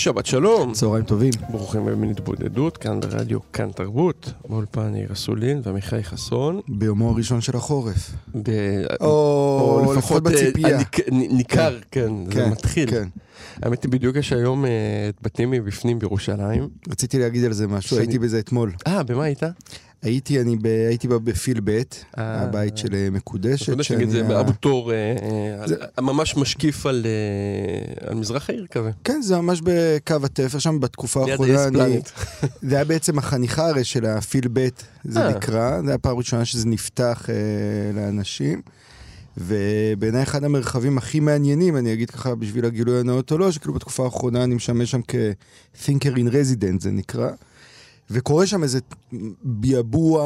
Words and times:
שבת 0.00 0.26
שלום. 0.26 0.72
צהריים 0.72 1.04
טובים. 1.04 1.30
ברוכים 1.50 1.80
הבאים 1.82 2.04
להתבודדות, 2.04 2.76
כאן 2.76 3.00
ברדיו, 3.00 3.38
כאן 3.52 3.70
תרבות. 3.74 4.32
באולפן 4.48 4.94
יאיר 4.94 5.12
אסולין 5.12 5.60
ועמיחי 5.64 6.04
חסון. 6.04 6.60
ביומו 6.68 7.10
הראשון 7.10 7.40
של 7.40 7.56
החורף. 7.56 8.10
ב... 8.42 8.50
או 9.00 9.92
לפחות 9.96 10.26
אה, 10.26 10.32
בציפייה. 10.32 10.78
הניק- 10.78 11.08
ניכר, 11.12 11.78
כן, 11.90 12.12
זה 12.26 12.32
כן, 12.32 12.50
מתחיל. 12.50 12.90
כן. 12.90 13.08
האמת 13.62 13.82
היא, 13.82 13.90
בדיוק 13.90 14.16
יש 14.16 14.32
היום 14.32 14.64
אה, 14.64 14.70
את 15.08 15.16
בתים 15.22 15.50
מבפנים 15.50 15.98
בירושלים. 15.98 16.68
רציתי 16.88 17.18
להגיד 17.18 17.44
על 17.44 17.52
זה 17.52 17.66
משהו, 17.66 17.98
הייתי 17.98 18.18
בזה 18.18 18.38
אתמול. 18.38 18.72
אה, 18.86 19.02
במה 19.02 19.24
היית? 19.24 19.42
הייתי, 20.02 20.40
אני 20.40 20.56
ב... 20.56 20.66
הייתי 20.66 21.08
בה 21.08 21.18
בפיל 21.18 21.60
ב', 21.64 21.70
אה. 21.70 21.82
הבית 22.18 22.78
של 22.78 22.94
אה, 22.94 23.08
מקודשת. 23.10 23.62
אתה 23.62 23.72
יודע 23.72 23.82
שנגיד 23.82 24.10
זה 24.10 24.22
באבו 24.22 24.52
תור, 24.52 24.92
אה, 24.92 25.16
אה, 25.98 26.02
ממש 26.02 26.36
משקיף 26.36 26.86
על 26.86 27.06
אה, 27.06 28.08
על 28.08 28.14
מזרח 28.14 28.50
העיר 28.50 28.66
כזה. 28.70 28.90
כן, 29.04 29.22
זה 29.22 29.36
ממש 29.36 29.60
בקו 29.64 30.16
התפר 30.24 30.58
שם, 30.58 30.80
בתקופה 30.80 31.30
האחרונה. 31.30 31.64
אני-. 31.64 32.00
זה 32.68 32.74
היה 32.74 32.84
בעצם 32.84 33.18
החניכה 33.18 33.68
הרי 33.68 33.84
של 33.84 34.06
הפיל 34.06 34.48
ב', 34.52 34.68
זה 35.04 35.20
אה. 35.20 35.30
נקרא, 35.30 35.82
זה 35.82 35.88
היה 35.88 35.98
פעם 35.98 36.16
ראשונה 36.16 36.44
שזה 36.44 36.68
נפתח 36.68 37.26
אה, 37.30 37.34
לאנשים. 37.94 38.62
ובעיניי 39.36 40.22
אחד 40.22 40.44
המרחבים 40.44 40.98
הכי 40.98 41.20
מעניינים, 41.20 41.76
אני 41.76 41.92
אגיד 41.92 42.10
ככה 42.10 42.34
בשביל 42.34 42.64
הגילוי 42.64 43.00
הנאות 43.00 43.32
או 43.32 43.38
לא, 43.38 43.52
שכאילו 43.52 43.74
בתקופה 43.74 44.04
האחרונה 44.04 44.44
אני 44.44 44.54
משמש 44.54 44.90
שם 44.90 45.00
כ-thinker 45.08 46.16
in 46.16 46.32
resident 46.32 46.80
זה 46.80 46.90
נקרא, 46.90 47.28
וקורה 48.10 48.46
שם 48.46 48.62
איזה 48.62 48.78
ביאבוע 49.42 50.22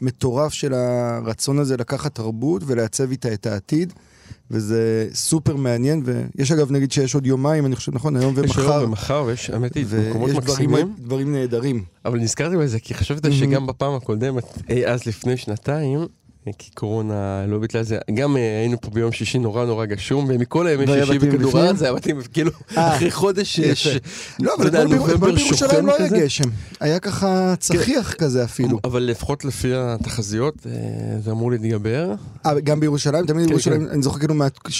מטורף 0.00 0.52
של 0.52 0.74
הרצון 0.74 1.58
הזה 1.58 1.76
לקחת 1.76 2.14
תרבות 2.14 2.62
ולעצב 2.66 3.10
איתה 3.10 3.34
את 3.34 3.46
העתיד, 3.46 3.92
וזה 4.50 5.08
סופר 5.12 5.56
מעניין, 5.56 6.02
ויש 6.04 6.52
אגב 6.52 6.72
נגיד 6.72 6.92
שיש 6.92 7.14
עוד 7.14 7.26
יומיים, 7.26 7.66
אני 7.66 7.76
חושב, 7.76 7.94
נכון, 7.94 8.16
היום 8.16 8.32
יש 8.32 8.38
ומחר, 8.38 8.72
היום 8.72 8.84
ומחר, 8.84 9.24
ויש, 9.26 9.50
האמת 9.50 9.74
היא, 9.74 9.86
מקומות 10.10 10.30
ויש 10.30 10.38
דברים, 10.38 10.70
מקסימים. 10.70 10.94
דברים 10.98 11.32
נהדרים. 11.32 11.84
אבל 12.04 12.18
נזכרתי 12.18 12.56
בזה, 12.56 12.78
כי 12.78 12.94
חשבתי. 12.94 13.32
שגם 13.32 13.66
בפעם 13.66 13.94
הקודמת, 13.94 14.44
אי 14.68 14.86
אז 14.86 15.06
לפני 15.06 15.36
שנתיים, 15.36 16.00
אה, 16.00 16.06
כי 16.58 16.70
קורונה 16.74 17.46
לא 17.46 17.58
ביטלה 17.58 17.80
את 17.80 17.86
זה, 17.86 17.98
גם 18.14 18.36
אה, 18.36 18.58
היינו 18.58 18.80
פה 18.80 18.90
ביום 18.90 19.12
שישי 19.12 19.38
נורא 19.38 19.64
נורא 19.64 19.84
גשום, 19.84 20.26
ומכל 20.28 20.66
הימי 20.66 20.84
והיה 20.84 21.06
שישי 21.06 21.18
בתים 21.18 21.30
בכדור 21.30 21.50
בפנים? 21.50 21.64
הארץ, 21.64 21.76
זה 21.76 21.84
היה 21.84 21.94
בתים, 21.94 22.20
כאילו, 22.32 22.50
אה, 22.76 22.96
אחרי 22.96 23.10
חודש. 23.10 23.58
יש, 23.58 23.88
לא, 24.40 24.54
אבל 24.58 24.82
אתמול 24.82 25.16
בירושלים 25.16 25.86
לא 25.86 25.96
היה. 25.96 26.08
גשם. 26.08 26.44
היה 26.80 26.98
ככה 26.98 27.54
צחיח 27.58 28.14
כזה 28.14 28.44
אפילו. 28.44 28.78
אבל 28.84 29.02
לפחות 29.02 29.44
לפי 29.44 29.74
התחזיות, 29.74 30.66
אה, 30.66 30.72
זה 31.24 31.30
אמור 31.30 31.50
להתגבר. 31.50 32.14
גם 32.64 32.80
בירושלים, 32.80 33.26
תמיד 33.26 33.42
כן, 33.42 33.48
בירושלים, 33.48 33.88
אני 33.88 34.02
זוכר 34.02 34.18
כאילו 34.18 34.34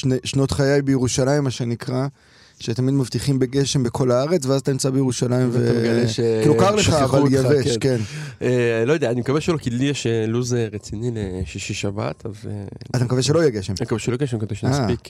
משנות 0.07 0.51
חיי 0.51 0.83
בירושלים, 0.83 1.45
מה 1.45 1.51
שנקרא, 1.51 2.07
שתמיד 2.61 2.95
מבטיחים 2.95 3.39
בגשם 3.39 3.83
בכל 3.83 4.11
הארץ, 4.11 4.47
ואז 4.47 4.61
אתה 4.61 4.73
נמצא 4.73 4.91
בירושלים 4.91 5.49
ו... 5.53 6.05
ש- 6.09 6.21
כאילו 6.43 6.57
קר 6.59 6.75
לך, 6.75 6.91
אבל 6.91 7.21
יבש, 7.31 7.77
כן. 7.77 7.81
כן. 7.81 8.47
אה, 8.47 8.83
לא 8.87 8.93
יודע, 8.93 9.11
אני 9.11 9.21
מקווה 9.21 9.41
שלא, 9.41 9.57
כי 9.57 9.71
לי 9.71 9.85
יש 9.85 10.07
אה, 10.07 10.27
לו"ז 10.27 10.55
אה, 10.55 10.67
רציני 10.73 11.11
לשישי 11.15 11.75
שבת, 11.75 12.27
אז 12.27 12.49
אתה 12.97 13.05
מקווה 13.05 13.23
שלא 13.23 13.39
יהיה 13.39 13.51
גשם. 13.51 13.73
אני 13.79 13.85
מקווה 13.87 13.99
שלא 13.99 14.17
גשם, 14.17 14.39
כדי 14.39 14.55
שנספיק 14.55 15.01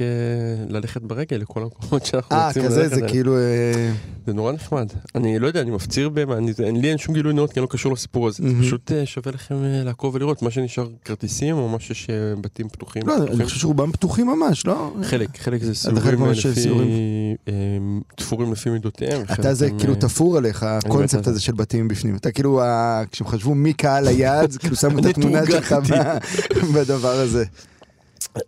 ללכת 0.68 1.02
ברגל 1.02 1.36
לכל 1.36 1.62
המקומות 1.62 2.06
שאנחנו 2.06 2.36
אה, 2.36 2.46
רוצים 2.48 2.64
כזה, 2.64 2.82
ללכת 2.82 2.94
זה. 2.94 3.08
כאילו... 3.08 3.36
אה, 3.36 3.92
זה 4.26 4.32
נורא 4.32 4.52
נחמד. 4.52 4.86
אני 5.14 5.38
לא 5.38 5.46
יודע, 5.46 5.60
אני 5.60 5.70
מפציר 5.70 6.10
אין- 6.58 6.80
לי 6.80 6.90
אין 6.90 6.98
שום 6.98 7.14
גילוי 7.14 7.34
נאות 7.34 7.52
כי 7.52 7.60
אני 7.60 7.62
לא 7.62 7.68
קשור 7.70 7.92
לסיפור 7.92 8.28
הזה. 8.28 8.42
זה. 8.42 8.54
פשוט 8.60 8.92
שווה 9.04 9.32
לכם 9.32 9.54
לעקוב 9.60 10.14
ולראות 10.14 10.42
מה 10.42 10.50
שנשאר 10.50 10.88
כרטיסים 11.04 11.56
או 11.56 11.68
מה 11.68 11.80
שיש 11.80 12.06
בתים 12.40 12.68
פתוחים. 12.68 13.02
לא. 13.06 13.14
אני 13.34 13.44
חושב 13.44 13.56
שרובם 13.60 13.92
פתוחים 13.92 14.26
ממש, 14.26 14.66
לא? 14.66 14.94
חלק, 15.02 15.38
חלק 15.38 15.62
זה 15.62 15.74
סיורים 15.74 15.96
לפי, 16.32 17.35
תפורים 18.16 18.52
לפי 18.52 18.70
מידותיהם. 18.70 19.22
אתה 19.32 19.54
זה 19.54 19.66
הם, 19.66 19.78
כאילו 19.78 19.94
אה, 19.94 19.98
תפור 20.00 20.36
עליך, 20.36 20.62
על 20.62 20.78
הקונספט 20.78 21.24
זה. 21.24 21.30
הזה 21.30 21.40
של 21.40 21.52
בתים 21.52 21.88
בפנים. 21.88 22.16
אתה 22.16 22.32
כאילו, 22.32 22.60
כשהם 23.10 23.26
חשבו 23.26 23.54
מי 23.54 23.72
קהל 23.72 24.08
היעד, 24.08 24.56
כאילו 24.60 24.76
שמו 24.76 24.98
את 24.98 25.04
התמונה 25.04 25.46
שלך 25.46 25.74
בדבר 26.74 27.12
הזה. 27.12 27.44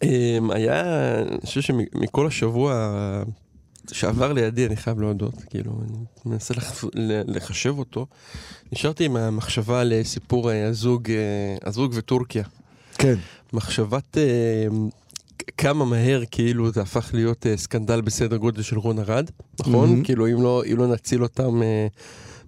אמ, 0.02 0.50
היה, 0.50 0.82
אני 1.18 1.46
חושב 1.46 1.60
שמכל 1.60 2.26
השבוע 2.26 2.92
שעבר 3.92 4.32
לידי, 4.32 4.66
אני 4.66 4.76
חייב 4.76 5.00
להודות, 5.00 5.34
כאילו, 5.50 5.72
אני 5.88 5.98
מנסה 6.26 6.54
לח- 6.54 6.84
לחשב 7.26 7.74
אותו, 7.78 8.06
נשארתי 8.72 9.04
עם 9.04 9.16
המחשבה 9.16 9.84
לסיפור 9.84 10.50
אה, 10.50 10.66
הזוג, 10.66 11.10
אה, 11.10 11.16
הזוג 11.68 11.92
וטורקיה. 11.94 12.44
כן. 12.98 13.14
מחשבת 13.52 14.18
אה, 14.18 14.22
כמה 15.56 15.84
מהר 15.84 16.22
כאילו 16.30 16.72
זה 16.72 16.80
הפך 16.82 17.10
להיות 17.14 17.46
אה, 17.46 17.56
סקנדל 17.56 18.00
בסדר 18.00 18.36
גודל 18.36 18.62
של 18.62 18.78
רון 18.78 18.98
ארד, 18.98 19.30
נכון? 19.60 19.72
מהמם. 19.90 20.02
כאילו 20.04 20.26
אם 20.26 20.42
לא, 20.42 20.62
אם 20.72 20.76
לא 20.76 20.86
נציל 20.86 21.22
אותם 21.22 21.62
אה, 21.62 21.86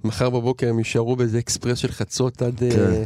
מחר 0.05 0.31
בבוקר 0.31 0.69
הם 0.69 0.79
יישארו 0.79 1.17
באיזה 1.17 1.39
אקספרס 1.39 1.79
של 1.79 1.93
חצות 1.93 2.43
עד 2.43 2.63
אה, 2.63 2.71
כן. 2.71 3.03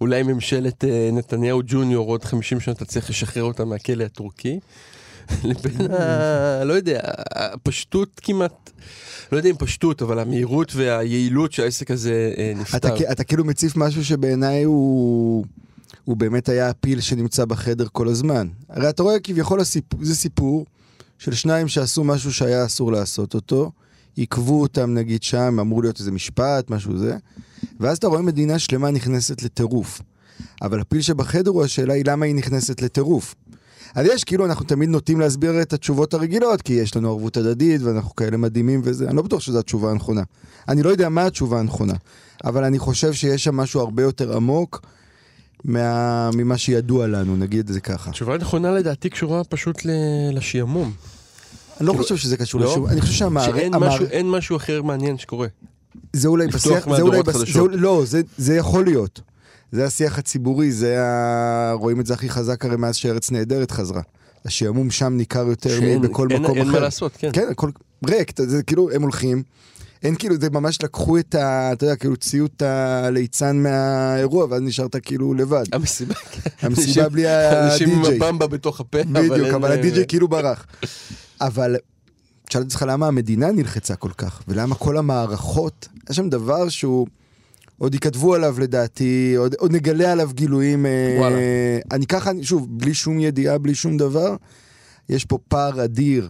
אולי 0.00 0.22
ממשלת 0.22 0.84
אה, 0.84 1.10
נתניהו 1.12 1.60
ג'וניור 1.66 2.08
עוד 2.08 2.24
50 2.24 2.60
שנה 2.60 2.74
תצליח 2.74 3.10
לשחרר 3.10 3.42
אותם 3.42 3.68
מהכלא 3.68 4.04
הטורקי. 4.04 4.58
לבין 5.44 5.90
ה... 5.90 6.64
לא 6.64 6.72
יודע, 6.72 7.00
הפשטות 7.34 8.20
כמעט, 8.22 8.70
לא 9.32 9.36
יודע 9.36 9.50
אם 9.50 9.56
פשטות, 9.58 10.02
אבל 10.02 10.18
המהירות 10.18 10.72
והיעילות 10.74 11.52
שהעסק 11.52 11.90
הזה 11.90 12.32
אה, 12.38 12.52
אתה, 12.52 12.60
נפתר. 12.60 12.98
כ- 12.98 13.10
אתה 13.12 13.24
כאילו 13.24 13.44
מציף 13.44 13.76
משהו 13.76 14.04
שבעיניי 14.04 14.62
הוא, 14.62 15.44
הוא 16.08 16.16
באמת 16.16 16.48
היה 16.48 16.68
הפיל 16.68 17.00
שנמצא 17.00 17.44
בחדר 17.44 17.86
כל 17.92 18.08
הזמן. 18.08 18.48
הרי 18.68 18.88
אתה 18.88 19.02
רואה 19.02 19.20
כביכול 19.20 19.60
הסיפור, 19.60 20.04
זה 20.04 20.14
סיפור 20.14 20.66
של 21.18 21.34
שניים 21.34 21.68
שעשו 21.68 22.04
משהו 22.04 22.32
שהיה 22.32 22.64
אסור 22.64 22.92
לעשות 22.92 23.34
אותו, 23.34 23.70
עיכבו 24.16 24.60
אותם 24.60 24.94
נגיד 24.94 25.22
שם, 25.22 25.56
אמור 25.60 25.82
להיות 25.82 26.00
איזה 26.00 26.10
משפט, 26.10 26.70
משהו 26.70 26.98
זה, 26.98 27.16
ואז 27.80 27.96
אתה 27.98 28.06
רואה 28.06 28.22
מדינה 28.22 28.58
שלמה 28.58 28.90
נכנסת 28.90 29.42
לטירוף. 29.42 30.02
אבל 30.62 30.80
הפיל 30.80 31.00
שבחדר 31.00 31.50
הוא 31.50 31.64
השאלה 31.64 31.94
היא 31.94 32.04
למה 32.06 32.26
היא 32.26 32.34
נכנסת 32.34 32.82
לטירוף. 32.82 33.34
אז 33.94 34.06
יש, 34.06 34.24
כאילו, 34.24 34.46
אנחנו 34.46 34.64
תמיד 34.64 34.88
נוטים 34.88 35.20
להסביר 35.20 35.62
את 35.62 35.72
התשובות 35.72 36.14
הרגילות, 36.14 36.62
כי 36.62 36.72
יש 36.72 36.96
לנו 36.96 37.08
ערבות 37.08 37.36
הדדית 37.36 37.82
ואנחנו 37.82 38.16
כאלה 38.16 38.36
מדהימים 38.36 38.80
וזה, 38.84 39.08
אני 39.08 39.16
לא 39.16 39.22
בטוח 39.22 39.40
שזו 39.40 39.58
התשובה 39.58 39.90
הנכונה. 39.90 40.22
אני 40.68 40.82
לא 40.82 40.90
יודע 40.90 41.08
מה 41.08 41.26
התשובה 41.26 41.60
הנכונה, 41.60 41.94
אבל 42.44 42.64
אני 42.64 42.78
חושב 42.78 43.12
שיש 43.12 43.44
שם 43.44 43.56
משהו 43.56 43.80
הרבה 43.80 44.02
יותר 44.02 44.36
עמוק 44.36 44.86
מה... 45.64 46.30
ממה 46.34 46.58
שידוע 46.58 47.06
לנו, 47.06 47.36
נגיד 47.36 47.68
את 47.68 47.74
זה 47.74 47.80
ככה. 47.80 48.10
התשובה 48.10 48.34
הנכונה 48.34 48.70
לדעתי 48.70 49.10
קשורה 49.10 49.44
פשוט 49.44 49.84
ל- 49.84 49.90
לשעמום. 50.32 50.92
אני 51.80 51.86
לא 51.86 51.92
חושב 51.92 52.16
שזה 52.16 52.36
קשור 52.36 52.60
לא? 52.60 52.70
לשום, 52.72 52.86
אני 52.86 53.00
חושב 53.00 53.12
שהמערכת... 53.12 53.54
שאין 53.56 53.72
משהו, 53.76 54.06
אין 54.10 54.30
משהו 54.30 54.56
אחר 54.56 54.82
מעניין 54.82 55.18
שקורה. 55.18 55.46
זה 56.12 56.28
אולי 56.28 56.46
בשיח, 56.46 56.96
זה 56.96 57.02
אולי, 57.02 57.22
בס... 57.22 57.36
זה, 57.52 57.60
לא, 57.70 58.02
זה, 58.06 58.20
זה 58.38 58.56
יכול 58.56 58.84
להיות. 58.84 59.20
זה 59.72 59.86
השיח 59.86 60.18
הציבורי, 60.18 60.72
זה 60.72 61.02
ה... 61.04 61.72
רואים 61.72 62.00
את 62.00 62.06
זה 62.06 62.14
הכי 62.14 62.28
חזק 62.30 62.64
הרי 62.64 62.76
מאז 62.76 62.96
שארץ 62.96 63.30
נהדרת 63.30 63.70
חזרה. 63.70 64.02
השעמום 64.44 64.90
שם 64.90 65.12
ניכר 65.16 65.46
יותר 65.46 65.78
מבכל 66.00 66.28
אין- 66.30 66.42
מקום 66.42 66.56
אין 66.58 66.62
אחר. 66.68 66.72
מה 66.72 66.80
לעשות, 66.80 67.12
כן. 67.18 67.30
כן, 67.32 67.46
הכל 67.50 67.70
ריק, 68.06 68.32
זה 68.42 68.62
כאילו, 68.62 68.90
הם 68.90 69.02
הולכים. 69.02 69.42
אין 70.02 70.14
כאילו, 70.14 70.34
זה 70.40 70.50
ממש 70.50 70.82
לקחו 70.82 71.18
את 71.18 71.34
ה... 71.34 71.72
אתה 71.72 71.84
יודע, 71.84 71.96
כאילו, 71.96 72.12
הוציאו 72.14 72.46
את 72.46 72.62
הליצן 72.62 73.56
מהאירוע, 73.56 74.46
ואז 74.50 74.62
נשארת 74.62 74.96
כאילו 74.96 75.34
לבד. 75.34 75.64
המסיבה, 75.72 76.14
המסיבה 76.62 76.86
אנשים- 76.86 77.12
בלי 77.12 77.24
אנשים 77.28 77.90
עם 77.90 77.98
הדי-ג'יי. 78.04 78.16
הבמבה 78.28 78.46
בתוך 78.46 78.80
הפה, 78.80 78.98
בדיוק, 79.12 79.48
אבל 79.54 79.72
הדי-ג'יי 79.72 80.04
כאילו 80.08 80.28
ברח. 80.28 80.66
אבל 81.40 81.76
שאלתי 82.50 82.66
אותך 82.66 82.84
למה 82.88 83.06
המדינה 83.06 83.52
נלחצה 83.52 83.96
כל 83.96 84.10
כך, 84.18 84.42
ולמה 84.48 84.74
כל 84.74 84.96
המערכות, 84.96 85.88
יש 86.10 86.16
שם 86.16 86.28
דבר 86.28 86.68
שהוא, 86.68 87.06
עוד 87.78 87.94
יכתבו 87.94 88.34
עליו 88.34 88.56
לדעתי, 88.60 89.34
עוד, 89.38 89.54
עוד 89.58 89.72
נגלה 89.72 90.12
עליו 90.12 90.30
גילויים. 90.34 90.86
אה, 90.86 91.16
וואלה. 91.18 91.36
אני 91.92 92.06
ככה, 92.06 92.30
שוב, 92.42 92.66
בלי 92.70 92.94
שום 92.94 93.20
ידיעה, 93.20 93.58
בלי 93.58 93.74
שום 93.74 93.96
דבר, 93.96 94.36
יש 95.08 95.24
פה 95.24 95.38
פער 95.48 95.84
אדיר 95.84 96.28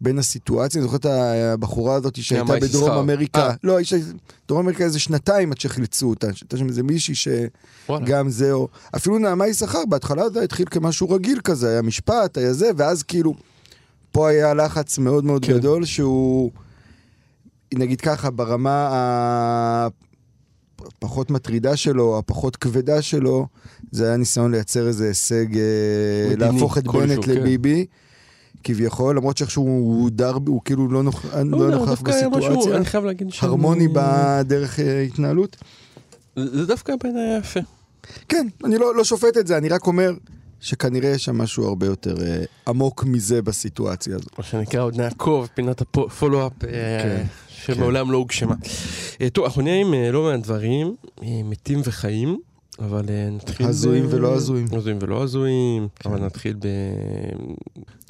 בין 0.00 0.18
הסיטואציה, 0.18 0.78
אני 0.80 0.86
זוכר 0.86 0.96
את 0.96 1.06
הבחורה 1.06 1.94
הזאת 1.94 2.22
שהייתה 2.22 2.56
בדרום. 2.60 2.90
אמריקה, 2.90 3.46
אה. 3.46 3.54
לא, 3.64 3.78
דרום 4.48 4.60
אמריקה 4.60 4.84
איזה 4.84 4.98
שנתיים 4.98 5.52
עד 5.52 5.60
שחילצו 5.60 6.10
אותה, 6.10 6.34
שהייתה 6.34 6.56
שם 6.56 6.68
איזה 6.68 6.82
מישהי 6.82 7.14
שגם. 7.14 8.30
זה, 8.30 8.52
או 8.52 8.68
אפילו 8.96 9.18
נעמה 9.18 9.46
יששכר, 9.46 9.84
בהתחלה 9.88 10.30
זה 10.30 10.42
התחיל 10.42 10.66
כמשהו 10.66 11.10
רגיל 11.10 11.40
כזה, 11.40 11.70
היה 11.70 11.82
משפט, 11.82 12.38
היה 12.38 12.52
זה, 12.52 12.70
ואז 12.76 13.02
כאילו, 13.02 13.34
פה 14.12 14.28
היה 14.28 14.54
לחץ 14.54 14.98
מאוד 14.98 15.24
מאוד 15.24 15.44
כן. 15.44 15.52
גדול, 15.52 15.84
שהוא, 15.84 16.50
נגיד 17.74 18.00
ככה, 18.00 18.30
ברמה 18.30 19.88
הפחות 20.78 21.30
מטרידה 21.30 21.76
שלו, 21.76 22.18
הפחות 22.18 22.56
כבדה 22.56 23.02
שלו, 23.02 23.46
זה 23.90 24.06
היה 24.06 24.16
ניסיון 24.16 24.50
לייצר 24.50 24.88
איזה 24.88 25.08
הישג, 25.08 25.56
אה, 25.56 25.62
מדיני 26.30 26.52
להפוך 26.52 26.78
את 26.78 26.84
בנט 26.84 27.24
כן. 27.24 27.44
כביכול, 28.64 29.16
למרות 29.16 29.36
שאיכשהו 29.36 29.62
הוא 29.62 30.10
דר, 30.12 30.36
הוא 30.46 30.60
כאילו 30.64 30.88
לא, 30.88 31.02
נוכ... 31.02 31.24
לא 31.44 31.64
יודע, 31.64 31.76
נוכח 31.76 32.02
משהו, 32.02 32.30
בסיטואציה, 32.30 32.76
אני 32.76 32.84
חייב 32.84 33.04
להגיד 33.04 33.30
שאני- 33.32 33.48
הרמוני 33.50 33.88
בדרך 33.92 34.80
אה, 34.80 35.00
התנהלות. 35.02 35.56
זה 36.36 36.66
דווקא 36.66 36.92
בעיניי 37.02 37.22
היה 37.22 37.38
יפה. 37.38 37.60
כן, 38.28 38.46
אני 38.64 38.78
לא, 38.78 38.94
לא 38.94 39.04
שופט 39.04 39.36
את 39.36 39.46
זה, 39.46 39.56
אני 39.56 39.68
רק 39.68 39.86
אומר 39.86 40.12
שכנראה 40.60 41.08
יש 41.10 41.24
שם 41.24 41.38
משהו 41.38 41.66
הרבה 41.66 41.86
יותר 41.86 42.14
אה, 42.26 42.42
עמוק 42.68 43.04
מזה 43.04 43.42
בסיטואציה 43.42 44.14
הזו. 44.16 44.26
מה 44.38 44.44
שנקרא 44.44 44.80
עוד 44.82 44.96
נעקוב, 45.00 45.48
פינת 45.54 45.80
הפולו-אפ 45.80 46.52
כן, 46.60 47.24
שמעולם 47.48 48.10
לא 48.10 48.16
הוגשמה. 48.18 48.54
אה, 49.20 49.30
טוב, 49.30 49.44
אנחנו 49.44 49.62
נהיה 49.62 49.80
עם 49.80 49.94
אה, 49.94 50.10
לא 50.12 50.22
מעט 50.24 50.40
דברים, 50.40 50.94
אה, 51.22 51.26
מתים 51.44 51.80
וחיים, 51.84 52.38
אבל 52.78 53.04
אה, 53.08 53.28
נתחיל... 53.30 53.66
הזויים 53.66 54.06
ב- 54.06 54.12
ולא 54.14 54.34
הזויים. 54.34 54.66
הזויים 54.72 54.98
ולא 55.00 55.22
הזויים, 55.22 55.88
כן. 55.96 56.10
אבל 56.10 56.20
נתחיל 56.24 56.54
ב... 56.58 56.66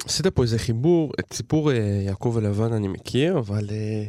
עשית 0.05 0.27
פה 0.27 0.43
איזה 0.43 0.59
חיבור, 0.59 1.11
את 1.19 1.33
סיפור 1.33 1.71
אה, 1.71 1.75
יעקב 2.05 2.31
ולבן 2.35 2.73
אני 2.73 2.87
מכיר, 2.87 3.37
אבל... 3.39 3.67
אה, 3.71 4.03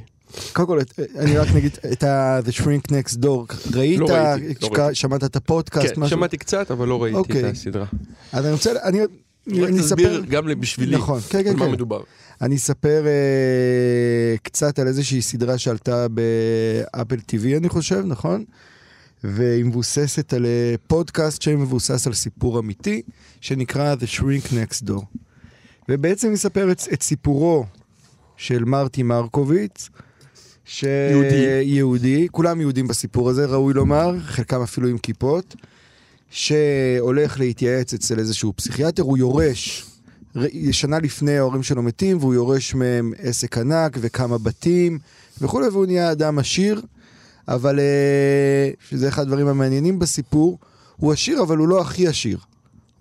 קודם 0.53 0.69
כל, 0.69 0.79
אני 1.19 1.37
רק 1.39 1.49
נגיד 1.55 1.79
את 1.93 2.03
ה- 2.03 2.41
The 2.47 2.53
Shrink 2.53 2.91
Next 2.91 3.17
Door, 3.25 3.55
ראית, 3.77 3.99
לא 4.01 4.07
ראיתי, 4.07 4.55
לא 4.63 4.69
ראיתי. 4.79 4.95
שמעת 4.95 5.25
את 5.25 5.37
הפודקאסט, 5.37 5.95
כן, 5.95 6.01
משהו? 6.01 6.17
שמעתי 6.17 6.37
קצת, 6.37 6.71
אבל 6.71 6.89
לא 6.89 7.03
ראיתי 7.03 7.19
אוקיי. 7.19 7.49
את 7.49 7.55
הסדרה. 7.55 7.87
אז 8.33 8.45
אני 8.45 8.53
רוצה, 8.53 8.73
אני 8.85 9.01
אני 9.49 9.81
אספר, 9.81 10.21
גם 10.29 10.61
בשבילי 10.61 10.97
נכון, 10.97 11.21
כן, 11.21 11.39
על 11.39 11.45
כן, 11.45 11.57
מה 11.57 11.65
כן. 11.67 11.73
מדובר. 11.73 12.01
אני 12.43 12.57
אספר 12.57 13.05
אה, 13.07 14.37
קצת 14.43 14.79
על 14.79 14.87
איזושהי 14.87 15.23
סדרה 15.23 15.59
שעלתה 15.59 16.07
באפל 16.09 17.17
TV, 17.17 17.57
אני 17.57 17.69
חושב, 17.69 18.03
נכון? 18.07 18.45
והיא 19.25 19.65
מבוססת 19.65 20.33
על 20.33 20.47
אה, 20.47 20.75
פודקאסט 20.87 21.43
שמבוסס 21.43 22.07
על 22.07 22.15
סיפור 22.15 22.59
אמיתי, 22.59 23.03
שנקרא 23.41 23.95
The 23.95 24.19
Shrink 24.19 24.53
Next 24.53 24.89
Door. 24.89 25.05
ובעצם 25.89 26.33
מספר 26.33 26.73
את, 26.73 26.83
את 26.93 27.03
סיפורו 27.03 27.65
של 28.37 28.65
מרטי 28.65 29.03
מרקוביץ, 29.03 29.89
ש... 30.65 30.85
יהודי. 31.11 31.63
יהודי, 31.63 32.27
כולם 32.31 32.61
יהודים 32.61 32.89
בסיפור 32.89 33.31
הזה, 33.31 33.47
ראוי 33.47 33.75
לומר, 33.75 34.21
חלקם 34.21 34.63
אפילו 34.63 34.89
עם 34.89 34.99
כיפות, 34.99 35.57
שהולך 36.31 37.41
להתייעץ 37.41 37.95
אצל 37.95 38.19
איזשהו 38.19 38.53
פסיכיאטר, 38.57 39.03
הוא 39.03 39.19
יורש, 39.19 39.87
שנה 40.73 40.99
לפני 40.99 41.39
ההורים 41.39 41.63
שלו 41.63 41.83
מתים, 41.83 42.19
והוא 42.19 42.35
יורש 42.35 42.75
מהם 42.75 43.13
עסק 43.19 43.59
ענק 43.59 43.97
וכמה 44.01 44.39
בתים 44.39 44.99
וכולי, 45.41 45.69
והוא 45.69 45.87
נהיה 45.87 46.13
אדם 46.13 46.39
עשיר, 46.39 46.83
אבל 47.49 47.81
אה, 47.81 47.85
שזה 48.89 49.09
אחד 49.09 49.23
הדברים 49.23 49.47
המעניינים 49.49 49.99
בסיפור, 49.99 50.59
הוא 50.97 51.13
עשיר 51.13 51.43
אבל 51.43 51.57
הוא 51.59 51.69
לא 51.69 51.81
הכי 51.81 52.07
עשיר. 52.09 52.39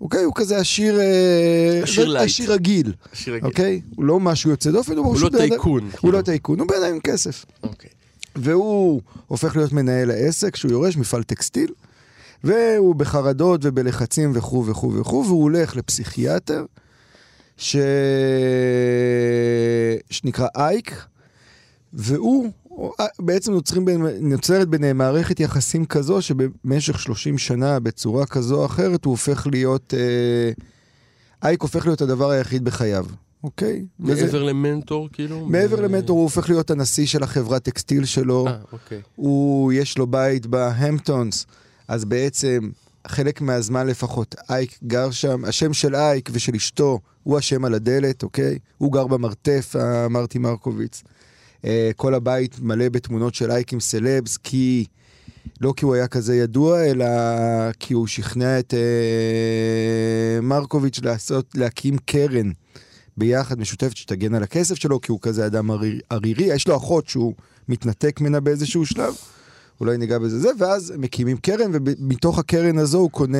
אוקיי? 0.00 0.24
הוא 0.24 0.32
כזה 0.36 0.56
עשיר... 0.58 1.00
אה, 1.00 1.80
עשיר 1.82 2.04
לא- 2.08 2.12
לייט. 2.14 2.30
עשיר 2.30 2.52
רגיל, 2.52 2.92
עשיר 3.12 3.34
רגיל. 3.34 3.46
אוקיי? 3.48 3.80
הוא 3.96 4.04
לא 4.04 4.20
משהו 4.20 4.50
יוצא 4.50 4.70
דופן, 4.70 4.96
הוא, 4.96 5.06
הוא 5.06 5.16
פשוט 5.16 5.32
לא 5.32 5.38
בן 5.38 5.44
אדם- 5.44 5.48
טייקון. 5.48 5.82
הוא 5.84 5.90
כאילו. 5.92 6.12
לא 6.12 6.22
טייקון, 6.22 6.60
הוא 6.60 6.66
אדם 6.82 6.94
עם 6.94 7.00
כסף. 7.00 7.44
אוקיי. 7.62 7.90
והוא 8.36 9.00
הופך 9.26 9.56
להיות 9.56 9.72
מנהל 9.72 10.10
העסק, 10.10 10.56
שהוא 10.56 10.72
יורש 10.72 10.96
מפעל 10.96 11.22
טקסטיל, 11.22 11.72
והוא 12.44 12.94
בחרדות 12.94 13.60
ובלחצים 13.64 14.32
וכו' 14.34 14.66
וכו' 14.66 14.92
וכו', 14.94 15.24
והוא 15.26 15.42
הולך 15.42 15.76
לפסיכיאטר, 15.76 16.64
ש... 17.56 17.76
שנקרא 20.10 20.46
אייק, 20.56 20.94
והוא, 21.92 22.50
בעצם 23.18 23.52
נוצרים 23.52 23.84
בין, 23.84 24.06
נוצרת 24.20 24.68
ביניהם 24.68 24.98
מערכת 24.98 25.40
יחסים 25.40 25.84
כזו, 25.86 26.22
שבמשך 26.22 27.00
30 27.00 27.38
שנה, 27.38 27.80
בצורה 27.80 28.26
כזו 28.26 28.56
או 28.60 28.66
אחרת, 28.66 29.04
הוא 29.04 29.10
הופך 29.10 29.46
להיות, 29.52 29.94
אה, 29.94 30.50
אייק 31.48 31.62
הופך 31.62 31.86
להיות 31.86 32.00
הדבר 32.02 32.30
היחיד 32.30 32.64
בחייו, 32.64 33.06
אוקיי? 33.44 33.84
וזה- 34.00 34.24
מעבר 34.24 34.42
למנטור 34.42 35.08
כאילו? 35.12 35.46
מעבר 35.46 35.78
ו- 35.78 35.82
למנטור 35.82 36.16
הוא 36.16 36.22
הופך 36.24 36.48
להיות 36.48 36.70
הנשיא 36.70 37.06
של 37.06 37.22
החברת 37.22 37.62
טקסטיל 37.62 38.04
שלו, 38.04 38.46
אה, 38.46 38.56
אוקיי. 38.72 39.00
הוא, 39.16 39.72
יש 39.72 39.98
לו 39.98 40.06
בית 40.06 40.46
בהמפטונס, 40.46 41.46
אז 41.88 42.04
בעצם 42.04 42.70
חלק 43.06 43.40
מהזמן 43.40 43.86
לפחות 43.86 44.34
אייק 44.50 44.78
גר 44.84 45.10
שם, 45.10 45.44
השם 45.44 45.72
של 45.72 45.94
אייק 45.94 46.30
ושל 46.32 46.54
אשתו 46.56 46.98
הוא 47.22 47.38
השם 47.38 47.64
על 47.64 47.74
הדלת, 47.74 48.22
אוקיי? 48.22 48.58
הוא 48.78 48.92
גר 48.92 49.06
במרתף, 49.06 49.74
אה, 49.80 50.08
מרטי 50.08 50.38
מרקוביץ. 50.38 51.02
אה, 51.64 51.90
כל 51.96 52.14
הבית 52.14 52.60
מלא 52.60 52.88
בתמונות 52.88 53.34
של 53.34 53.50
אייק 53.50 53.72
עם 53.72 53.80
סלבס, 53.80 54.36
כי... 54.36 54.84
לא 55.60 55.74
כי 55.76 55.84
הוא 55.84 55.94
היה 55.94 56.08
כזה 56.08 56.36
ידוע, 56.36 56.84
אלא 56.84 57.06
כי 57.78 57.94
הוא 57.94 58.06
שכנע 58.06 58.58
את 58.58 58.74
אה, 58.74 60.40
מרקוביץ' 60.40 61.00
לעשות, 61.02 61.50
להקים 61.54 61.96
קרן 61.98 62.50
ביחד 63.16 63.60
משותפת 63.60 63.96
שתגן 63.96 64.34
על 64.34 64.42
הכסף 64.42 64.74
שלו, 64.74 65.00
כי 65.00 65.12
הוא 65.12 65.18
כזה 65.22 65.46
אדם 65.46 65.70
עריר- 65.70 66.00
ערירי. 66.10 66.44
יש 66.44 66.68
לו 66.68 66.76
אחות 66.76 67.08
שהוא 67.08 67.34
מתנתק 67.68 68.20
ממנה 68.20 68.40
באיזשהו 68.40 68.86
שלב, 68.86 69.14
אולי 69.80 69.98
ניגע 69.98 70.18
בזה 70.18 70.38
זה, 70.38 70.48
ואז 70.58 70.92
מקימים 70.98 71.36
קרן, 71.36 71.70
ומתוך 71.72 72.38
הקרן 72.38 72.78
הזו 72.78 72.98
הוא 72.98 73.10
קונה 73.10 73.38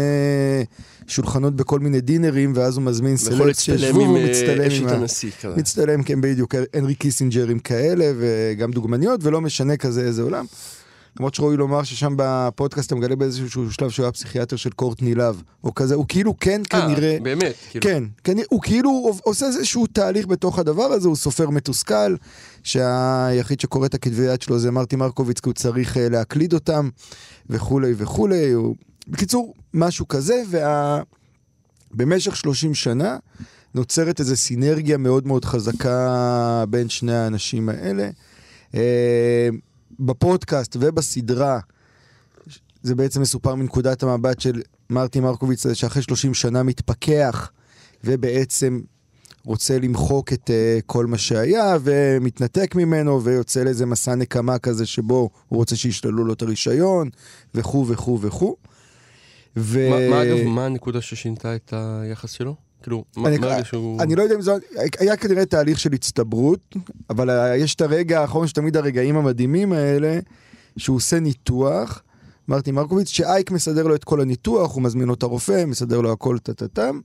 שולחנות 1.07 1.57
בכל 1.57 1.81
מיני 1.81 2.01
דינרים, 2.01 2.53
ואז 2.55 2.77
הוא 2.77 2.85
מזמין 2.85 3.17
להצטלם 3.47 3.79
שישבו, 3.79 4.17
אה, 4.17 4.31
מצטלם 4.31 4.71
עם. 4.71 4.89
הנשיא 4.89 5.31
כזה. 5.43 5.57
מצטלם, 5.57 6.03
כן, 6.03 6.21
בדיוק, 6.21 6.55
הנרי 6.75 6.95
קיסינג'רים 6.95 7.59
כאלה, 7.59 8.13
וגם 8.19 8.71
דוגמניות, 8.71 9.25
ולא 9.25 9.41
משנה 9.41 9.77
כזה 9.77 10.01
איזה 10.01 10.23
עולם. 10.23 10.45
למרות 11.19 11.35
שראוי 11.35 11.57
לומר 11.57 11.83
ששם 11.83 12.15
בפודקאסט 12.17 12.87
אתה 12.87 12.95
מגלה 12.95 13.17
באיזשהו 13.17 13.73
שלב 13.73 13.91
שהוא 13.91 14.05
היה 14.05 14.13
פסיכיאטר 14.13 14.57
של 14.57 14.71
קורטני 14.71 15.15
לאב, 15.15 15.43
או 15.65 15.75
כזה, 15.75 15.95
הוא 15.95 16.05
כאילו 16.09 16.35
כן 16.41 16.63
כנראה... 16.71 17.13
אה, 17.13 17.19
באמת, 17.23 17.55
כאילו. 17.71 17.83
כן, 17.83 18.05
כנראה, 18.25 18.47
הוא 18.51 18.63
כאילו 18.63 19.11
עושה 19.23 19.47
איזשהו 19.47 19.87
תהליך 19.87 20.27
בתוך 20.27 20.59
הדבר 20.59 20.83
הזה, 20.83 21.09
הוא 21.09 21.17
סופר 21.17 21.51
מתוסכל, 21.51 22.17
שהיחיד 22.63 23.61
שקורא 23.61 23.87
את 23.87 23.95
הכתבי 23.95 24.23
יד 24.23 24.43
שלו 24.43 24.59
זה 24.59 24.71
מרטי 24.71 24.97
מרקוביץ, 24.97 25.41
כי 25.41 25.49
הוא 25.49 25.55
צריך 25.55 25.97
אה, 25.97 26.09
להקליד 26.09 26.53
אותם, 26.53 26.89
וכולי 27.51 27.95
וכולי. 27.97 28.51
הוא... 28.51 28.75
בקיצור, 29.09 29.55
משהו 29.75 30.09
כזה, 30.09 30.43
ובמשך 31.95 32.37
30 32.37 32.75
שנה 32.75 33.17
נוצרת 33.75 34.21
איזו 34.21 34.37
סינרגיה 34.37 34.97
מאוד 34.97 35.27
מאוד 35.27 35.45
חזקה 35.45 36.65
בין 36.71 36.89
שני 36.89 37.15
האנשים 37.15 37.69
האלה. 37.69 38.11
אה, 38.75 39.49
בפודקאסט 40.01 40.77
ובסדרה, 40.81 41.61
זה 42.83 42.95
בעצם 42.95 43.21
מסופר 43.21 43.55
מנקודת 43.55 44.03
המבט 44.03 44.41
של 44.41 44.63
מרטי 44.91 45.21
מרקוביץ, 45.21 45.73
שאחרי 45.73 46.03
30 46.03 46.35
שנה 46.35 46.63
מתפכח, 46.63 47.51
ובעצם 48.05 48.81
רוצה 49.45 49.79
למחוק 49.79 50.33
את 50.33 50.51
uh, 50.51 50.83
כל 50.87 51.07
מה 51.07 51.19
שהיה, 51.19 51.77
ומתנתק 51.83 52.75
ממנו, 52.75 53.25
ויוצא 53.25 53.65
לאיזה 53.65 53.87
מסע 53.87 54.15
נקמה 54.15 54.59
כזה 54.59 54.87
שבו 54.87 55.31
הוא 55.49 55.59
רוצה 55.59 55.77
שישללו 55.77 56.25
לו 56.25 56.33
את 56.33 56.43
הרישיון, 56.43 57.11
וכו' 57.55 57.87
וכו' 57.89 58.21
וכו'. 58.21 58.57
ו... 59.57 59.91
מה 59.91 60.11
מה, 60.11 60.23
אגב, 60.23 60.47
מה 60.47 60.67
הנקודה 60.67 61.01
ששינתה 61.01 61.57
את 61.57 61.73
היחס 61.77 62.31
שלו? 62.31 62.68
כאילו, 62.89 63.05
מה 63.17 63.29
אני- 63.29 63.39
מהרגע 63.39 63.65
שהוא... 63.65 64.03
אני 64.03 64.15
לא 64.15 64.23
יודע 64.23 64.35
אם 64.35 64.41
זה... 64.43 64.53
היה 64.99 65.17
כנראה 65.17 65.47
תהליך 65.47 65.79
של 65.81 65.93
הצטברות, 65.93 66.77
אבל 67.11 67.31
יש 67.57 67.75
את 67.75 67.81
הרגע 67.81 68.21
האחרון, 68.21 68.47
שתמיד 68.47 68.77
הרגעים 68.77 69.17
המדהימים 69.17 69.73
האלה, 69.73 70.19
שהוא 70.77 70.97
עושה 70.97 71.21
ניתוח, 71.21 72.03
מרטי 72.49 72.71
מרקוביץ, 72.73 73.09
שאייק 73.09 73.51
מסדר 73.51 73.87
לו 73.87 73.95
את 73.95 74.05
כל 74.05 74.21
הניתוח, 74.21 74.75
הוא 74.75 74.83
מזמין 74.83 75.09
לו 75.09 75.15
את 75.15 75.23
הרופא, 75.23 75.65
מסדר 75.65 76.01
לו 76.01 76.13
הכל 76.13 76.39
טה-טה-טם, 76.39 77.01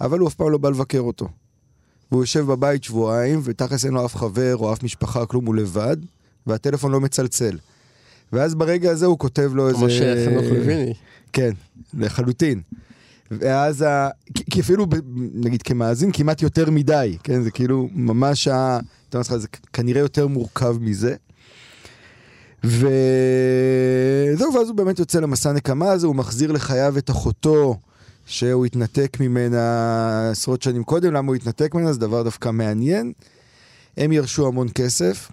אבל 0.00 0.18
הוא 0.18 0.28
אף 0.28 0.34
פעם 0.34 0.50
לא 0.50 0.58
בא 0.58 0.68
לבקר 0.70 1.00
אותו. 1.00 1.28
והוא 2.10 2.22
יושב 2.22 2.40
בבית 2.46 2.84
שבועיים, 2.84 3.40
ותכלס 3.44 3.84
אין 3.84 3.94
לו 3.94 4.04
אף 4.06 4.16
חבר 4.16 4.56
או 4.56 4.72
אף 4.72 4.82
משפחה, 4.82 5.26
כלום, 5.26 5.46
הוא 5.46 5.54
לבד, 5.54 5.96
והטלפון 6.46 6.92
לא 6.92 7.00
מצלצל. 7.00 7.58
ואז 8.32 8.54
ברגע 8.54 8.90
הזה 8.90 9.06
הוא 9.06 9.18
כותב 9.18 9.50
לו 9.54 9.68
איזה... 9.68 9.78
כמו 9.78 9.90
שחנוך 9.90 10.44
לויני. 10.50 10.92
כן, 11.32 11.50
לחלוטין. 11.94 12.60
ואז, 13.38 13.82
ה... 13.82 14.08
כי- 14.50 14.60
אפילו, 14.60 14.86
נגיד 15.34 15.62
כמאזין, 15.62 16.10
כמעט 16.12 16.42
יותר 16.42 16.70
מדי, 16.70 17.16
כן? 17.22 17.42
זה 17.42 17.50
כאילו 17.50 17.88
ממש 17.92 18.48
ה... 18.48 18.78
אתה 19.08 19.18
אומר 19.18 19.26
לך, 19.28 19.36
זה 19.36 19.48
כנראה 19.72 20.00
יותר 20.00 20.26
מורכב 20.26 20.76
מזה. 20.80 21.14
וזהו, 22.64 24.54
ואז 24.54 24.68
הוא 24.68 24.76
באמת 24.76 24.98
יוצא 24.98 25.20
למסע 25.20 25.52
נקמה 25.52 25.92
הזה, 25.92 26.06
הוא 26.06 26.16
מחזיר 26.16 26.52
לחייו 26.52 26.98
את 26.98 27.10
אחותו, 27.10 27.76
שהוא 28.26 28.66
התנתק 28.66 29.16
ממנה 29.20 30.30
עשרות 30.30 30.62
שנים 30.62 30.84
קודם, 30.84 31.12
למה 31.12 31.28
הוא 31.28 31.36
התנתק 31.36 31.74
ממנה? 31.74 31.92
זה 31.92 31.98
דבר 31.98 32.22
דווקא 32.22 32.50
מעניין. 32.50 33.12
הם 33.96 34.12
ירשו 34.12 34.46
המון 34.46 34.68
כסף. 34.74 35.30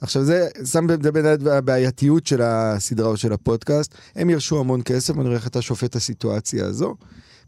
עכשיו 0.00 0.24
זה, 0.24 0.48
שם 0.64 0.86
בין 1.12 1.26
הבעייתיות 1.50 2.26
של 2.26 2.42
הסדרה 2.42 3.08
או 3.08 3.16
של 3.16 3.32
הפודקאסט, 3.32 3.94
הם 4.16 4.30
ירשו 4.30 4.60
המון 4.60 4.80
כסף, 4.84 5.14
אני 5.14 5.22
רואה 5.24 5.34
איך 5.34 5.46
אתה 5.46 5.62
שופט 5.62 5.90
את 5.90 5.96
הסיטואציה 5.96 6.66
הזו. 6.66 6.94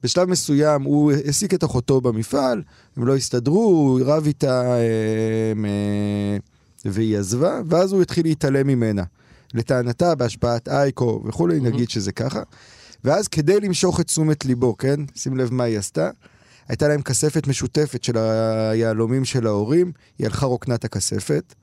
בשלב 0.02 0.28
מסוים 0.28 0.82
הוא 0.82 1.12
העסיק 1.12 1.54
את 1.54 1.64
אחותו 1.64 2.00
במפעל, 2.00 2.62
הם 2.96 3.06
לא 3.06 3.16
הסתדרו, 3.16 3.64
הוא 3.64 4.00
רב 4.04 4.26
איתה 4.26 4.62
אה, 4.62 4.78
אה, 5.64 6.36
והיא 6.84 7.18
עזבה, 7.18 7.60
ואז 7.66 7.92
הוא 7.92 8.02
התחיל 8.02 8.26
להתעלם 8.26 8.66
ממנה. 8.66 9.02
לטענתה, 9.54 10.14
בהשפעת 10.14 10.68
אייקו 10.68 11.22
וכולי, 11.26 11.58
mm-hmm. 11.58 11.62
נגיד 11.62 11.90
שזה 11.90 12.12
ככה. 12.12 12.42
ואז 13.04 13.28
כדי 13.28 13.60
למשוך 13.60 14.00
את 14.00 14.06
תשומת 14.06 14.44
ליבו, 14.44 14.76
כן? 14.76 15.00
שים 15.14 15.36
לב 15.36 15.52
מה 15.52 15.64
היא 15.64 15.78
עשתה. 15.78 16.10
הייתה 16.68 16.88
להם 16.88 17.02
כספת 17.02 17.46
משותפת 17.46 18.04
של 18.04 18.16
היהלומים 18.18 19.24
של 19.24 19.46
ההורים, 19.46 19.92
היא 20.18 20.26
הלכה 20.26 20.46
רוקנה 20.46 20.74
את 20.74 20.84
הכספת. 20.84 21.54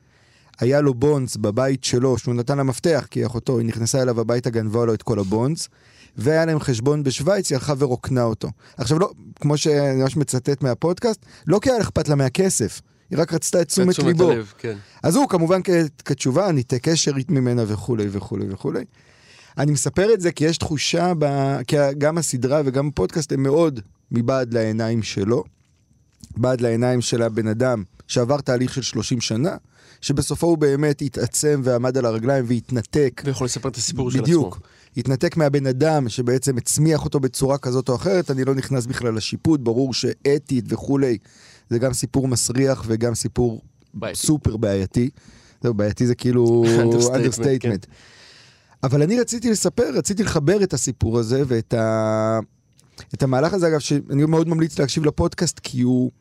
היה 0.60 0.82
לו 0.82 0.94
בונדס 0.94 1.36
בבית 1.36 1.84
שלו, 1.84 2.17
שהוא 2.17 2.36
נתן 2.36 2.58
לה 2.58 2.63
מפתח, 2.63 3.08
כי 3.12 3.25
אחותו, 3.25 3.60
היא 3.60 3.67
נכנסה 3.67 4.01
אליו 4.01 4.20
הביתה, 4.20 4.50
גנבה 4.50 4.86
לו 4.86 4.94
את 4.94 5.03
כל 5.03 5.20
הבונדס. 5.20 5.70
והיה 6.17 6.45
להם 6.45 6.59
חשבון 6.59 7.03
בשוויץ, 7.03 7.51
היא 7.51 7.57
הלכה 7.57 7.74
ורוקנה 7.77 8.24
אותו. 8.24 8.50
עכשיו 8.77 9.00
לא, 9.00 9.12
כמו 9.39 9.57
שאני 9.57 10.01
ממש 10.01 10.17
מצטט 10.17 10.63
מהפודקאסט, 10.63 11.25
לא 11.47 11.59
כי 11.59 11.69
היה 11.71 11.81
אכפת 11.81 12.09
לה 12.09 12.15
מהכסף, 12.15 12.81
היא 13.09 13.19
רק 13.19 13.33
רצתה 13.33 13.62
את 13.62 13.67
תשומת 13.67 14.00
ליבו. 14.00 14.31
הלב, 14.31 14.53
כן. 14.57 14.77
אז 15.03 15.15
הוא 15.15 15.29
כמובן 15.29 15.62
כתשובה, 16.05 16.51
ניתק 16.51 16.89
קשר 16.89 17.12
ממנה 17.29 17.63
וכולי 17.67 18.07
וכולי 18.12 18.45
וכולי. 18.50 18.83
אני 19.57 19.71
מספר 19.71 20.13
את 20.13 20.21
זה 20.21 20.31
כי 20.31 20.45
יש 20.45 20.57
תחושה, 20.57 21.13
ב... 21.19 21.25
כי 21.67 21.77
גם 21.97 22.17
הסדרה 22.17 22.62
וגם 22.65 22.88
הפודקאסט 22.88 23.31
הם 23.31 23.43
מאוד 23.43 23.79
מבעד 24.12 24.53
לעיניים 24.53 25.03
שלו, 25.03 25.43
בעד 26.38 26.62
לעיניים 26.62 27.01
של 27.01 27.22
הבן 27.22 27.48
אדם 27.48 27.84
שעבר 28.08 28.41
תהליך 28.41 28.74
של 28.74 28.82
30 28.82 29.22
שנה, 29.22 29.56
שבסופו 30.01 30.48
הוא 30.48 30.58
באמת 30.58 31.01
התעצם 31.01 31.62
ועמד 31.63 31.98
על 31.98 32.06
הרגליים 32.06 32.46
והתנתק. 32.48 33.22
ויכול 33.25 33.46
לספר 33.46 33.70
את 33.70 33.75
הסיפור 33.75 34.12
של 34.12 34.17
עצמו. 34.17 34.25
בדיוק. 34.25 34.60
התנתק 34.98 35.38
מהבן 35.38 35.67
אדם 35.67 36.10
שבעצם 36.10 36.58
הצמיח 36.58 37.06
אותו 37.06 37.20
בצורה 37.20 37.58
כזאת 37.58 37.89
או 37.89 37.96
אחרת, 37.96 38.32
אני 38.32 38.46
לא 38.46 38.56
נכנס 38.56 38.86
בכלל 38.86 39.15
לשיפוט, 39.15 39.60
ברור 39.60 39.94
שאתית 39.94 40.65
וכולי, 40.67 41.17
זה 41.70 41.79
גם 41.79 41.94
סיפור 41.94 42.27
מסריח 42.27 42.84
וגם 42.88 43.15
סיפור 43.15 43.62
בעייתי. 43.94 44.20
סופר 44.20 44.58
בעייתי. 44.58 45.10
זהו, 45.63 45.74
בעייתי 45.74 46.08
זה 46.08 46.15
כאילו 46.15 46.63
understatement. 47.15 47.60
כן. 47.60 47.75
אבל 48.84 49.01
אני 49.01 49.20
רציתי 49.20 49.51
לספר, 49.51 49.89
רציתי 49.94 50.24
לחבר 50.24 50.63
את 50.63 50.74
הסיפור 50.74 51.20
הזה 51.20 51.44
ואת 51.48 51.74
ה... 51.74 52.39
את 53.13 53.24
המהלך 53.24 53.53
הזה, 53.53 53.67
אגב, 53.67 53.79
שאני 53.79 54.25
מאוד 54.25 54.48
ממליץ 54.48 54.79
להקשיב 54.79 55.06
לפודקאסט, 55.06 55.60
כי 55.63 55.82
הוא... 55.82 56.12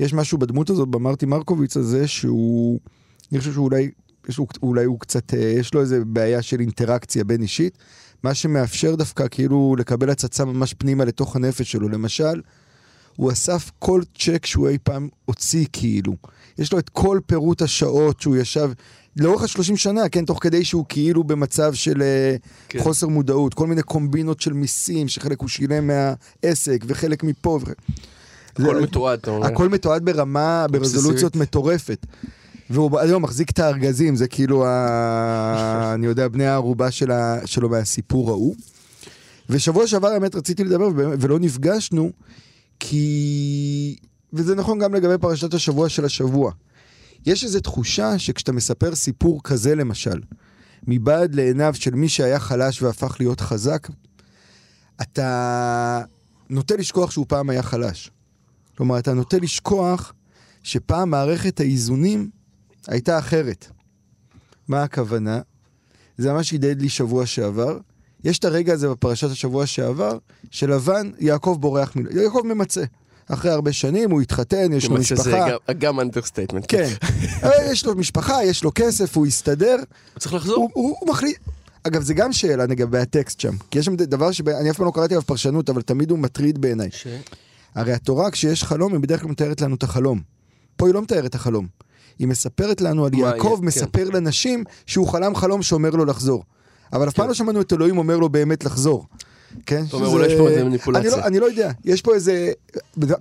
יש 0.00 0.14
משהו 0.14 0.38
בדמות 0.38 0.70
הזאת, 0.70 0.88
במרטי 0.88 1.26
מרקוביץ 1.26 1.76
הזה, 1.76 2.08
שהוא... 2.08 2.80
אני 3.32 3.38
חושב 3.38 3.52
שאולי 3.52 3.90
יש, 4.28 4.40
אולי 4.62 4.84
הוא 4.84 5.00
קצת, 5.00 5.34
אה, 5.34 5.38
יש 5.38 5.74
לו 5.74 5.80
איזה 5.80 6.04
בעיה 6.04 6.42
של 6.42 6.60
אינטראקציה 6.60 7.24
בין 7.24 7.42
אישית, 7.42 7.78
מה 8.22 8.34
שמאפשר 8.34 8.94
דווקא 8.94 9.24
כאילו 9.30 9.76
לקבל 9.78 10.10
הצצה 10.10 10.44
ממש 10.44 10.74
פנימה 10.74 11.04
לתוך 11.04 11.36
הנפש 11.36 11.72
שלו. 11.72 11.88
למשל, 11.88 12.40
הוא 13.16 13.32
אסף 13.32 13.70
כל 13.78 14.02
צ'ק 14.18 14.46
שהוא 14.46 14.68
אי 14.68 14.78
פעם 14.82 15.08
הוציא 15.24 15.66
כאילו. 15.72 16.16
יש 16.58 16.72
לו 16.72 16.78
את 16.78 16.88
כל 16.88 17.20
פירוט 17.26 17.62
השעות 17.62 18.20
שהוא 18.20 18.36
ישב 18.36 18.70
לאורך 19.16 19.42
השלושים 19.42 19.76
שנה, 19.76 20.08
כן, 20.08 20.24
תוך 20.24 20.42
כדי 20.42 20.64
שהוא 20.64 20.84
כאילו 20.88 21.24
במצב 21.24 21.74
של 21.74 22.02
אה, 22.02 22.36
כן. 22.68 22.78
חוסר 22.78 23.08
מודעות, 23.08 23.54
כל 23.54 23.66
מיני 23.66 23.82
קומבינות 23.82 24.40
של 24.40 24.52
מיסים, 24.52 25.08
שחלק 25.08 25.40
הוא 25.40 25.48
שילם 25.48 25.86
מהעסק 25.86 26.84
וחלק 26.86 27.24
מפה. 27.24 27.58
הכל 28.58 28.80
מתועד, 28.80 29.18
אתה 29.18 29.30
אומר. 29.30 29.46
הכל 29.46 29.68
מתועד 29.68 30.04
ברמה, 30.04 30.66
ברזולוציות 30.70 31.36
מטורפת. 31.36 32.06
והוא 32.70 33.00
היום 33.00 33.22
מחזיק 33.22 33.50
את 33.50 33.58
הארגזים, 33.58 34.16
זה 34.16 34.28
כאילו, 34.28 34.66
ה... 34.66 35.92
אני 35.94 36.06
יודע, 36.06 36.28
בני 36.28 36.46
הערובה 36.46 36.90
שלה, 36.90 37.46
שלו 37.46 37.68
מהסיפור 37.68 38.30
ההוא. 38.30 38.54
ושבוע 39.48 39.86
שעבר 39.86 40.08
האמת 40.08 40.34
רציתי 40.34 40.64
לדבר 40.64 40.88
ולא 40.94 41.38
נפגשנו, 41.38 42.10
כי... 42.80 43.96
וזה 44.32 44.54
נכון 44.54 44.78
גם 44.78 44.94
לגבי 44.94 45.18
פרשת 45.20 45.54
השבוע 45.54 45.88
של 45.88 46.04
השבוע. 46.04 46.52
יש 47.26 47.44
איזו 47.44 47.60
תחושה 47.60 48.18
שכשאתה 48.18 48.52
מספר 48.52 48.94
סיפור 48.94 49.40
כזה 49.44 49.74
למשל, 49.74 50.20
מבעד 50.86 51.34
לעיניו 51.34 51.74
של 51.74 51.94
מי 51.94 52.08
שהיה 52.08 52.38
חלש 52.38 52.82
והפך 52.82 53.16
להיות 53.20 53.40
חזק, 53.40 53.88
אתה 55.02 56.02
נוטה 56.50 56.76
לשכוח 56.76 57.10
שהוא 57.10 57.26
פעם 57.28 57.50
היה 57.50 57.62
חלש. 57.62 58.10
כלומר, 58.76 58.98
אתה 58.98 59.14
נוטה 59.14 59.36
לשכוח 59.38 60.12
שפעם 60.62 61.10
מערכת 61.10 61.60
האיזונים 61.60 62.30
הייתה 62.88 63.18
אחרת. 63.18 63.66
מה 64.68 64.82
הכוונה? 64.82 65.40
זה 66.18 66.32
ממש 66.32 66.50
הדהד 66.50 66.82
לי 66.82 66.88
שבוע 66.88 67.26
שעבר. 67.26 67.78
יש 68.24 68.38
את 68.38 68.44
הרגע 68.44 68.72
הזה 68.72 68.88
בפרשת 68.88 69.30
השבוע 69.30 69.66
שעבר, 69.66 70.18
שלבן, 70.50 71.10
יעקב 71.18 71.56
בורח, 71.60 71.96
מ... 71.96 72.20
יעקב 72.20 72.40
ממצה. 72.44 72.84
אחרי 73.26 73.50
הרבה 73.50 73.72
שנים, 73.72 74.10
הוא 74.10 74.20
התחתן, 74.20 74.72
יש 74.72 74.88
לו 74.88 74.94
משפחה. 74.94 75.22
זה 75.22 75.30
גם, 75.30 75.78
גם 75.78 76.00
understatement. 76.00 76.64
כן. 76.68 76.88
יש 77.72 77.86
לו 77.86 77.94
משפחה, 77.94 78.44
יש 78.44 78.64
לו 78.64 78.70
כסף, 78.74 79.16
הוא 79.16 79.26
הסתדר. 79.26 79.76
הוא 79.76 80.20
צריך 80.20 80.34
לחזור. 80.34 80.56
הוא, 80.56 80.70
הוא, 80.74 80.96
הוא 81.00 81.08
מחליט... 81.08 81.38
אגב, 81.82 82.02
זה 82.02 82.14
גם 82.14 82.32
שאלה 82.32 82.66
לגבי 82.66 82.98
הטקסט 82.98 83.40
שם. 83.40 83.56
כי 83.70 83.78
יש 83.78 83.86
שם 83.86 83.96
דבר 83.96 84.32
שאני 84.32 84.70
אף 84.70 84.76
פעם 84.76 84.86
לא 84.86 84.92
קראתי 84.94 85.14
עליו 85.14 85.26
פרשנות, 85.26 85.70
אבל 85.70 85.82
תמיד 85.82 86.10
הוא 86.10 86.18
מטריד 86.18 86.60
בעיניי. 86.60 86.88
ש... 86.92 87.06
הרי 87.74 87.92
התורה, 87.92 88.30
כשיש 88.30 88.64
חלום, 88.64 88.92
היא 88.92 89.00
בדרך 89.00 89.20
כלל 89.20 89.30
מתארת 89.30 89.60
לנו 89.60 89.74
את 89.74 89.82
החלום. 89.82 90.20
פה 90.76 90.86
היא 90.86 90.94
לא 90.94 91.02
מתארת 91.02 91.26
את 91.26 91.34
החלום. 91.34 91.66
היא 92.18 92.28
מספרת 92.28 92.80
לנו 92.80 93.06
על 93.06 93.14
יעקב, 93.14 93.56
כן. 93.60 93.66
מספר 93.66 94.10
לנשים 94.10 94.64
שהוא 94.86 95.08
חלם 95.08 95.34
חלום 95.34 95.62
שאומר 95.62 95.90
לו 95.90 96.04
לחזור. 96.04 96.44
אבל 96.92 97.08
אף 97.08 97.14
פעם 97.14 97.24
כן. 97.24 97.28
לא 97.28 97.34
שמענו 97.34 97.60
את 97.60 97.72
אלוהים 97.72 97.98
אומר 97.98 98.16
לו 98.16 98.28
באמת 98.28 98.64
לחזור. 98.64 99.06
כן? 99.66 99.84
זאת 99.84 99.94
אומרת, 99.94 100.08
אולי 100.08 100.26
יש 100.26 100.38
פה 100.38 100.48
איזה 100.48 100.64
מניפולציה. 100.64 101.12
אני 101.12 101.20
לא, 101.20 101.26
אני 101.26 101.38
לא 101.38 101.46
יודע, 101.46 101.70
יש 101.84 102.02
פה 102.02 102.14
איזה... 102.14 102.52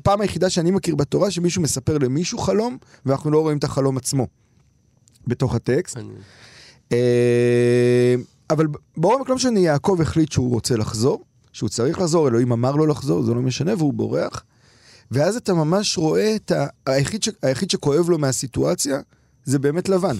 פעם 0.03 0.21
היחידה 0.21 0.49
שאני 0.49 0.71
מכיר 0.71 0.95
בתורה 0.95 1.31
שמישהו 1.31 1.61
מספר 1.61 1.97
למישהו 1.97 2.37
חלום, 2.37 2.77
ואנחנו 3.05 3.31
לא 3.31 3.39
רואים 3.39 3.57
את 3.57 3.63
החלום 3.63 3.97
עצמו 3.97 4.27
בתוך 5.27 5.55
הטקסט. 5.55 5.97
אני... 5.97 6.07
אה, 6.91 8.15
אבל 8.49 8.67
בעומק 8.97 9.29
לא 9.29 9.35
משנה, 9.35 9.59
יעקב 9.59 9.97
החליט 10.01 10.31
שהוא 10.31 10.49
רוצה 10.49 10.75
לחזור, 10.75 11.23
שהוא 11.53 11.69
צריך 11.69 11.99
לחזור, 11.99 12.27
אלוהים 12.27 12.51
אמר 12.51 12.75
לו 12.75 12.85
לחזור, 12.85 13.23
זה 13.23 13.33
לא 13.33 13.41
משנה, 13.41 13.73
והוא 13.77 13.93
בורח. 13.93 14.43
ואז 15.11 15.35
אתה 15.35 15.53
ממש 15.53 15.97
רואה 15.97 16.35
את 16.35 16.51
ה... 16.51 16.67
היחיד, 16.85 17.23
ש... 17.23 17.29
היחיד 17.41 17.69
שכואב 17.69 18.09
לו 18.09 18.17
מהסיטואציה 18.17 18.99
זה 19.45 19.59
באמת 19.59 19.89
לבן. 19.89 20.17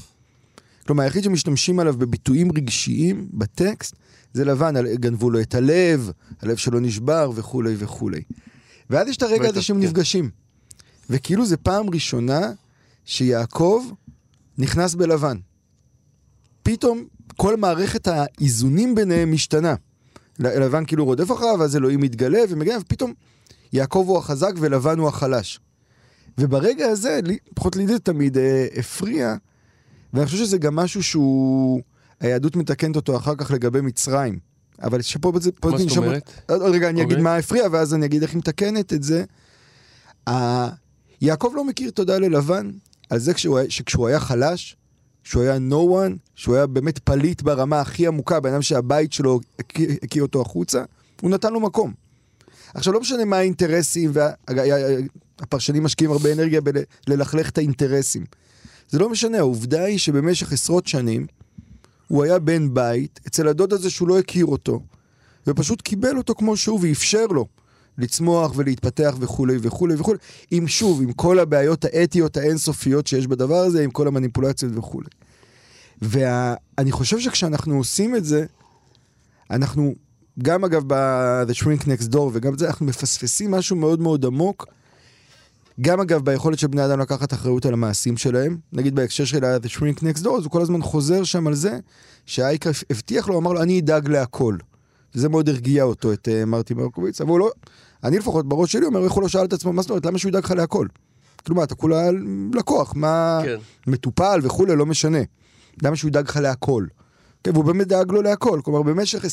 כלומר, 0.87 1.03
היחיד 1.03 1.23
שמשתמשים 1.23 1.79
עליו 1.79 1.97
בביטויים 1.97 2.51
רגשיים 2.51 3.27
בטקסט 3.33 3.95
זה 4.33 4.45
לבן, 4.45 4.95
גנבו 4.95 5.29
לו 5.29 5.41
את 5.41 5.55
הלב, 5.55 6.11
הלב 6.41 6.55
שלו 6.55 6.79
נשבר 6.79 7.31
וכולי 7.35 7.75
וכולי. 7.77 8.21
ואז 8.89 9.07
יש 9.07 9.17
את 9.17 9.23
הרגע 9.23 9.49
הזה 9.49 9.61
שהם 9.61 9.77
כן. 9.77 9.83
נפגשים. 9.83 10.29
וכאילו 11.09 11.45
זה 11.45 11.57
פעם 11.57 11.89
ראשונה 11.89 12.51
שיעקב 13.05 13.83
נכנס 14.57 14.95
בלבן. 14.95 15.37
פתאום 16.63 17.05
כל 17.35 17.57
מערכת 17.57 18.07
האיזונים 18.07 18.95
ביניהם 18.95 19.31
משתנה. 19.31 19.75
לבן 20.39 20.85
כאילו 20.85 21.05
רודף 21.05 21.31
אחריו, 21.31 21.55
ואז 21.59 21.75
אלוהים 21.75 22.01
מתגלה 22.01 22.39
ומגיע, 22.49 22.77
ופתאום 22.81 23.13
יעקב 23.73 24.05
הוא 24.07 24.17
החזק 24.17 24.51
ולבן 24.59 24.99
הוא 24.99 25.07
החלש. 25.07 25.59
וברגע 26.37 26.87
הזה, 26.87 27.19
לפחות 27.23 27.75
לי 27.75 27.87
זה 27.87 27.99
תמיד 27.99 28.37
אה, 28.37 28.67
הפריע, 28.77 29.35
ואני 30.13 30.25
חושב 30.25 30.37
שזה 30.37 30.57
גם 30.57 30.75
משהו 30.75 31.03
שהוא, 31.03 31.81
היהדות 32.19 32.55
מתקנת 32.55 32.95
אותו 32.95 33.17
אחר 33.17 33.35
כך 33.35 33.51
לגבי 33.51 33.81
מצרים. 33.81 34.39
אבל 34.83 35.01
שפה 35.01 35.31
בזה, 35.31 35.51
מה 35.65 35.77
זאת 35.77 35.97
אומרת? 35.97 36.31
עוד 36.49 36.61
רגע 36.61 36.89
אני 36.89 37.01
אגיד 37.01 37.11
אוקיי. 37.11 37.23
מה 37.23 37.35
הפריע, 37.35 37.63
ואז 37.71 37.93
אני 37.93 38.05
אגיד 38.05 38.21
איך 38.21 38.31
היא 38.31 38.37
מתקנת 38.37 38.93
את 38.93 39.03
זה. 39.03 39.23
יעקב 41.21 41.51
לא 41.55 41.65
מכיר 41.65 41.91
תודה 41.91 42.17
ללבן 42.19 42.71
על 43.09 43.19
זה 43.19 43.31
שכשהוא 43.69 44.07
היה 44.07 44.19
חלש, 44.19 44.75
שהוא 45.23 45.43
היה 45.43 45.57
no 45.57 46.09
one, 46.09 46.17
שהוא 46.35 46.55
היה 46.55 46.67
באמת 46.67 46.99
פליט 46.99 47.41
ברמה 47.41 47.81
הכי 47.81 48.07
עמוקה, 48.07 48.39
בן 48.39 48.53
אדם 48.53 48.61
שהבית 48.61 49.13
שלו 49.13 49.39
הקיא 50.03 50.21
אותו 50.21 50.41
החוצה, 50.41 50.83
הוא 51.21 51.31
נתן 51.31 51.53
לו 51.53 51.59
מקום. 51.59 51.93
עכשיו, 52.73 52.93
לא 52.93 52.99
משנה 52.99 53.25
מה 53.25 53.37
האינטרסים, 53.37 54.11
והפרשנים 54.13 55.83
משקיעים 55.83 56.11
הרבה 56.11 56.33
אנרגיה 56.33 56.61
בללכלך 57.07 57.49
את 57.49 57.57
האינטרסים. 57.57 58.25
זה 58.89 58.99
לא 58.99 59.09
משנה, 59.09 59.37
העובדה 59.37 59.83
היא 59.83 59.97
שבמשך 59.97 60.53
עשרות 60.53 60.87
שנים, 60.87 61.25
הוא 62.07 62.23
היה 62.23 62.39
בן 62.39 62.73
בית 62.73 63.19
אצל 63.27 63.47
הדוד 63.47 63.73
הזה 63.73 63.89
שהוא 63.89 64.07
לא 64.07 64.19
הכיר 64.19 64.45
אותו, 64.45 64.79
ופשוט 65.47 65.81
קיבל 65.81 66.17
אותו 66.17 66.35
כמו 66.35 66.57
שהוא 66.57 66.79
ואפשר 66.81 67.25
לו 67.25 67.47
לצמוח 67.97 68.51
ולהתפתח 68.55 69.15
וכולי 69.19 69.57
וכולי 69.61 69.95
וכולי, 69.95 70.17
עם 70.51 70.67
שוב, 70.67 71.01
עם 71.01 71.13
כל 71.13 71.39
הבעיות 71.39 71.85
האתיות 71.85 72.37
האינסופיות 72.37 73.07
שיש 73.07 73.27
בדבר 73.27 73.57
הזה, 73.57 73.83
עם 73.83 73.91
כל 73.91 74.07
המניפולציות 74.07 74.71
וכולי. 74.75 75.07
ואני 76.01 76.91
חושב 76.91 77.19
שכשאנחנו 77.19 77.77
עושים 77.77 78.15
את 78.15 78.25
זה, 78.25 78.45
אנחנו 79.51 79.95
גם 80.43 80.63
אגב 80.65 80.83
ב-The 80.87 81.53
Shrink 81.63 81.83
Next 81.83 82.13
Door 82.13 82.29
וגם 82.33 82.57
זה, 82.57 82.67
אנחנו 82.67 82.85
מפספסים 82.85 83.51
משהו 83.51 83.75
מאוד 83.75 83.99
מאוד 83.99 84.25
עמוק, 84.25 84.65
גם 85.81 85.99
אגב 85.99 86.25
ביכולת 86.25 86.59
של 86.59 86.67
בני 86.67 86.85
אדם 86.85 86.99
לקחת 86.99 87.33
אחריות 87.33 87.65
על 87.65 87.73
המעשים 87.73 88.17
שלהם, 88.17 88.57
נגיד 88.73 88.95
בהקשר 88.95 89.25
של 89.25 89.45
ה- 89.45 89.57
The 89.57 89.69
Shrink 89.69 89.99
Next 89.99 90.23
Door, 90.23 90.37
אז 90.37 90.43
הוא 90.43 90.51
כל 90.51 90.61
הזמן 90.61 90.81
חוזר 90.81 91.23
שם 91.23 91.47
על 91.47 91.53
זה, 91.55 91.79
שהאייקה 92.25 92.69
הבטיח 92.89 93.27
לו, 93.27 93.37
אמר 93.37 93.53
לו, 93.53 93.61
אני 93.61 93.79
אדאג 93.79 94.09
להכל. 94.09 94.57
וזה 95.15 95.29
מאוד 95.29 95.49
הרגיע 95.49 95.83
אותו, 95.83 96.13
את 96.13 96.27
אה, 96.27 96.45
מרטי 96.45 96.73
מרקוביץ, 96.73 97.21
אבל 97.21 97.29
הוא 97.29 97.39
לא, 97.39 97.51
אני 98.03 98.17
לפחות 98.17 98.47
בראש 98.49 98.71
שלי 98.71 98.85
אומר, 98.85 99.03
איך 99.03 99.11
הוא 99.11 99.21
לא 99.21 99.27
שאל 99.27 99.45
את 99.45 99.53
עצמו, 99.53 99.73
מה 99.73 99.81
זאת 99.81 99.89
אומרת, 99.91 100.05
למה 100.05 100.17
שהוא 100.17 100.29
ידאג 100.29 100.43
לך 100.43 100.51
להכל? 100.51 100.87
כלומר, 101.45 101.63
אתה 101.63 101.75
כולה 101.75 102.09
לקוח, 102.53 102.93
מה... 102.95 103.41
כן. 103.43 103.55
מטופל 103.87 104.39
וכולי, 104.43 104.75
לא 104.75 104.85
משנה. 104.85 105.19
למה 105.83 105.95
שהוא 105.95 106.09
ידאג 106.09 106.27
לך 106.29 106.37
להכל? 106.37 106.85
כן, 107.43 107.51
והוא 107.53 107.65
באמת 107.65 107.87
דאג 107.87 108.11
לו 108.11 108.21
להכל, 108.21 108.59
כלומר 108.63 108.81
במשך 108.81 109.25
20-30 109.25 109.27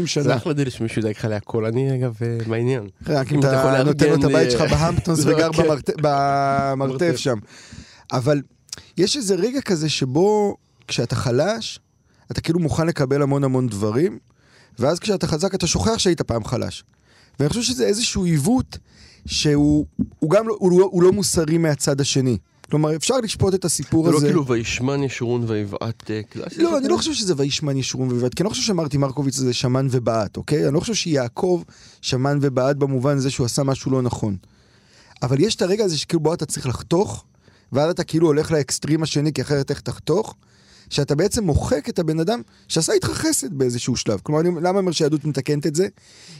זה 0.00 0.06
שנה. 0.06 0.36
אחלה 0.36 0.52
דיל 0.52 0.70
שמישהו 0.70 1.00
ידאג 1.00 1.14
לך 1.18 1.24
להכל, 1.24 1.64
אני 1.64 1.94
אגב 1.98 2.16
אה, 2.22 2.38
מהעניין. 2.46 2.88
רק 3.06 3.32
אם 3.32 3.40
אתה 3.40 3.82
נותן 3.84 4.08
לו 4.08 4.14
את 4.14 4.24
הבית 4.24 4.50
שלך 4.50 4.60
אה, 4.60 4.66
בהמפטונס 4.66 5.24
לא, 5.24 5.34
וגר. 5.34 5.50
במרתף- 5.52 5.92
במרתף 6.02 7.02
מרתף. 7.02 7.16
שם. 7.16 7.38
אבל 8.12 8.42
יש 8.96 9.16
איזה 9.16 9.34
רגע 9.34 9.60
כזה 9.60 9.88
שבו 9.88 10.56
כשאתה 10.88 11.16
חלש, 11.16 11.80
אתה 12.32 12.40
כאילו 12.40 12.58
מוכן 12.60 12.86
לקבל 12.86 13.22
המון 13.22 13.44
המון 13.44 13.68
דברים, 13.68 14.18
ואז 14.78 14.98
כשאתה 14.98 15.26
חזק 15.26 15.54
אתה 15.54 15.66
שוכח 15.66 15.98
שהיית 15.98 16.22
פעם 16.22 16.44
חלש. 16.44 16.84
ואני 17.40 17.48
חושב 17.48 17.62
שזה 17.62 17.86
איזשהו 17.86 18.24
עיוות 18.24 18.78
שהוא 19.26 19.86
הוא 20.18 20.30
גם 20.30 20.48
לא, 20.48 20.56
הוא 20.58 20.80
לא, 20.80 20.88
הוא 20.92 21.02
לא 21.02 21.12
מוסרי 21.12 21.58
מהצד 21.58 22.00
השני. 22.00 22.38
כלומר, 22.70 22.96
אפשר 22.96 23.16
לשפוט 23.16 23.54
את 23.54 23.64
הסיפור 23.64 24.04
זה 24.04 24.10
לא 24.12 24.16
הזה. 24.16 24.26
כאילו 24.26 24.46
וישמן 24.46 25.02
ישורון 25.02 25.44
ויבעט 25.46 26.10
אה, 26.10 26.20
קלאסי? 26.30 26.62
לא, 26.62 26.78
אני 26.78 26.88
לא 26.88 26.96
חושב 26.96 27.12
שזה 27.12 27.34
וישמן 27.36 27.76
ישורון 27.76 28.12
ובעט, 28.12 28.34
כי 28.34 28.42
אני 28.42 28.44
לא 28.44 28.50
חושב 28.50 28.62
שמרטי 28.62 28.96
מרקוביץ 28.96 29.36
זה 29.36 29.52
שמן 29.52 29.86
ובעט, 29.90 30.36
אוקיי? 30.36 30.66
אני 30.66 30.74
לא 30.74 30.80
חושב 30.80 30.94
שיעקב 30.94 31.62
שמן 32.00 32.38
ובעט 32.40 32.76
במובן 32.76 33.16
הזה 33.16 33.30
שהוא 33.30 33.44
עשה 33.44 33.62
משהו 33.62 33.90
לא 33.90 34.02
נכון. 34.02 34.36
אבל 35.22 35.40
יש 35.40 35.56
את 35.56 35.62
הרגע 35.62 35.84
הזה 35.84 35.98
שכאילו 35.98 36.20
בו 36.20 36.34
אתה 36.34 36.46
צריך 36.46 36.66
לחתוך, 36.66 37.24
ואז 37.72 37.90
אתה 37.90 38.04
כאילו 38.04 38.26
הולך 38.26 38.52
לאקסטרים 38.52 39.02
השני, 39.02 39.32
כי 39.32 39.42
אחרת 39.42 39.70
איך 39.70 39.80
תחתוך, 39.80 40.34
שאתה 40.90 41.14
בעצם 41.14 41.44
מוחק 41.44 41.88
את 41.88 41.98
הבן 41.98 42.20
אדם 42.20 42.42
שעשה 42.68 42.92
איתך 42.92 43.08
חסד 43.08 43.54
באיזשהו 43.54 43.96
שלב. 43.96 44.20
כלומר, 44.22 44.40
אני, 44.40 44.48
למה 44.48 44.70
אני 44.70 44.78
אומר 44.78 44.92
שהיהדות 44.92 45.24
מתקנת 45.24 45.66
את 45.66 45.74
זה? 45.74 45.88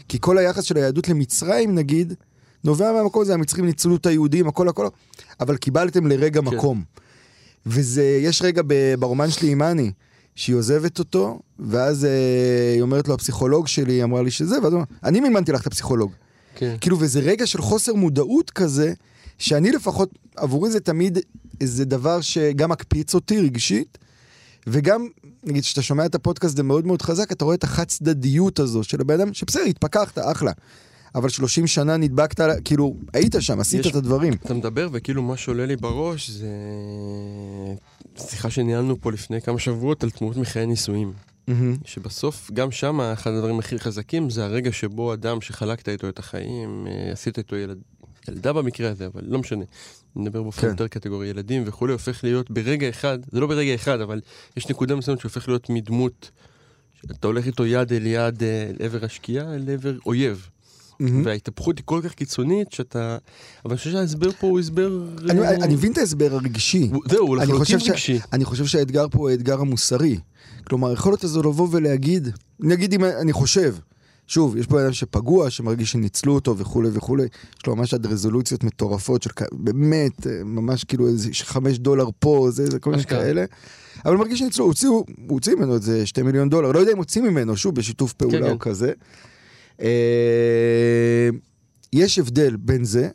כי 0.08 0.18
כל 0.20 0.38
היחס 0.38 0.64
של 0.64 0.76
היהדות 0.76 1.08
למצרים, 1.08 1.74
נגיד, 1.74 2.14
נובע 2.64 2.92
מהמקום 2.92 3.22
הזה, 3.22 3.34
המצרים 3.34 3.66
ניצלו 3.66 3.96
את 3.96 4.06
היהודים, 4.06 4.48
הכל 4.48 4.68
הכל, 4.68 4.88
אבל 5.40 5.56
קיבלתם 5.56 6.06
לרגע 6.06 6.40
כן. 6.40 6.46
מקום. 6.46 6.82
וזה, 7.66 8.20
יש 8.22 8.42
רגע 8.42 8.62
ברומן 8.98 9.30
שלי 9.30 9.50
עם 9.50 9.62
אני, 9.62 9.92
שהיא 10.34 10.56
עוזבת 10.56 10.98
אותו, 10.98 11.38
ואז 11.58 12.04
אה, 12.04 12.72
היא 12.74 12.82
אומרת 12.82 13.08
לו, 13.08 13.14
הפסיכולוג 13.14 13.66
שלי, 13.66 14.02
אמרה 14.02 14.22
לי 14.22 14.30
שזה, 14.30 14.54
ואז 14.62 14.72
הוא 14.72 14.72
אומר, 14.72 14.84
אני 15.04 15.20
מימנתי 15.20 15.52
לך 15.52 15.60
את 15.60 15.66
הפסיכולוג. 15.66 16.12
כן. 16.54 16.76
כאילו, 16.80 16.96
וזה 17.00 17.20
רגע 17.20 17.46
של 17.46 17.62
חוסר 17.62 17.94
מודעות 17.94 18.50
כזה, 18.50 18.92
שאני 19.38 19.72
לפחות, 19.72 20.10
עבורי 20.36 20.70
זה 20.70 20.80
תמיד 20.80 21.18
איזה 21.60 21.84
דבר 21.84 22.20
שגם 22.20 22.70
מקפיץ 22.70 23.14
אותי 23.14 23.38
רגשית, 23.38 23.98
וגם, 24.66 25.06
נגיד, 25.44 25.62
כשאתה 25.62 25.82
שומע 25.82 26.06
את 26.06 26.14
הפודקאסט 26.14 26.56
זה 26.56 26.62
מאוד 26.62 26.86
מאוד 26.86 27.02
חזק, 27.02 27.32
אתה 27.32 27.44
רואה 27.44 27.54
את 27.54 27.64
החד 27.64 27.84
צדדיות 27.84 28.58
הזו 28.58 28.82
של 28.84 29.00
הבן 29.00 29.20
אדם, 29.20 29.34
שבסדר, 29.34 29.62
התפכחת, 29.62 30.18
אחלה. 30.18 30.52
אבל 31.14 31.28
30 31.28 31.66
שנה 31.66 31.96
נדבקת, 31.96 32.44
כאילו, 32.64 32.94
היית 33.14 33.34
שם, 33.40 33.60
עשית 33.60 33.80
יש- 33.80 33.86
את 33.86 33.94
הדברים. 33.94 34.32
אתה 34.32 34.54
מדבר 34.54 34.88
וכאילו 34.92 35.22
מה 35.22 35.36
שעולה 35.36 35.66
לי 35.66 35.76
בראש 35.76 36.30
זה 36.30 36.48
שיחה 38.16 38.50
שניהלנו 38.50 39.00
פה 39.00 39.12
לפני 39.12 39.40
כמה 39.40 39.58
שבועות 39.58 40.02
על 40.04 40.10
תמונות 40.10 40.36
מחיי 40.36 40.66
נישואים. 40.66 41.12
מהמם. 41.48 41.76
שבסוף, 41.84 42.50
גם 42.54 42.70
שם, 42.70 43.00
אחד 43.00 43.30
הדברים 43.30 43.58
הכי 43.58 43.78
חזקים 43.78 44.30
זה 44.30 44.44
הרגע 44.44 44.72
שבו 44.72 45.14
אדם 45.14 45.40
שחלקת 45.40 45.88
איתו 45.88 46.08
את 46.08 46.18
החיים, 46.18 46.86
אה, 46.90 47.12
עשית 47.12 47.38
איתו 47.38 47.56
ילד, 47.56 47.78
ילדה 48.28 48.52
במקרה 48.52 48.90
הזה, 48.90 49.06
אבל 49.06 49.22
לא 49.26 49.38
משנה. 49.38 49.64
נדבר 50.16 50.42
באופן 50.42 50.60
כן. 50.62 50.68
יותר 50.68 50.88
קטגורי 50.88 51.26
ילדים 51.28 51.62
וכולי, 51.66 51.92
הופך 51.92 52.24
להיות 52.24 52.50
ברגע 52.50 52.88
אחד, 52.88 53.18
זה 53.32 53.40
לא 53.40 53.46
ברגע 53.46 53.74
אחד, 53.74 54.00
אבל 54.00 54.20
יש 54.56 54.68
נקודה 54.68 54.96
מסוימת 54.96 55.20
שהופך 55.20 55.48
להיות 55.48 55.70
מדמות, 55.70 56.30
אתה 57.10 57.26
הולך 57.26 57.46
איתו 57.46 57.66
יד 57.66 57.92
אל 57.92 58.06
יד 58.06 58.42
אה, 58.42 58.70
לעבר 58.80 59.04
השקיעה, 59.04 59.54
אל 59.54 59.70
עבר 59.70 59.94
אויב. 60.06 60.46
מהמם. 61.00 61.22
וההתהפכות 61.26 61.78
היא 61.78 61.82
כל 61.86 62.00
כך 62.04 62.14
קיצונית 62.14 62.72
שאתה... 62.72 63.18
אבל 63.64 63.70
אני 63.72 63.78
חושב 63.78 63.90
שההסבר 63.90 64.30
פה 64.32 64.46
הוא 64.46 64.60
הסבר... 64.60 65.04
אני, 65.30 65.40
אה, 65.40 65.54
אני 65.54 65.74
מבין 65.74 65.92
את 65.92 65.98
ההסבר 65.98 66.34
הרגשי. 66.34 66.88
הוא- 66.92 67.02
זהו, 67.10 67.26
הוא 67.26 67.36
לחלוטין 67.36 67.58
חושב 67.58 67.78
ש- 67.78 67.88
רגשי. 67.90 68.18
אני 68.32 68.44
חושב 68.44 68.66
שהאתגר 68.66 69.06
פה 69.10 69.18
הוא 69.18 69.30
האתגר 69.30 69.60
המוסרי. 69.60 70.18
כלומר, 70.64 70.88
היכולת 70.90 71.24
הזו 71.24 71.42
לבוא 71.42 71.68
ולהגיד, 71.70 72.28
נגיד 72.60 72.92
אם 72.92 73.04
אני 73.04 73.32
חושב, 73.32 73.74
שוב, 74.28 74.56
יש 74.56 74.66
פה 74.66 74.82
אדם 74.82 74.92
שפגוע, 74.92 75.50
שמרגיש 75.50 75.92
שניצלו 75.92 76.34
אותו 76.34 76.58
וכולי 76.58 76.88
וכולי, 76.92 77.22
יש 77.22 77.66
לו 77.66 77.76
ממש 77.76 77.94
עד 77.94 78.06
רזולוציות 78.06 78.64
מטורפות 78.64 79.22
של 79.22 79.30
באמת, 79.52 80.26
אה, 80.26 80.44
ממש 80.44 80.84
כאילו 80.84 81.08
איזה 81.08 81.30
חמש 81.32 81.78
דולר 81.78 82.08
פה, 82.18 82.48
זה, 82.50 82.66
זה 82.66 82.78
כל 82.78 82.90
מיני. 82.90 83.04
כאלה. 83.04 83.44
אבל 84.04 84.14
הוא 84.14 84.20
מרגיש 84.20 84.38
שניצלו, 84.38 84.64
הוציאו, 84.64 85.04
הוציא 85.28 85.54
ממנו 85.54 85.74
איזה 85.74 86.06
שתי 86.06 86.22
מיליון 86.22 86.48
דולר, 86.48 86.72
לא 86.72 86.78
יודע 86.78 86.92
אם 86.92 86.98
הוציא 86.98 87.22
ממנו, 87.22 87.56
שוב, 87.56 87.74
בשיתוף 87.74 88.12
פעולה 88.12 88.46
כן. 88.46 88.52
או 88.52 88.58
כזה. 88.58 88.92
אה, 89.80 91.28
יש 91.92 92.18
הבדל 92.18 92.56
בין 92.56 92.84
זה, 92.84 93.08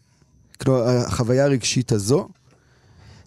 כלומר, 0.61 0.81
החוויה 0.87 1.45
הרגשית 1.45 1.91
הזו, 1.91 2.29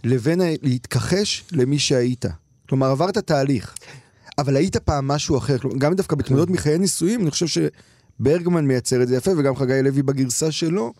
לבין 0.05 0.41
להתכחש 0.63 1.45
למי 1.53 1.79
שהיית. 1.79 2.25
כלומר, 2.69 2.87
עברת 2.87 3.19
תהליך, 3.19 3.75
אבל 4.39 4.57
היית 4.57 4.77
פעם 4.77 5.09
משהו 5.09 5.39
אחר. 5.39 5.57
גם 5.79 5.95
דווקא 5.95 6.17
בתמונות 6.17 6.51
מחיי 6.51 6.79
נישואים, 6.79 7.23
אני 7.23 7.31
חושב 7.31 7.47
שברגמן 8.21 8.67
מייצר 8.67 9.03
את 9.03 9.09
זה 9.09 9.17
יפה, 9.17 9.31
וגם 9.39 9.57
חגי 9.57 9.83
לוי 9.83 10.03
בגרסה 10.03 10.53
שלו, 10.53 10.93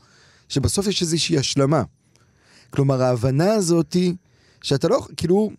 שבסוף 0.49 0.87
יש 0.87 1.03
איזושהי 1.03 1.39
השלמה. 1.39 1.83
כלומר, 2.71 3.03
ההבנה 3.03 3.53
הזאת 3.53 3.93
היא 3.93 4.15
שאתה 4.63 4.89
לא, 4.89 5.07
כאילו, 5.17 5.51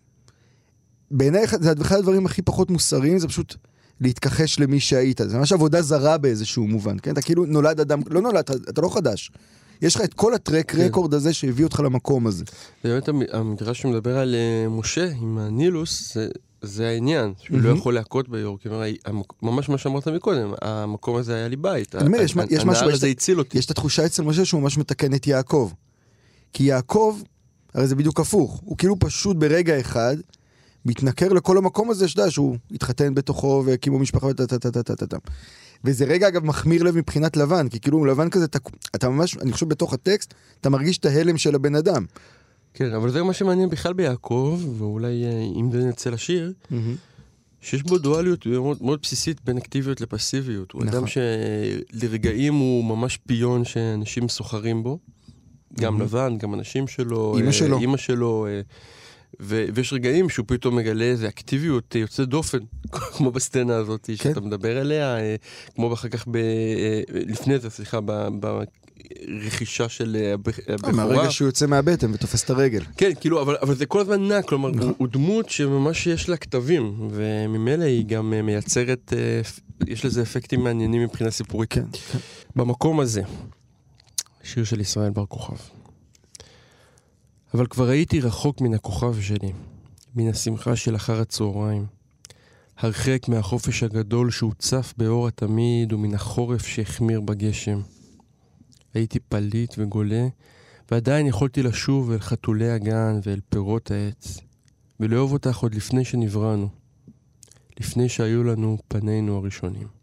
בעיניי 1.10 1.44
זה 1.60 1.72
אחד 1.82 1.96
הדברים 1.96 2.26
הכי 2.26 2.42
פחות 2.42 2.70
מוסריים, 2.70 3.18
זה 3.18 3.28
פשוט 3.28 3.54
להתכחש 4.00 4.60
למי 4.60 4.80
שהיית. 4.80 5.20
זה 5.26 5.38
ממש 5.38 5.52
עבודה 5.52 5.82
זרה 5.82 6.18
באיזשהו 6.18 6.66
מובן, 6.66 6.96
כן? 7.02 7.12
אתה 7.12 7.22
כאילו 7.22 7.44
נולד 7.46 7.80
אדם, 7.80 8.00
לא 8.10 8.20
נולד, 8.22 8.36
אתה, 8.36 8.52
אתה 8.68 8.80
לא 8.80 8.94
חדש. 8.94 9.30
יש 9.82 9.94
לך 9.96 10.00
את 10.00 10.14
כל 10.14 10.34
הטרק 10.34 10.70
כן. 10.72 10.78
רקורד 10.80 11.14
הזה 11.14 11.32
שהביא 11.32 11.64
אותך 11.64 11.80
למקום 11.80 12.26
הזה. 12.26 12.44
זה 12.84 12.88
באמת 12.90 13.08
המ- 13.08 13.22
המדרש 13.32 13.82
שמדבר 13.82 14.18
על 14.18 14.34
אה, 14.34 14.68
משה 14.68 15.10
עם 15.20 15.38
הנילוס, 15.38 16.14
זה, 16.14 16.28
זה 16.62 16.88
העניין, 16.88 17.32
שהוא 17.42 17.58
לא 17.58 17.64
מהמם. 17.64 17.76
יכול 17.78 17.94
להכות 17.94 18.28
ביורק. 18.28 18.60
ממש 19.42 19.68
מה 19.68 19.78
שאמרת 19.78 20.08
מקודם, 20.08 20.52
המקום 20.62 21.16
הזה 21.16 21.34
היה 21.34 21.48
לי 21.48 21.56
בית. 21.56 21.94
אני 21.94 22.06
אומר, 22.06 22.20
יש 22.20 22.34
יש 22.50 22.64
משהו- 22.64 22.90
הזה 22.90 23.06
הציל 23.06 23.38
אותי. 23.38 23.58
יש 23.58 23.66
את 23.66 23.70
התחושה 23.70 24.06
אצל 24.06 24.22
משה 24.22 24.44
שהוא 24.44 24.62
ממש 24.62 24.78
מתקן 24.78 25.14
את 25.14 25.26
יעקב. 25.26 25.70
כי 26.52 26.64
יעקב, 26.64 27.18
הרי 27.74 27.86
זה 27.86 27.94
בדיוק 27.96 28.20
הפוך, 28.20 28.60
הוא 28.64 28.76
כאילו 28.78 28.98
פשוט 28.98 29.36
ברגע 29.36 29.80
אחד 29.80 30.16
מתנכר 30.84 31.28
לכל 31.28 31.58
המקום 31.58 31.90
הזה, 31.90 32.08
שאתה 32.08 32.20
יודע, 32.20 32.30
שהוא 32.30 32.56
התחתן 32.70 33.14
בתוכו 33.14 33.62
והקימו 33.66 33.98
משפחה 33.98 34.26
וטה 34.26 34.46
טה 34.46 34.58
טה 34.58 34.70
טה 34.70 34.82
טה 34.82 34.96
טה 34.96 35.06
טה. 35.06 35.16
וזה 35.84 36.04
רגע 36.04 36.28
אגב 36.28 36.44
מחמיר 36.44 36.82
לב 36.82 36.96
מבחינת 36.96 37.36
לבן, 37.36 37.68
כי 37.68 37.80
כאילו 37.80 38.04
לבן 38.04 38.30
כזה, 38.30 38.44
אתה, 38.44 38.58
אתה 38.94 39.08
ממש, 39.08 39.36
אני 39.36 39.52
חושב 39.52 39.68
בתוך 39.68 39.92
הטקסט, 39.92 40.34
אתה 40.60 40.70
מרגיש 40.70 40.98
את 40.98 41.06
ההלם 41.06 41.36
של 41.36 41.54
הבן 41.54 41.74
אדם. 41.74 42.04
כן, 42.74 42.92
אבל 42.92 43.10
זה 43.10 43.22
מה 43.22 43.32
שמעניין 43.32 43.68
בכלל 43.68 43.92
ביעקב, 43.92 44.60
ואולי 44.78 45.24
אה, 45.24 45.30
אם 45.56 45.70
זה 45.72 45.84
נצא 45.84 46.10
לשיר, 46.10 46.52
שיש 47.60 47.82
בו 47.82 47.98
דואליות 47.98 48.46
מאוד, 48.46 48.82
מאוד 48.82 48.98
בסיסית 49.02 49.40
בין 49.44 49.56
אקטיביות 49.56 50.00
לפסיביות. 50.00 50.72
הוא 50.72 50.84
נכון. 50.84 50.98
אדם 50.98 51.04
שלרגעים 51.06 52.54
הוא 52.54 52.84
ממש 52.84 53.16
פיון 53.26 53.64
שאנשים 53.64 54.28
סוחרים 54.28 54.82
בו. 54.82 54.98
גם 55.80 55.92
מהמם. 55.92 56.04
לבן, 56.04 56.36
גם 56.38 56.54
אנשים 56.54 56.88
שלו. 56.88 57.36
אמא 57.38 57.46
אה, 57.46 57.52
שלו. 57.52 57.78
אמא 57.78 57.96
שלו. 57.96 58.46
אה, 58.46 58.60
ו- 59.40 59.64
ויש 59.74 59.92
רגעים 59.92 60.28
שהוא 60.28 60.44
פתאום 60.48 60.76
מגלה 60.76 61.04
איזה 61.04 61.28
אקטיביות 61.28 61.94
יוצאת 61.94 62.28
דופן, 62.28 62.58
כמו 63.16 63.30
בסצנה 63.30 63.76
הזאת 63.76 64.06
כן. 64.06 64.16
שאתה 64.16 64.40
מדבר 64.40 64.78
עליה, 64.78 65.16
כמו 65.74 65.92
אחר 65.94 66.08
כך, 66.08 66.28
ב- 66.30 66.38
לפני 67.12 67.58
זה, 67.58 67.70
סליחה, 67.70 67.98
ב- 68.04 68.28
ברכישה 69.42 69.88
של 69.88 70.16
אה, 70.20 70.32
הבח- 70.34 70.58
הבכורה. 70.68 70.92
מהרגע 70.92 71.30
שהוא 71.30 71.46
יוצא 71.48 71.66
מהבטן 71.66 72.14
ותופס 72.14 72.44
את 72.44 72.50
הרגל. 72.50 72.82
כן, 72.96 73.10
כאילו, 73.20 73.42
אבל, 73.42 73.56
אבל 73.62 73.74
זה 73.74 73.86
כל 73.86 74.00
הזמן 74.00 74.28
נע, 74.28 74.42
כלומר, 74.42 74.70
נכון. 74.70 74.82
הוא, 74.88 74.94
הוא 74.98 75.08
דמות 75.08 75.50
שממש 75.50 76.06
יש 76.06 76.28
לה 76.28 76.36
כתבים, 76.36 77.08
וממילא 77.10 77.84
היא 77.84 78.04
גם 78.06 78.32
אה, 78.34 78.42
מייצרת, 78.42 79.12
אה, 79.16 79.40
יש 79.86 80.04
לזה 80.04 80.22
אפקטים 80.22 80.64
מעניינים 80.64 81.02
מבחינה 81.02 81.30
סיפורית. 81.30 81.70
כן, 81.72 81.84
כן. 82.12 82.18
במקום 82.56 83.00
הזה, 83.00 83.22
שיר 84.42 84.64
של 84.64 84.80
ישראל 84.80 85.10
בר 85.10 85.26
כוכב. 85.26 85.56
אבל 87.54 87.66
כבר 87.66 87.88
הייתי 87.88 88.20
רחוק 88.20 88.60
מן 88.60 88.74
הכוכב 88.74 89.20
שלי, 89.20 89.52
מן 90.16 90.28
השמחה 90.30 90.76
של 90.76 90.96
אחר 90.96 91.20
הצהריים. 91.20 91.86
הרחק 92.78 93.28
מהחופש 93.28 93.82
הגדול 93.82 94.30
שהוצף 94.30 94.94
באור 94.96 95.28
התמיד 95.28 95.92
ומן 95.92 96.14
החורף 96.14 96.66
שהחמיר 96.66 97.20
בגשם. 97.20 97.80
הייתי 98.94 99.18
פליט 99.20 99.74
וגולה, 99.78 100.28
ועדיין 100.90 101.26
יכולתי 101.26 101.62
לשוב 101.62 102.10
אל 102.10 102.18
חתולי 102.18 102.70
הגן 102.70 103.20
ואל 103.22 103.40
פירות 103.48 103.90
העץ, 103.90 104.38
ולאהוב 105.00 105.32
אותך 105.32 105.58
עוד 105.58 105.74
לפני 105.74 106.04
שנבראנו, 106.04 106.68
לפני 107.80 108.08
שהיו 108.08 108.44
לנו 108.44 108.78
פנינו 108.88 109.36
הראשונים. 109.36 109.98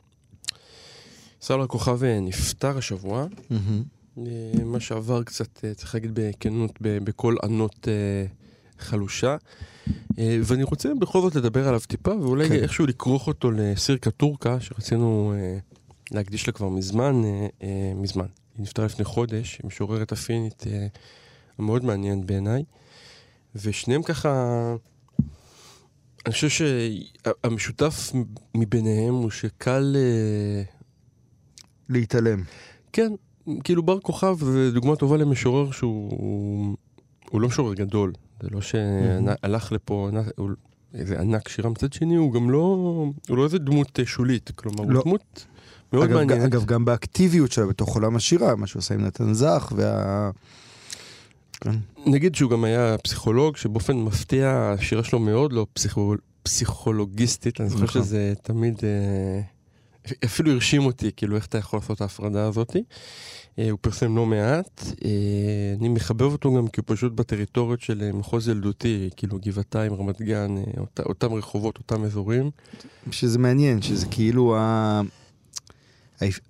ישראל 1.45 1.62
הכוכב 1.62 2.04
אה, 2.04 2.19
נפטר 2.19 2.78
השבוע. 2.78 3.26
אה, 4.17 4.24
מה 4.65 4.80
שעבר 4.80 5.24
קצת, 5.24 5.63
אה, 5.63 5.74
צריך 5.74 5.95
להגיד 5.95 6.12
בכנות, 6.13 6.71
בקול 6.82 7.38
ענות 7.43 7.88
חלושה. 8.80 9.38
ואני 10.17 10.63
רוצה 10.63 10.89
בכל 11.00 11.21
זאת 11.21 11.36
לדבר 11.36 11.67
עליו 11.67 11.80
טיפה, 11.80 12.12
ואולי 12.12 12.50
כן. 12.50 12.56
איכשהו 12.56 12.86
לכרוך 12.86 13.28
אותו 13.28 13.52
לסירקה 13.52 14.12
טורקה, 14.12 14.60
שרצינו 14.60 15.34
להקדיש 16.12 16.48
לה 16.48 16.54
כבר 16.54 16.69
מזמן, 16.69 17.21
מזמן. 17.95 18.26
היא 18.58 18.63
נפטרה 18.63 18.86
לפני 18.86 19.06
חודש, 19.06 19.58
היא 19.63 19.68
משוררת 19.68 20.12
הפינית 20.12 20.63
אה, 20.68 20.88
המאוד 21.58 21.86
מעניינת 21.86 22.26
בעיניי. 22.26 22.63
ושניהם 23.56 24.04
ככה, 24.04 24.76
אני 26.26 26.34
חושב 26.34 26.50
שהמשותף 26.50 28.12
מביניהם 28.56 29.13
הוא 29.13 29.30
שקל... 29.30 29.96
אה, 29.96 30.63
להתעלם. 31.89 32.44
כן, 32.94 33.12
כאילו 33.63 33.84
בר 33.84 34.00
כוכב 34.00 34.38
זה 34.39 34.72
דוגמה 34.72 34.96
טובה 34.96 35.18
למשורר 35.18 35.72
שהוא 35.72 36.76
הוא 37.30 37.41
לא 37.41 37.48
משורר 37.48 37.74
גדול. 37.74 38.13
זה 38.41 38.48
לא 38.52 38.62
שהלך 38.62 39.72
לפה 39.72 40.10
הוא- 40.38 40.50
איזה 40.94 41.20
ענק 41.22 41.48
שירה, 41.48 41.70
מצד 41.70 41.94
שני 41.94 42.15
הוא 42.15 42.34
גם 42.34 42.50
לא, 42.50 42.58
הוא 43.30 43.38
לא 43.38 43.44
איזה 43.44 43.58
דמות 43.58 44.00
אה, 44.00 44.06
שולית, 44.06 44.52
כלומר 44.56 44.84
לא. 44.84 44.96
הוא 45.00 45.04
דמות 45.04 45.46
מאוד 45.95 46.10
אגב, 46.10 46.17
מעניינת. 46.17 46.45
אגב, 46.45 46.65
גם 46.65 46.86
באקטיביות 46.86 47.51
שלה 47.51 47.65
בתוך 47.65 47.95
עולם 47.95 48.15
השירה, 48.15 48.55
מה 48.55 48.67
שהוא 48.67 48.79
עושה 48.79 48.93
עם 48.93 49.01
נתן 49.01 49.34
זך, 49.34 49.73
וה... 49.75 50.29
כן. 51.62 51.75
נגיד 52.05 52.36
שהוא 52.36 52.51
גם 52.51 52.63
היה 52.63 52.95
פסיכולוג, 53.03 53.58
שבאופן 53.58 53.97
מפתיע 53.97 54.73
השירה 54.79 55.03
שלו 55.03 55.19
מאוד 55.19 55.53
לא 55.53 55.65
פסיכו... 55.73 56.15
פסיכולוגיסטית, 56.43 57.62
אני 57.62 57.69
זוכר 57.69 57.84
נכון. 57.84 58.01
שזה 58.01 58.34
תמיד 58.41 58.79
אה, 58.84 59.41
אפילו 60.25 60.51
הרשים 60.51 60.86
אותי, 60.86 61.12
כאילו 61.15 61.36
איך 61.36 61.45
אתה 61.45 61.58
יכול 61.58 61.79
לעשות 61.79 61.95
את 61.95 62.01
ההפרדה 62.01 62.45
הזאתי. 62.47 62.84
אה, 63.60 63.69
הוא 63.69 63.79
פרסם 63.81 64.15
לא 64.15 64.25
מעט, 64.25 64.84
אה, 65.05 65.10
אני 65.79 65.89
מחבב 65.89 66.31
אותו 66.31 66.53
גם 66.53 66.67
כי 66.67 66.81
הוא 66.81 66.95
פשוט 66.95 67.13
בטריטוריות 67.13 67.81
של 67.81 68.12
מחוז 68.13 68.47
ילדותי, 68.47 69.10
כאילו 69.15 69.39
גבעתיים, 69.45 69.93
רמת 69.93 70.21
גן, 70.21 70.55
אות, 70.77 70.99
אותם 71.05 71.34
רחובות, 71.34 71.77
אותם 71.77 72.03
אזורים. 72.03 72.51
שזה 73.12 73.39
מעניין, 73.39 73.81
שזה 73.81 74.05
כאילו 74.12 74.58
ה... 74.58 75.01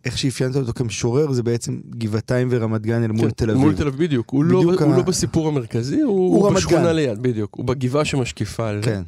איך 0.05 0.17
שאפיינת 0.17 0.55
אותו 0.55 0.73
כמשורר 0.73 1.31
זה 1.31 1.43
בעצם 1.43 1.79
גבעתיים 1.89 2.47
ורמת 2.51 2.81
גן 2.81 3.03
אל 3.03 3.11
מול 3.11 3.25
כן, 3.29 3.35
תל 3.35 3.49
אביב. 3.49 3.61
מול 3.61 3.75
תל 3.75 3.87
אביב, 3.87 4.03
בדיוק. 4.03 4.29
הוא, 4.29 4.43
לא, 4.43 4.59
בדיוק 4.59 4.81
הוא 4.81 4.93
ה- 4.93 4.97
לא 4.97 5.03
בסיפור 5.03 5.47
המרכזי, 5.47 6.01
הוא, 6.01 6.11
הוא 6.35 6.47
הוא 6.47 6.55
בשכונה. 6.55 6.93
ליד, 6.93 7.21
בדיוק. 7.21 7.55
הוא 7.55 7.65
בגבעה 7.65 8.05
שמשקיפה 8.05 8.69
על 8.69 8.83
זה. 8.83 8.89
כן. 8.89 9.03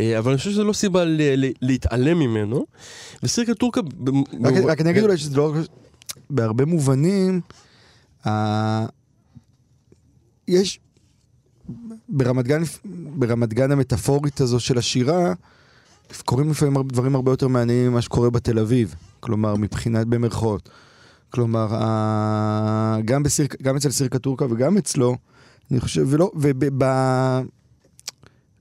אה, 0.00 0.18
אבל 0.18 0.30
אני 0.30 0.38
חושב 0.38 0.50
שזה 0.50 0.64
לא 0.64 0.72
סיבה 0.72 1.04
ל- 1.04 1.44
ל- 1.44 1.52
להתעלם 1.62 2.18
ממנו. 2.18 2.66
וסירקה 3.22 3.54
טורקה... 3.54 3.82
ב- 3.82 4.08
רק, 4.46 4.52
ב- 4.52 4.66
רק 4.66 4.80
אני 4.80 4.90
אגיד 4.90 5.02
אולי 5.02 5.16
שזה 5.16 5.36
לא... 5.36 5.54
בהרבה 6.30 6.64
מובנים, 6.64 7.40
ה... 8.26 8.86
יש... 10.48 10.80
ברמת 12.08 12.44
גן, 12.44 12.62
ברמת 13.16 13.54
גן 13.54 13.72
המטאפורית 13.72 14.40
הזו 14.40 14.60
של 14.60 14.78
השירה, 14.78 15.32
קורים 16.22 16.50
לפעמים 16.50 16.88
דברים 16.88 17.14
הרבה 17.14 17.32
יותר 17.32 17.48
מעניינים 17.48 17.90
ממה 17.90 18.02
שקורה 18.02 18.30
בתל 18.30 18.58
אביב. 18.58 18.94
כלומר, 19.20 19.56
מבחינת 19.56 20.06
במרכאות. 20.06 20.68
כלומר. 21.30 21.66
גם, 23.04 23.22
בסיר... 23.22 23.46
גם 23.62 23.76
אצל 23.76 23.90
סירקה 23.90 24.18
טורקה 24.18 24.44
וגם 24.50 24.76
אצלו, 24.76 25.16
אני 25.70 25.80
חושב, 25.80 26.06
ולא, 26.08 26.30
וב... 26.36 26.64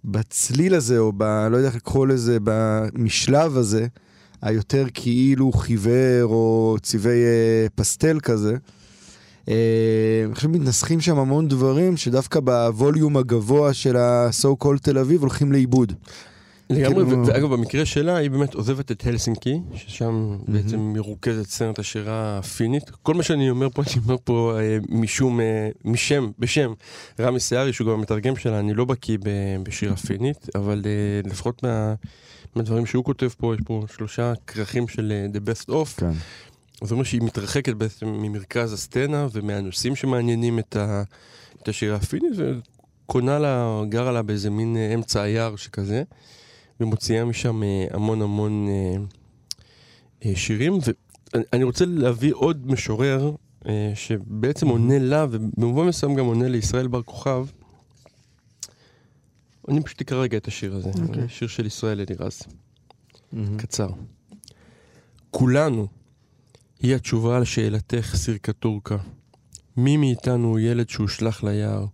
בצליל 0.06 0.76
הזה, 0.76 1.00
או 1.00 1.12
ב... 1.18 1.24
לא 1.24 1.58
יודע 1.58 1.68
איך 1.68 1.76
לקרוא 1.76 2.08
לזה, 2.08 2.38
במשלב 2.44 3.58
הזה, 3.58 3.88
היותר 4.42 4.86
כאילו 4.94 5.52
חיוור 5.52 6.24
או 6.24 6.76
צבעי 6.82 7.24
אה, 7.24 7.68
פסטל 7.76 8.20
כזה. 8.20 8.56
אה, 9.50 10.24
אני 10.26 10.36
חושב 10.36 10.48
מתנסחים 10.48 11.02
שם 11.02 11.18
המון 11.18 11.48
דברים 11.48 11.98
שדווקא 11.98 12.40
בווליום 12.40 13.18
הגבוה 13.18 13.74
של 13.74 13.98
ה-so 13.98 14.64
called 14.64 14.80
תל 14.82 14.98
אביב 14.98 15.22
הולכים 15.22 15.52
לאיבוד. 15.52 15.94
לגמרי, 16.70 17.06
כאילו- 17.06 17.28
ואגב, 17.28 17.54
במקרה 17.54 17.86
שלה, 17.86 18.16
היא 18.16 18.32
באמת 18.32 18.54
עוזבת 18.54 18.92
את 18.92 19.06
הלסינקי, 19.06 19.60
ששם 19.76 20.38
בעצם 20.48 20.80
מרוכזת 20.80 21.50
סצנת 21.50 21.80
השירה 21.80 22.38
הפינית. 22.38 22.90
כל 22.90 23.14
מה 23.14 23.24
שאני 23.24 23.50
אומר 23.50 23.70
פה, 23.70 23.82
אני 23.82 24.04
אומר 24.04 24.18
פה 24.24 24.54
אה, 24.60 24.78
משום, 24.90 25.40
אה, 25.40 25.70
משם, 25.86 26.32
בשם 26.40 26.74
רמי 27.20 27.40
סערי, 27.40 27.74
שהוא 27.74 27.88
גם 27.88 27.94
המתרגם 27.94 28.36
שלה, 28.36 28.60
אני 28.60 28.74
לא 28.74 28.86
בקיא 28.86 29.18
בשירה 29.64 29.96
פינית, 29.96 30.48
אבל 30.56 30.82
אה, 30.86 31.30
לפחות 31.30 31.64
מה, 31.64 31.94
מהדברים 32.56 32.86
שהוא 32.86 33.04
כותב 33.04 33.30
פה, 33.38 33.54
יש 33.56 33.62
פה 33.66 33.86
שלושה 33.96 34.34
כרכים 34.48 34.88
של 34.88 35.12
אה, 35.12 35.28
The 35.34 35.50
Best 35.50 35.70
Of. 35.70 36.00
כן. 36.00 36.12
זאת 36.82 36.92
אומרת 36.92 37.06
שהיא 37.06 37.22
מתרחקת 37.22 37.74
בעצם 37.74 38.08
ממרכז 38.08 38.74
הסצנה 38.74 39.28
ומהנושאים 39.32 39.96
שמעניינים 39.96 40.60
את, 40.60 40.76
ה, 40.76 41.04
את 41.64 41.68
השירה 41.68 41.96
הפינית, 41.96 42.32
וקונה 43.06 43.40
לה, 43.40 43.82
גרה 43.90 44.12
לה 44.12 44.22
באיזה 44.22 44.50
מין 44.50 44.78
אה, 44.78 44.94
אמצע 44.94 45.22
היער 45.22 45.56
שכזה, 45.56 46.04
ומוציאה 46.80 47.26
משם 47.26 47.64
אה, 47.64 47.86
המון 47.92 48.22
המון 48.22 48.68
אה, 48.68 48.96
אה, 50.26 50.36
שירים. 50.36 50.78
ואני 51.34 51.64
רוצה 51.64 51.86
להביא 51.86 52.34
עוד 52.34 52.68
משורר 52.72 53.36
שבעצם 53.96 54.68
עונה 54.68 55.00
לה, 55.00 55.26
ובמובן 55.32 55.88
מסוים 55.88 56.16
גם 56.16 56.26
עונה 56.26 56.48
לישראל 56.48 56.88
בר 56.88 57.04
כוכב. 57.04 57.46
אני 59.70 59.84
פשוט 59.84 60.02
אקרא 60.02 60.18
רגע 60.18 60.38
את 60.38 60.48
השיר 60.48 60.76
הזה, 60.76 60.90
אוקיי. 60.90 61.22
זה 61.22 61.30
שיר 61.30 61.48
של 61.48 61.66
ישראל 61.66 62.02
אלירז. 62.02 62.42
קצר. 63.58 63.90
כולנו 65.32 65.88
היא 66.80 66.96
התשובה 66.96 67.38
על 67.38 67.46
שאלתך, 67.46 68.16
סירקה 68.16 68.54
טורקה. 68.54 68.98
מי 69.78 69.98
מאיתנו 69.98 70.48
הוא 70.48 70.60
ילד 70.60 70.90
שהושלך 70.90 71.44
ליער? 71.44 71.86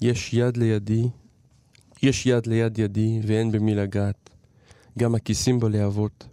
יש 0.00 0.34
יד 0.34 0.56
לידי, 0.56 1.08
יש 2.06 2.26
יד 2.26 2.46
ליד 2.46 2.78
ידי, 2.78 3.20
ואין 3.26 3.52
במי 3.52 3.74
לגעת. 3.74 4.30
גם 4.98 5.14
הכיסים 5.14 5.60
בלהבות. 5.60 6.26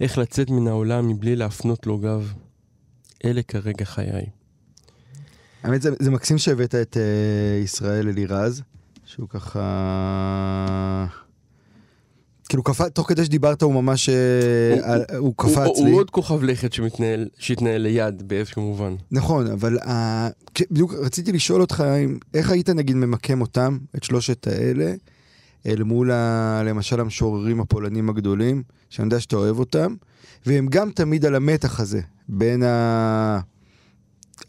איך 0.00 0.18
לצאת 0.18 0.50
מן 0.50 0.66
העולם 0.66 1.08
מבלי 1.08 1.36
להפנות 1.36 1.86
לו 1.86 1.98
גב? 1.98 2.32
אלה 3.24 3.42
כרגע 3.42 3.84
חיי. 3.84 4.26
האמת 5.62 5.82
זה, 5.82 5.90
זה 5.98 6.10
מקסים 6.10 6.38
שהבאת 6.38 6.74
את 6.74 6.96
uh, 6.96 7.64
ישראל 7.64 8.08
אלירז, 8.08 8.62
שהוא 9.04 9.28
ככה... 9.28 11.06
כאילו 12.50 12.62
קפץ, 12.62 12.92
תוך 12.92 13.08
כדי 13.08 13.24
שדיברת 13.24 13.62
הוא 13.62 13.74
ממש, 13.74 14.08
uh, 14.08 14.12
הוא- 14.12 14.94
הוא, 14.94 15.04
הוא 15.16 15.18
הוא, 15.18 15.34
קפץ 15.36 15.56
הוא, 15.78 15.84
לי. 15.84 15.90
הוא 15.90 16.00
עוד 16.00 16.10
כוכב 16.10 16.42
לכת 16.42 16.72
שמתנהל, 16.72 17.28
שהתנהל 17.38 17.80
ליד 17.82 18.28
באיזשהו 18.28 18.62
מובן. 18.62 18.94
נכון, 19.10 19.46
אבל 19.46 19.78
uh, 19.78 19.88
בדיוק 20.70 20.94
רציתי 20.94 21.32
לשאול 21.32 21.60
אותך, 21.60 21.84
איך 22.34 22.50
היית 22.50 22.68
נגיד 22.68 22.96
ממקם 22.96 23.40
אותם, 23.40 23.78
את 23.96 24.04
שלושת 24.04 24.46
האלה, 24.46 24.94
אל 25.66 25.82
מול 25.82 26.10
ה, 26.10 26.62
למשל 26.64 27.00
המשוררים 27.00 27.60
הפולנים 27.60 28.08
הגדולים, 28.10 28.62
שאני 28.90 29.06
יודע 29.06 29.20
שאתה 29.20 29.36
אוהב 29.36 29.58
אותם, 29.58 29.94
והם 30.46 30.66
גם 30.70 30.90
תמיד 30.90 31.24
על 31.24 31.34
המתח 31.34 31.80
הזה, 31.80 32.00
בין 32.28 32.62
ה... 32.62 33.40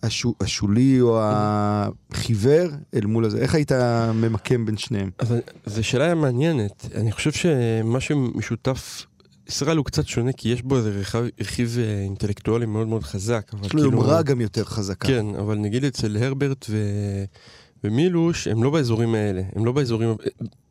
השו, 0.03 0.33
השולי 0.41 1.01
או 1.01 1.19
החיוור 1.21 2.69
אל 2.93 3.05
מול 3.05 3.25
הזה. 3.25 3.37
איך 3.37 3.55
היית 3.55 3.71
ממקם 4.13 4.65
בין 4.65 4.77
שניהם? 4.77 5.09
אבל 5.19 5.39
זו 5.65 5.83
שאלה 5.83 6.15
מעניינת. 6.15 6.87
אני 6.95 7.11
חושב 7.11 7.31
שמה 7.31 7.99
שמשותף, 7.99 9.05
ישראל 9.47 9.77
הוא 9.77 9.85
קצת 9.85 10.07
שונה, 10.07 10.31
כי 10.31 10.49
יש 10.49 10.61
בו 10.61 10.77
איזה 10.77 10.89
רכיב, 10.99 11.29
רכיב 11.41 11.77
אה, 11.79 12.01
אינטלקטואלי 12.03 12.65
מאוד 12.65 12.87
מאוד 12.87 13.03
חזק. 13.03 13.51
יש 13.63 13.73
לו 13.73 13.81
יומרה 13.81 14.21
גם 14.21 14.41
יותר 14.41 14.63
חזקה. 14.63 15.07
כן, 15.07 15.25
אבל 15.35 15.57
נגיד 15.57 15.85
אצל 15.85 16.17
הרברט 16.17 16.65
ו... 16.69 16.77
ומילוש, 17.83 18.47
הם 18.47 18.63
לא 18.63 18.69
באזורים 18.69 19.15
האלה. 19.15 19.41
הם 19.55 19.65
לא 19.65 19.71
באזורים... 19.71 20.15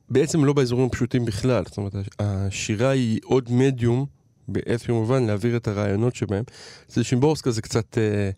בעצם 0.08 0.44
לא 0.44 0.52
באזורים 0.52 0.86
הפשוטים 0.86 1.24
בכלל. 1.24 1.62
זאת 1.66 1.76
אומרת, 1.76 1.92
השירה 2.18 2.90
היא 2.90 3.20
עוד 3.24 3.52
מדיום, 3.52 4.06
באיזשהו 4.48 4.94
מובן, 4.94 5.26
להעביר 5.26 5.56
את 5.56 5.68
הרעיונות 5.68 6.14
שבהם. 6.14 6.44
אצל 6.86 7.02
שימבורסקה 7.02 7.50
זה 7.50 7.62
קצת... 7.62 7.98
אה, 7.98 8.30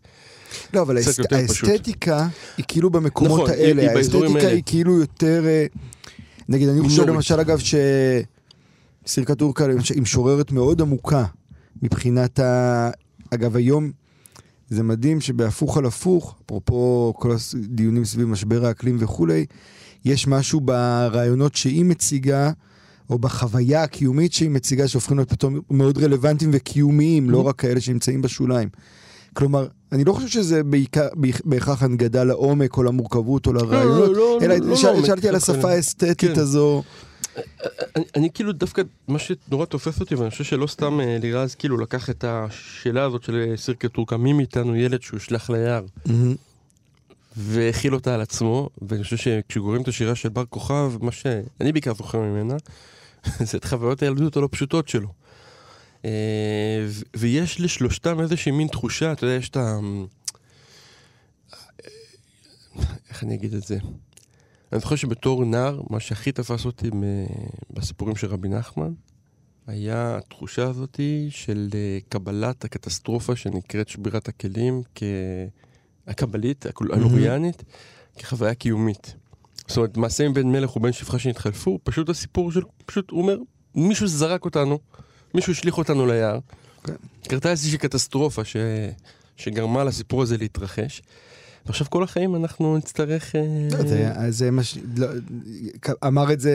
לא, 0.74 0.82
אבל 0.82 0.96
האסת, 0.96 1.18
יותר 1.18 1.46
פשוט. 1.48 1.68
האסתטיקה 1.68 2.28
היא 2.56 2.64
כאילו 2.68 2.90
במקומות 2.90 3.40
נכון, 3.40 3.50
היא- 3.50 3.66
האלה. 3.66 3.82
היא 3.82 3.90
האסתטיקה 3.90 4.26
האלה. 4.26 4.48
היא 4.48 4.62
כאילו 4.66 4.98
יותר... 5.00 5.44
אה, 5.46 5.66
נגיד, 6.48 6.68
אני 6.68 6.80
חושב. 6.82 7.02
למשל, 7.08 7.40
אגב, 7.40 7.58
שסירקה 9.06 9.34
טורקה 9.34 9.66
למשל, 9.66 9.94
היא 9.94 10.02
משוררת 10.02 10.52
מאוד 10.52 10.80
עמוקה 10.80 11.24
מבחינת 11.82 12.38
ה... 12.38 12.90
אגב, 13.34 13.56
היום 13.56 13.90
זה 14.70 14.82
מדהים 14.82 15.20
שבהפוך 15.20 15.76
על 15.78 15.86
הפוך, 15.86 16.34
אפרופו 16.46 17.12
כל 17.16 17.36
הדיונים 17.64 18.04
סביב 18.04 18.28
משבר 18.28 18.66
האקלים 18.66 18.96
וכולי, 19.00 19.46
יש 20.04 20.26
משהו 20.26 20.60
ברעיונות 20.60 21.54
שהיא 21.54 21.84
מציגה, 21.84 22.50
או 23.10 23.18
בחוויה 23.18 23.82
הקיומית 23.82 24.32
שהיא 24.32 24.50
מציגה, 24.50 24.88
שהופכים 24.88 25.16
להיות 25.16 25.30
פתאום 25.30 25.60
מאוד 25.70 25.98
רלוונטיים 25.98 26.50
וקיומיים, 26.54 27.30
לא 27.30 27.46
רק 27.46 27.56
כאלה 27.56 27.80
שנמצאים 27.80 28.22
בשוליים. 28.22 28.68
כלומר, 29.34 29.66
אני 29.92 30.04
לא 30.04 30.12
חושב 30.12 30.28
שזה 30.28 30.62
בעיקר, 30.62 31.08
בהכרח 31.44 31.82
הנגדה 31.82 32.24
לעומק 32.24 32.76
או 32.76 32.82
למורכבות 32.82 33.46
או 33.46 33.52
לרעיונות, 33.52 34.16
לא, 34.16 34.38
אלא 34.42 34.54
לא 34.54 34.76
שאל- 34.76 34.90
לעומק, 34.92 35.06
שאלתי 35.06 35.28
על 35.28 35.34
השפה 35.34 35.62
לא. 35.62 35.68
האסתטית 35.68 36.34
כן. 36.34 36.40
הזו. 36.40 36.82
אני, 37.96 38.04
אני 38.16 38.28
כאילו 38.34 38.52
דווקא, 38.52 38.82
מה 39.08 39.18
שנורא 39.18 39.64
תופס 39.64 40.00
אותי, 40.00 40.14
ואני 40.14 40.30
חושב 40.30 40.44
שלא 40.44 40.66
סתם 40.66 41.00
אה, 41.00 41.18
לירז 41.20 41.54
כאילו 41.54 41.78
לקח 41.78 42.10
את 42.10 42.24
השאלה 42.28 43.04
הזאת 43.04 43.22
של 43.22 43.46
אה, 43.50 43.56
סירקה 43.56 43.88
טורקה, 43.88 44.16
מי 44.16 44.32
מאיתנו 44.32 44.76
ילד 44.76 45.02
שהוא 45.02 45.16
ישלח 45.16 45.50
ליער, 45.50 45.84
והכיל 47.36 47.94
אותה 47.94 48.14
על 48.14 48.20
עצמו, 48.20 48.68
ואני 48.88 49.02
חושב 49.04 49.16
שכשקוראים 49.16 49.82
את 49.82 49.88
השירה 49.88 50.14
של 50.14 50.28
בר 50.28 50.44
כוכב, 50.50 50.92
מה 51.00 51.12
שאני 51.12 51.72
בעיקר 51.72 51.94
זוכר 51.94 52.18
ממנה, 52.20 52.54
זה 53.50 53.58
את 53.58 53.64
חוויות 53.64 54.02
הילדות 54.02 54.36
הלא 54.36 54.48
פשוטות 54.52 54.88
שלו. 54.88 55.08
אה, 56.04 56.86
ויש 57.16 57.60
לשלושתם 57.60 58.20
איזושהי 58.20 58.52
מין 58.52 58.68
תחושה, 58.68 59.12
אתה 59.12 59.24
יודע, 59.24 59.36
יש 59.36 59.48
את 59.48 59.56
ה... 59.56 59.78
איך 63.08 63.24
אני 63.24 63.34
אגיד 63.34 63.54
את 63.54 63.62
זה? 63.62 63.78
אני 64.72 64.80
זוכר 64.80 64.96
שבתור 64.96 65.44
נער, 65.44 65.80
מה 65.90 66.00
שהכי 66.00 66.32
תפס 66.32 66.64
אותי 66.64 66.90
בסיפורים 67.70 68.16
של 68.16 68.26
רבי 68.26 68.48
נחמן, 68.48 68.92
היה 69.66 70.16
התחושה 70.16 70.68
הזאתי 70.68 71.28
של 71.30 71.68
אה, 71.74 71.98
קבלת 72.08 72.64
הקטסטרופה 72.64 73.36
שנקראת 73.36 73.88
שבירת 73.88 74.28
הכלים, 74.28 74.82
כ... 74.94 75.02
הקבלית, 76.06 76.66
הלוריאנית, 76.92 77.62
כחוויה 78.18 78.54
קיומית. 78.54 79.14
זאת 79.66 79.76
אומרת, 79.76 79.96
מעשה 79.96 80.24
עם 80.24 80.34
בן 80.34 80.46
מלך 80.46 80.76
ובן 80.76 80.92
שפחה 80.92 81.18
שנתחלפו, 81.18 81.78
פשוט 81.84 82.08
הסיפור 82.08 82.52
של, 82.52 82.60
פשוט 82.86 83.10
הוא 83.10 83.22
אומר, 83.22 83.36
מישהו 83.74 84.06
זרק 84.06 84.44
אותנו, 84.44 84.78
מישהו 85.34 85.52
השליך 85.52 85.78
אותנו 85.78 86.06
ליער. 86.06 86.38
כן. 86.84 86.92
קרתה 87.28 87.50
איזושהי 87.50 87.78
קטסטרופה 87.78 88.44
ש... 88.44 88.56
שגרמה 89.36 89.84
לסיפור 89.84 90.22
הזה 90.22 90.36
להתרחש. 90.36 91.02
ועכשיו 91.66 91.86
כל 91.90 92.02
החיים 92.02 92.34
אנחנו 92.36 92.76
נצטרך... 92.76 93.36
אה, 93.36 93.40
לא, 93.72 93.88
זה- 93.88 94.10
זה 94.30 94.50
מה 94.50 94.64
ש... 94.64 94.78
לא, 94.96 95.06
אמר 96.06 96.32
את 96.32 96.40
זה 96.40 96.52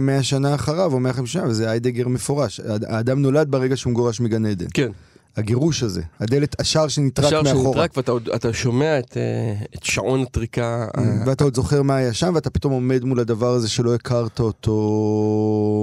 100 0.00 0.22
שנה 0.22 0.54
אחריו, 0.54 0.92
או 0.92 1.00
150 1.00 1.26
שנה, 1.26 1.48
וזה 1.50 1.70
היידגר 1.70 2.08
מפורש. 2.08 2.60
האדם 2.88 3.22
נולד 3.22 3.50
ברגע 3.50 3.76
שהוא 3.76 3.90
מגורש 3.90 4.20
מגן 4.20 4.46
עדן. 4.46 4.66
כן, 4.74 4.88
הגירוש 5.36 5.82
הזה, 5.82 6.02
הדלת, 6.20 6.60
השער 6.60 6.88
שנטרק 6.88 7.24
השער 7.26 7.42
מאחורה. 7.42 7.72
שנטרק 7.72 7.96
ואתה 7.96 8.12
עוד- 8.12 8.28
שומע 8.52 8.98
את, 8.98 9.16
אה, 9.16 9.54
את 9.76 9.82
שעון 9.84 10.22
הטריקה. 10.22 10.86
ה- 10.96 11.00
ואתה 11.26 11.44
עוד 11.44 11.54
זוכר 11.56 11.82
מה 11.82 11.96
היה 11.96 12.12
שם, 12.12 12.32
ואתה 12.34 12.50
פתאום 12.50 12.72
עומד 12.72 13.04
מול 13.04 13.20
הדבר 13.20 13.48
הזה 13.54 13.68
שלא 13.68 13.94
הכרת 13.94 14.40
אותו 14.40 14.76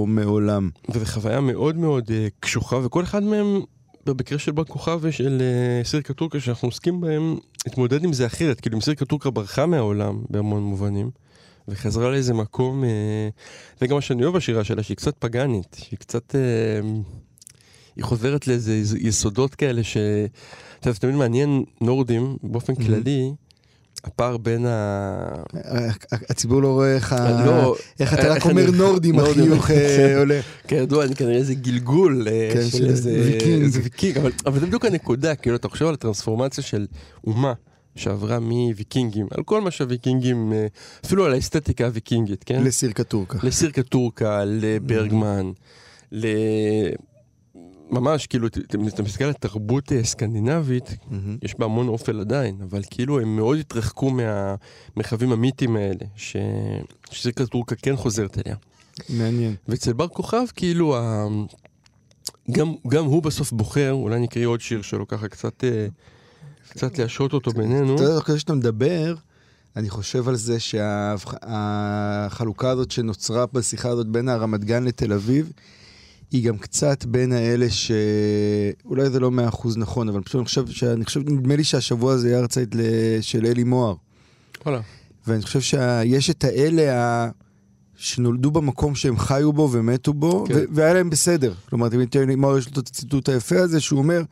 מעולם. 0.08 0.70
וזו 0.94 1.04
חוויה 1.06 1.40
מאוד 1.40 1.76
מאוד 1.76 2.10
אה, 2.10 2.28
קשוחה, 2.40 2.76
וכל 2.76 3.02
אחד 3.04 3.22
מהם, 3.22 3.60
במקרה 4.06 4.38
של 4.38 4.52
בר 4.52 4.64
כוכב 4.64 4.98
ושל 5.02 5.38
אה, 5.42 5.84
סירקה 5.84 6.14
טורקה 6.14 6.40
שאנחנו 6.40 6.68
עוסקים 6.68 7.00
בהם, 7.00 7.36
התמודד 7.66 8.04
עם 8.04 8.12
זה 8.12 8.26
אחרת. 8.26 8.60
כאילו, 8.60 8.76
אם 8.76 8.80
סירקה 8.80 9.04
טורקה 9.04 9.30
ברחה 9.30 9.66
מהעולם 9.66 10.18
בהמון 10.30 10.62
מובנים, 10.62 11.10
וחזרה 11.68 12.10
לאיזה 12.10 12.34
מקום, 12.34 12.84
זה 13.80 13.86
גם 13.86 13.94
מה 13.94 14.00
שאני 14.00 14.22
אוהב 14.24 14.36
בשירה 14.36 14.64
שלה, 14.64 14.82
שהיא 14.82 14.96
קצת 14.96 15.14
פגאנית, 15.18 15.76
שהיא 15.80 15.98
קצת... 15.98 16.34
אה, 17.94 18.02
היא 18.02 18.04
חוזרת 18.04 18.46
לאיזה 18.48 18.74
יס- 18.74 18.94
יסודות 18.98 19.54
כאלה 19.54 19.82
ש... 19.82 19.96
אתה 20.80 20.88
יודע, 20.88 20.94
זה 20.94 21.00
תמיד 21.00 21.14
מעניין 21.14 21.64
נורדים 21.80 22.36
באופן 22.42 22.74
כללי, 22.74 23.32
הפער 24.04 24.36
בין 24.36 24.66
ה... 24.66 25.28
הציבור 26.30 26.62
לא 26.62 26.68
רואה 26.68 26.94
איך 26.94 27.12
ה- 27.12 27.44
לא, 27.46 27.76
איך 28.00 28.14
אתה 28.14 28.28
רק 28.30 28.36
איך 28.36 28.46
אומר 28.46 28.70
נורדים. 28.70 29.18
החיוך 29.18 29.70
אה, 29.70 30.18
עולה. 30.20 30.40
כידוע, 30.68 31.04
אני 31.04 31.14
כנראה 31.14 31.34
איזה 31.36 31.54
גלגול 31.54 32.28
אה, 32.28 32.50
כן, 32.54 32.68
של 32.78 32.86
איזה 32.90 33.10
ויקינג. 33.82 34.18
אבל 34.46 34.60
זה 34.60 34.66
בדיוק 34.66 34.84
הנקודה, 34.84 35.34
כאילו, 35.34 35.56
אתה 35.56 35.68
חושב 35.68 35.86
על 35.86 35.94
הטרנספורמציה 35.94 36.64
של 36.64 36.86
אומה 37.26 37.52
שעברה 37.96 38.38
מוויקינגים, 38.40 39.26
על 39.30 39.42
כל 39.42 39.60
מה 39.60 39.70
שהוויקינגים, 39.70 40.52
אה, 40.52 40.66
אפילו 41.04 41.24
על 41.24 41.32
האסתטיקה 41.32 41.84
הוויקינגית, 41.86 42.44
כן? 42.44 42.62
לסירקה 42.64 43.04
טורקה. 43.04 43.38
לסירקה 43.42 43.82
טורקה, 43.82 44.42
לברגמן, 44.44 45.50
ל... 46.12 46.26
ממש, 47.90 48.26
כאילו, 48.26 48.46
אתה 48.46 49.02
מסתכל 49.02 49.24
על 49.24 49.32
תרבות 49.32 49.92
אה, 49.92 50.04
סקנדינבית, 50.04 50.96
מהמם. 51.10 51.36
יש 51.42 51.58
בה 51.58 51.64
המון 51.64 51.88
אופל 51.88 52.20
עדיין, 52.20 52.58
אבל 52.70 52.82
כאילו 52.90 53.20
הם 53.20 53.36
מאוד 53.36 53.58
התרחקו 53.58 54.10
מהמרחבים 54.10 55.32
המיתיים 55.32 55.76
האלה, 55.76 56.06
ש... 56.16 56.36
שסירקה 57.10 57.46
טורקה 57.46 57.76
כן 57.76 57.96
חוזרת 57.96 58.38
אליה. 58.38 58.56
מעניין. 59.08 59.54
ואצל 59.68 59.92
בר 59.92 60.08
כוכב, 60.08 60.44
כאילו, 60.54 60.96
ה... 60.96 61.26
גם, 62.50 62.74
גם 62.88 63.04
הוא 63.04 63.22
בסוף 63.22 63.52
בוחר, 63.52 63.92
אולי 63.92 64.20
נקריא 64.20 64.46
עוד 64.46 64.60
שיר 64.60 64.82
שלו 64.82 65.08
ככה 65.08 65.28
קצת, 65.28 65.64
אה, 65.64 65.86
קצת 66.68 66.98
להשעות 66.98 67.32
אותו 67.32 67.50
בינינו. 67.50 67.94
אתה 67.94 68.02
יודע, 68.02 68.20
כזה 68.20 68.38
שאתה 68.38 68.54
מדבר, 68.54 69.14
אני 69.76 69.90
חושב 69.90 70.28
על 70.28 70.36
זה 70.36 70.60
שהחלוקה 70.60 72.70
הזאת 72.70 72.90
שנוצרה 72.90 73.46
בשיחה 73.46 73.88
הזאת 73.88 74.06
בין 74.06 74.28
הרמת 74.28 74.64
גן 74.64 74.84
לתל 74.84 75.12
אביב, 75.12 75.52
היא 76.34 76.44
גם 76.44 76.58
קצת 76.58 77.04
בין 77.04 77.32
האלה 77.32 77.70
ש... 77.70 77.90
אולי 78.84 79.10
זה 79.10 79.20
לא 79.20 79.30
מאה 79.30 79.48
אחוז 79.48 79.76
נכון, 79.76 80.08
אבל 80.08 80.22
פשוט 80.22 80.36
אני 80.36 80.44
חושב, 80.44 80.66
שאני 80.66 81.04
חושב, 81.04 81.20
נדמה 81.30 81.56
לי 81.56 81.64
שהשבוע 81.64 82.12
הזה 82.12 82.28
היה 82.28 82.38
הרצאה 82.38 82.64
ל- 82.74 83.20
של 83.20 83.46
אלי 83.46 83.64
מוהר. 83.64 83.94
וואלה. 84.66 84.80
ואני 85.26 85.42
חושב 85.42 85.60
שיש 85.60 86.30
את 86.30 86.44
האלה 86.44 87.02
ה... 87.02 87.30
שנולדו 87.96 88.50
במקום 88.50 88.94
שהם 88.94 89.18
חיו 89.18 89.52
בו 89.52 89.68
ומתו 89.72 90.12
בו, 90.12 90.44
כן. 90.48 90.54
ו- 90.54 90.64
והיה 90.70 90.94
להם 90.94 91.10
בסדר. 91.10 91.54
כלומר, 91.68 91.88
תמיד 91.88 92.08
תראי, 92.08 92.34
מוהר 92.34 92.58
יש 92.58 92.66
לו 92.66 92.72
את 92.72 92.78
הציטוט 92.78 93.28
היפה 93.28 93.60
הזה, 93.60 93.80
שהוא 93.80 93.98
אומר, 93.98 94.22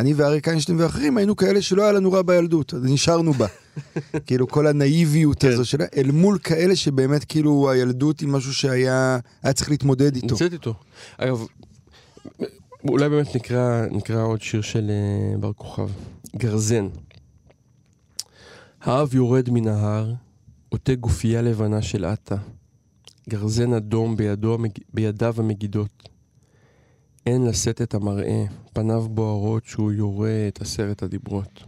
אני 0.00 0.14
ואריק 0.14 0.48
איינשטיין 0.48 0.80
ואחרים 0.80 1.16
היינו 1.16 1.36
כאלה 1.36 1.62
שלא 1.62 1.82
היה 1.82 1.92
לנו 1.92 2.12
רע 2.12 2.22
בילדות, 2.22 2.74
אז 2.74 2.80
נשארנו 2.84 3.32
בה. 3.32 3.46
כאילו 4.26 4.48
כל 4.48 4.66
הנאיביות 4.66 5.40
כן. 5.40 5.48
הזו 5.48 5.64
שלה, 5.64 5.84
אל 5.96 6.10
מול 6.10 6.38
כאלה 6.38 6.76
שבאמת 6.76 7.24
כאילו 7.24 7.70
הילדות 7.70 8.20
היא 8.20 8.28
משהו 8.28 8.54
שהיה 8.54 9.18
היה 9.42 9.52
צריך 9.52 9.70
להתמודד 9.70 10.14
איתו. 10.14 10.26
נמצאת 10.26 10.52
איתו. 10.52 10.74
אגב, 11.18 11.46
אולי 12.88 13.08
באמת 13.08 13.36
נקרא, 13.36 13.86
נקרא 13.90 14.22
עוד 14.22 14.42
שיר 14.42 14.60
של 14.60 14.90
אה, 14.90 15.38
בר 15.38 15.52
כוכב. 15.52 15.88
גרזן. 16.36 16.88
האב 18.80 19.14
יורד 19.14 19.50
מן 19.50 19.68
ההר, 19.68 20.12
עוטה 20.68 20.94
גופייה 20.94 21.42
לבנה 21.42 21.82
של 21.82 22.04
עטה. 22.04 22.36
גרזן 23.28 23.72
אדום 23.72 24.16
בידו, 24.16 24.58
בידיו 24.94 25.34
המגידות. 25.38 26.09
אין 27.30 27.46
לשאת 27.46 27.82
את 27.82 27.94
המראה, 27.94 28.44
פניו 28.72 29.06
בוערות 29.08 29.62
שהוא 29.64 29.92
יורה 29.92 30.48
את 30.48 30.60
עשרת 30.60 31.02
הדיברות. 31.02 31.64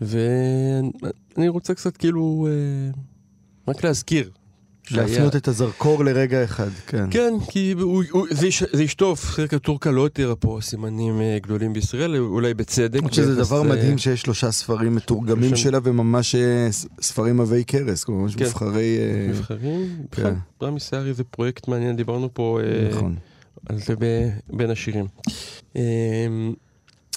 ואני 0.00 1.48
רוצה 1.48 1.74
קצת 1.74 1.96
כאילו, 1.96 2.48
אה, 2.50 2.90
רק 3.68 3.84
להזכיר. 3.84 4.30
להפנות 4.90 5.36
את 5.36 5.48
הזרקור 5.48 6.04
לרגע 6.04 6.44
אחד, 6.44 6.68
כן. 6.86 7.04
כן, 7.10 7.32
כי 7.50 7.72
הוא, 7.80 8.04
הוא, 8.10 8.26
זה, 8.30 8.46
יש, 8.46 8.62
זה 8.72 8.82
ישטוף, 8.82 9.34
סירקה 9.34 9.58
טורקה 9.58 9.90
לא 9.90 10.06
התירה 10.06 10.36
פה 10.36 10.58
סימנים 10.62 11.20
אה, 11.20 11.38
גדולים 11.42 11.72
בישראל, 11.72 12.16
אולי 12.16 12.54
בצדק. 12.54 12.98
למרות 12.98 13.12
שזה 13.14 13.34
ביחס, 13.34 13.46
דבר 13.48 13.58
אה, 13.58 13.62
מדהים 13.68 13.98
שיש 13.98 14.20
שלושה 14.20 14.50
ספרים 14.52 14.94
מתורגמים 14.94 15.50
שם- 15.50 15.56
שלה 15.56 15.78
וממש 15.82 16.34
ספרים 17.00 17.40
עבי 17.40 17.64
כרס, 17.66 18.04
כלומר 18.04 18.22
ממש 18.22 18.36
כן. 18.36 18.44
מבחרי... 18.44 18.98
נבחרים. 19.28 20.02
כן. 20.10 20.34
רמי 20.62 20.80
סערי 20.80 21.14
זה 21.14 21.24
פרויקט 21.24 21.68
מעניין, 21.68 21.96
דיברנו 21.96 22.28
פה 22.34 22.58
נכון. 22.90 23.16
על 23.68 23.78
זה 23.78 23.94
בין 24.48 24.70
השירים. 24.70 25.06
אה, 25.76 25.82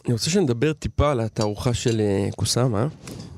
אני 0.05 0.13
רוצה 0.13 0.29
שנדבר 0.29 0.73
טיפה 0.73 1.11
על 1.11 1.19
התערוכה 1.19 1.73
של 1.73 2.01
אה, 2.01 2.29
קוסאמה 2.35 2.87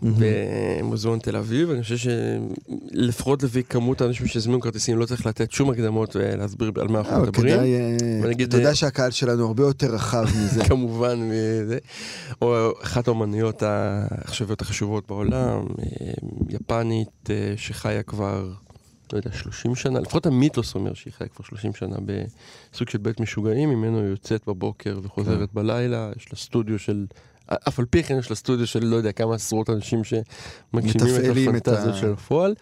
במוזיאון 0.01 1.19
תל 1.19 1.35
אביב. 1.35 1.71
אני 1.71 1.81
חושב 1.83 1.97
שלפחות 1.97 3.43
לפי 3.43 3.63
כמות 3.63 4.01
האנשים 4.01 4.27
שהזמינו 4.27 4.61
כרטיסים 4.61 4.97
לא 4.97 5.05
צריך 5.05 5.25
לתת 5.25 5.51
שום 5.51 5.69
הקדמות 5.69 6.15
ולהסביר 6.15 6.71
על 6.81 6.87
מה 6.87 6.99
אנחנו 6.99 7.15
אבל 7.15 7.27
מדברים. 7.27 7.55
כדאי, 7.55 7.73
אה, 7.73 8.19
ואני 8.21 8.33
אגיד, 8.33 8.47
אתה 8.47 8.57
יודע 8.57 8.69
אה, 8.69 8.75
שהקהל 8.75 9.11
שלנו 9.11 9.45
הרבה 9.47 9.63
יותר 9.63 9.87
רחב 9.93 10.23
מזה. 10.23 10.63
כמובן, 10.69 11.19
מזה. 11.19 11.77
או 12.41 12.71
אחת 12.83 13.07
האומנויות 13.07 13.63
העכשוויות 13.63 14.61
החשובות 14.61 15.07
בעולם, 15.07 15.65
אה, 15.79 16.11
יפנית 16.49 17.29
אה, 17.29 17.53
שחיה 17.57 18.03
כבר, 18.03 18.49
לא 19.13 19.17
יודע, 19.17 19.31
30 19.31 19.75
שנה, 19.75 19.99
לפחות 19.99 20.25
המיתוס 20.25 20.75
אומר 20.75 20.93
שהיא 20.93 21.13
חיה 21.13 21.27
כבר 21.27 21.45
30 21.45 21.73
שנה 21.73 21.95
בסוג 22.05 22.89
של 22.89 22.97
בית 22.97 23.19
משוגעים, 23.19 23.69
ממנו 23.69 23.99
היא 23.99 24.07
יוצאת 24.09 24.41
בבוקר 24.47 24.99
וחוזרת 25.03 25.53
בלילה, 25.53 26.11
יש 26.17 26.27
לה 26.33 26.37
סטודיו 26.39 26.79
של... 26.79 27.05
אף 27.67 27.79
על 27.79 27.85
פי 27.85 28.03
כן 28.03 28.17
יש 28.19 28.29
לה 28.29 28.35
סטודיו 28.35 28.67
של 28.67 28.85
לא 28.85 28.95
יודע 28.95 29.11
כמה 29.11 29.35
עשרות 29.35 29.69
אנשים 29.69 30.01
שמגשימים 30.03 31.15
את 31.15 31.47
הפנטזיות 31.47 31.95
ה- 31.95 31.97
של 31.97 32.11
הפועל. 32.13 32.55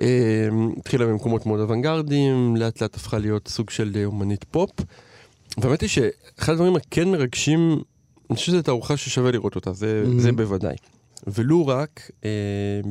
אה, 0.00 0.48
התחילה 0.76 1.06
במקומות 1.06 1.46
מאוד 1.46 1.60
אוונגרדיים, 1.60 2.56
לאט 2.56 2.82
לאט 2.82 2.94
הפכה 2.94 3.18
להיות 3.18 3.48
סוג 3.48 3.70
של 3.70 3.92
אה, 3.96 4.04
אומנית 4.04 4.44
פופ. 4.50 4.70
והאמת 5.58 5.80
היא 5.80 5.88
שאחד 5.88 6.52
הדברים 6.52 6.76
הכן 6.76 7.08
מרגשים, 7.08 7.82
אני 8.30 8.36
חושב 8.36 8.46
שזו 8.46 8.62
תערוכה 8.62 8.96
ששווה 8.96 9.30
לראות 9.30 9.54
אותה, 9.56 9.72
זה, 9.72 10.04
Mhm. 10.06 10.20
זה 10.20 10.32
בוודאי. 10.32 10.76
ולו 11.26 11.66
רק 11.66 12.10
אה, 12.24 12.30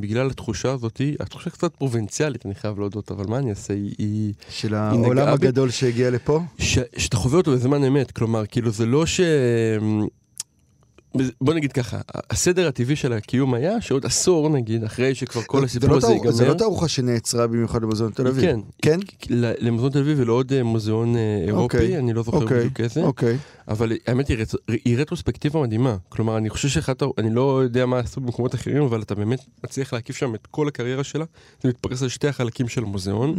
בגלל 0.00 0.30
התחושה 0.30 0.72
הזאתי, 0.72 1.16
התחושה 1.20 1.50
קצת 1.50 1.76
פרובינציאלית, 1.76 2.46
אני 2.46 2.54
חייב 2.54 2.78
להודות, 2.78 3.10
אבל 3.10 3.26
מה 3.26 3.38
אני 3.38 3.50
אעשה, 3.50 3.74
היא, 3.74 3.94
היא 3.98 4.32
של 4.48 4.74
היא 4.74 4.80
העולם. 4.80 5.28
הגדול 5.28 5.70
שהגיע 5.70 6.10
לפה. 6.10 6.40
ש, 6.58 6.78
שאתה 6.96 7.16
חווה 7.16 7.38
אותו 7.38 7.52
בזמן 7.52 7.84
אמת, 7.84 8.10
כלומר, 8.10 8.46
כאילו 8.46 8.70
זה 8.70 8.86
לא 8.86 9.06
ש... 9.06 9.20
בוא 11.40 11.54
נגיד 11.54 11.72
ככה, 11.72 12.00
הסדר 12.30 12.68
הטבעי 12.68 12.96
של 12.96 13.12
הקיום 13.12 13.54
היה 13.54 13.80
שעוד 13.80 14.06
עשור 14.06 14.48
נגיד, 14.48 14.84
אחרי 14.84 15.14
שכבר 15.14 15.42
כל 15.46 15.64
הסיפור 15.64 15.90
לא 15.90 15.96
הזה 15.96 16.06
תערוכ- 16.06 16.30
זה 16.30 16.42
ייגמר. 16.42 16.48
לא 16.54 16.58
תערוכה 16.58 16.88
שנעצרה 16.88 17.46
במיוחד 17.46 17.82
במוזיאון 17.82 18.12
תל 18.12 18.26
אביב. 18.26 18.40
כן, 18.44 18.60
כן? 18.82 19.00
למוזיאון 19.60 19.92
תל 19.92 19.98
אביב 19.98 20.20
ולעוד 20.20 20.52
אה, 20.52 20.62
מוזיאון 20.62 21.16
אה, 21.16 21.20
אירופי, 21.46 21.62
אוקיי, 21.76 21.98
אני 21.98 22.12
לא 22.12 22.22
זוכר 22.22 22.36
אוקיי, 22.42 22.58
בדיוק 22.58 22.80
איזה, 22.80 23.02
אוקיי. 23.02 23.38
אבל 23.68 23.92
האמת 24.06 24.28
היא 24.28 24.36
רט- 24.38 24.54
היא 24.84 24.98
רטרוספקטיבה 24.98 25.60
מדהימה. 25.62 25.96
כלומר, 26.08 26.36
אני 26.36 26.50
חושב 26.50 26.68
שאחת, 26.68 27.02
ה- 27.02 27.06
אני 27.18 27.34
לא 27.34 27.62
יודע 27.62 27.86
מה 27.86 27.98
עשו 27.98 28.20
במקומות 28.20 28.54
אחרים, 28.54 28.82
אבל 28.82 29.02
אתה 29.02 29.14
באמת 29.14 29.40
מצליח 29.64 29.92
להקיף 29.92 30.16
שם 30.16 30.34
את 30.34 30.46
כל 30.50 30.68
הקריירה 30.68 31.04
שלה. 31.04 31.24
זה 31.62 31.68
מתפרס 31.68 32.02
על 32.02 32.08
שתי 32.08 32.28
החלקים 32.28 32.68
של 32.68 32.82
המוזיאון. 32.82 33.34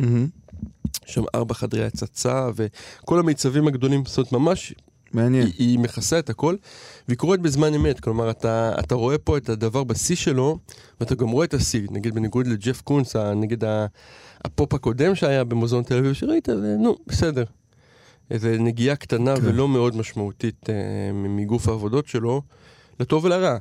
שם 1.06 1.24
ארבע 1.36 1.54
חדרי 1.54 1.86
הצצה 1.86 2.50
וכל 2.56 3.20
המיצבים 3.20 3.68
הגדולים, 3.68 4.04
זאת 4.06 4.18
אומרת, 4.18 4.32
ממש 4.32 4.74
מעניין. 5.14 5.46
היא, 5.46 5.54
היא 5.58 5.80
מכסה 5.80 6.20
את 6.20 6.30
הכל, 6.30 6.56
והיא 7.08 7.18
קורית 7.18 7.42
בזמן 7.42 7.74
אמת, 7.74 8.00
כלומר 8.00 8.30
אתה, 8.30 8.76
אתה 8.80 8.96
רואה 8.96 9.18
פה 9.18 9.38
את 9.38 9.50
הדבר 9.50 9.84
בשיא 9.84 10.16
שלו, 10.16 10.58
ואתה 11.00 11.16
גם 11.16 11.30
רואה 11.30 11.46
את 11.46 11.54
השיא, 11.54 11.88
נגיד 11.92 12.16
בניגוד 12.16 12.48
לג'ף 12.48 12.82
קונס, 12.82 13.16
נגיד 13.16 13.64
הפופ 14.46 14.74
הקודם 14.74 15.16
שהיה 15.16 15.44
במוזיאון 15.44 15.84
תל 15.84 15.98
אביב, 15.98 16.14
שראית, 16.14 16.50
נו, 16.80 16.96
בסדר. 17.08 17.44
איזה 18.32 18.58
נגיעה 18.60 18.96
קטנה 18.96 19.36
כן. 19.36 19.42
ולא 19.46 19.68
מאוד 19.68 19.96
משמעותית 19.96 20.70
אה, 20.70 20.76
מגוף 21.14 21.68
העבודות 21.68 22.08
שלו, 22.08 22.42
לטוב 23.00 23.26
ולרע. 23.26 23.58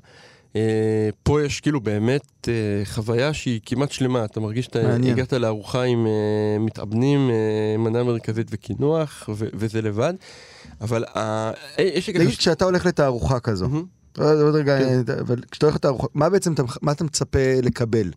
אה, 0.56 1.08
פה 1.22 1.42
יש 1.42 1.60
כאילו 1.60 1.80
באמת 1.80 2.48
אה, 2.48 2.84
חוויה 2.84 3.32
שהיא 3.32 3.60
כמעט 3.66 3.90
שלמה, 3.90 4.24
אתה 4.24 4.40
מרגיש 4.40 4.64
שאתה. 4.64 4.94
הגעת 5.10 5.32
לארוחה 5.32 5.82
עם 5.82 6.06
אה, 6.06 6.58
מתאבנים, 6.58 7.30
אה, 7.30 7.76
מנה 7.78 8.02
מרכזית 8.04 8.46
וקינוח, 8.50 9.28
ו- 9.32 9.48
וזה 9.54 9.82
לבד. 9.82 10.14
אבל 10.80 11.04
אה, 11.16 11.50
אה, 11.78 11.84
יש 11.94 12.08
לי 12.08 12.36
כשאתה 12.36 12.64
הולך 12.64 12.86
לתערוכה 12.86 13.40
כזו. 13.40 13.68
עוד 14.18 14.40
עוד 14.40 14.54
רגע, 14.54 14.78
כן. 14.78 15.12
אבל 15.20 15.36
כשאתה 15.50 15.66
הולך 15.66 15.76
לתערוכה, 15.76 16.06
מה 16.14 16.28
בעצם 16.28 16.52
אתה, 16.52 16.62
מה 16.82 16.92
אתה 16.92 17.04
מצפה 17.04 17.38
לקבל? 17.62 18.10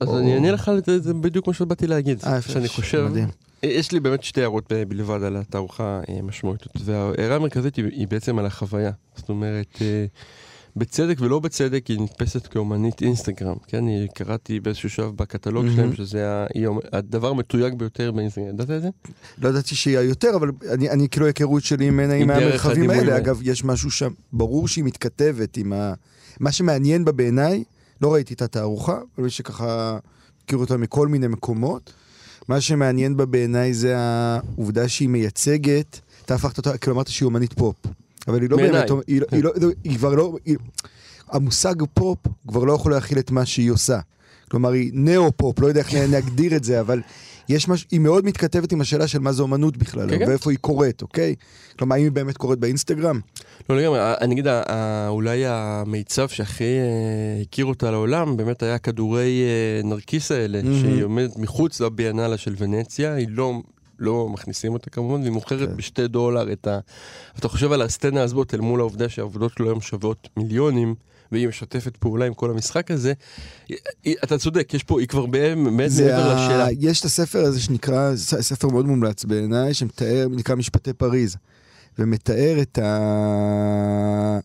אז 0.00 0.08
אני 0.08 0.34
אענה 0.34 0.52
לך, 0.52 0.68
על 0.68 0.80
זה 0.86 1.14
בדיוק 1.14 1.46
מה 1.46 1.54
שבאתי 1.54 1.86
להגיד. 1.86 2.20
אה, 2.26 2.38
יפה, 2.38 2.52
שאני 2.52 2.68
חושב. 2.68 3.08
יש 3.62 3.92
לי 3.92 4.00
באמת 4.00 4.22
שתי 4.22 4.40
הערות 4.40 4.72
בלבד 4.88 5.22
על 5.22 5.36
התערוכה 5.36 6.00
אה, 6.08 6.22
משמעותית, 6.22 6.72
וההערה 6.84 7.36
המרכזית 7.36 7.76
היא, 7.76 8.08
בעצם 8.08 8.38
על 8.38 8.46
החוויה. 8.46 8.90
זאת 9.16 9.28
אומרת, 9.28 9.78
אה, 9.80 10.06
בצדק 10.78 11.16
ולא 11.20 11.38
בצדק 11.38 11.86
היא 11.86 12.00
נתפסת 12.00 12.46
כאומנית 12.46 13.02
אינסטגרם. 13.02 13.56
כן, 13.66 13.76
אני 13.76 14.06
קראתי 14.14 14.60
באיזשהו 14.60 14.90
שלב 14.90 15.16
בקטלוג 15.16 15.64
מהמם. 15.64 15.76
שלהם 15.76 15.94
שזה 15.94 16.28
ה- 16.30 16.46
הדבר 16.92 17.28
המתויג 17.28 17.74
ביותר 17.74 18.12
באינסטגרם. 18.12 18.48
ידעת 18.48 18.70
את 18.70 18.82
זה? 18.82 18.88
לא 19.38 19.48
ידעתי 19.48 19.74
שהיא 19.74 19.98
היותר, 19.98 20.36
אבל 20.36 20.50
אני, 20.70 20.90
אני 20.90 21.08
כאילו 21.08 21.26
היכרות 21.26 21.62
שלי 21.64 21.90
ממנה 21.90 22.14
עם 22.14 22.30
המרחבים 22.30 22.90
האלה. 22.90 23.02
האלה. 23.02 23.16
אגב, 23.16 23.40
יש 23.42 23.64
משהו 23.64 23.90
שם, 23.90 24.10
ברור 24.32 24.68
שהיא 24.68 24.84
מתכתבת 24.84 25.56
עם 25.56 25.72
ה... 25.72 25.92
מה 26.40 26.52
שמעניין 26.52 27.04
בה 27.04 27.12
בעיניי, 27.12 27.64
לא 28.02 28.14
ראיתי 28.14 28.34
את 28.34 28.42
התערוכה, 28.42 28.92
אבל 29.16 29.24
מי 29.24 29.30
שככה 29.30 29.98
מכיר 30.44 30.58
אותה 30.58 30.76
מכל 30.76 31.08
מיני 31.08 31.26
מקומות, 31.26 31.92
מה 32.48 32.60
שמעניין 32.60 33.16
בה 33.16 33.26
בעיניי 33.26 33.74
זה 33.74 33.94
העובדה 33.98 34.88
שהיא 34.88 35.08
מייצגת, 35.08 36.00
אתה 36.24 36.34
הפכת 36.34 36.58
אותה, 36.58 36.78
כאילו 36.78 36.94
אמרת 36.96 37.08
שהיא 37.08 37.26
אומנית 37.26 37.52
פופ, 37.52 37.76
אבל 38.28 38.40
היא 38.42 38.50
לא 38.50 38.56
בעיניי. 38.56 38.86
באמת, 38.88 39.04
היא, 39.06 39.20
לא- 39.20 39.26
היא, 39.32 39.44
לא, 39.44 39.52
היא 39.84 39.98
כבר 39.98 40.14
לא, 40.14 40.36
היא, 40.44 40.56
המושג 41.30 41.74
פופ 41.94 42.18
כבר 42.48 42.64
לא 42.64 42.72
יכול 42.72 42.92
להכיל 42.92 43.18
את 43.18 43.30
מה 43.30 43.46
שהיא 43.46 43.70
עושה. 43.70 43.98
כלומר, 44.50 44.72
היא 44.72 44.90
נאו-פופ, 44.94 45.58
לא 45.60 45.66
יודע 45.66 45.80
איך 45.80 45.94
נגדיר 45.94 46.56
את 46.56 46.64
זה, 46.64 46.80
אבל 46.80 47.00
יש 47.48 47.68
מש... 47.68 47.86
היא 47.90 48.00
מאוד 48.00 48.24
מתכתבת 48.24 48.72
עם 48.72 48.80
השאלה 48.80 49.06
של 49.08 49.18
מה 49.18 49.32
זה 49.32 49.42
אומנות 49.42 49.76
בכלל, 49.76 50.10
כן, 50.10 50.18
כן. 50.18 50.28
ואיפה 50.28 50.50
היא 50.50 50.58
קורית, 50.58 51.02
אוקיי? 51.02 51.34
כלומר, 51.78 51.94
האם 51.94 52.04
היא 52.04 52.12
באמת 52.12 52.36
קורית 52.36 52.58
באינסטגרם? 52.58 53.20
לא 53.70 53.76
לגמרי, 53.76 53.98
אני 54.20 54.34
אגיד, 54.34 54.46
אולי 55.08 55.42
המיצב 55.46 56.28
שהכי 56.28 56.64
אה, 56.64 57.42
הכיר 57.42 57.64
אותה 57.64 57.90
לעולם, 57.90 58.36
באמת 58.36 58.62
היה 58.62 58.78
כדורי 58.78 59.42
אה, 59.42 59.88
נרקיס 59.88 60.32
האלה. 60.32 60.60
שהיא 60.80 61.04
עומדת 61.04 61.36
מחוץ 61.36 61.80
לביאנלה 61.80 62.36
של 62.36 62.54
ונציה, 62.58 63.14
היא 63.14 63.26
לא... 63.30 63.52
לא 63.98 64.28
מכניסים 64.28 64.72
אותה 64.72 64.90
כמובן, 64.90 65.20
והיא 65.20 65.32
מוכרת 65.32 65.68
כן. 65.68 65.76
בשתי 65.76 66.08
דולר 66.08 66.52
את 66.52 66.66
ה... 66.66 66.78
אתה 67.38 67.48
חושב 67.48 67.72
על 67.72 67.82
הסצנה 67.82 68.22
הזאת 68.22 68.54
אל 68.54 68.60
מול 68.60 68.80
העובדה 68.80 69.08
שהעבודות 69.08 69.52
שלו 69.52 69.66
היום 69.66 69.80
שוות 69.80 70.28
מיליונים, 70.36 70.94
והיא 71.32 71.48
משתפת 71.48 71.96
פעולה 71.96 72.26
עם 72.26 72.34
כל 72.34 72.50
המשחק 72.50 72.90
הזה. 72.90 73.12
אתה 74.24 74.38
צודק, 74.38 74.74
יש 74.74 74.82
פה, 74.82 75.00
היא 75.00 75.08
כבר 75.08 75.26
באמת 75.26 75.72
מעבר. 75.72 76.34
לשאלה. 76.34 76.66
יש 76.80 77.00
את 77.00 77.04
הספר 77.04 77.38
הזה 77.38 77.60
שנקרא, 77.60 78.16
ספר 78.16 78.68
מאוד 78.68 78.86
מומלץ 78.86 79.24
בעיניי, 79.24 79.74
שמתאר, 79.74 80.26
נקרא 80.30 80.54
משפטי 80.54 80.92
פריז, 80.92 81.36
ומתאר 81.98 82.58
את, 82.62 82.78
ה... 82.78 84.38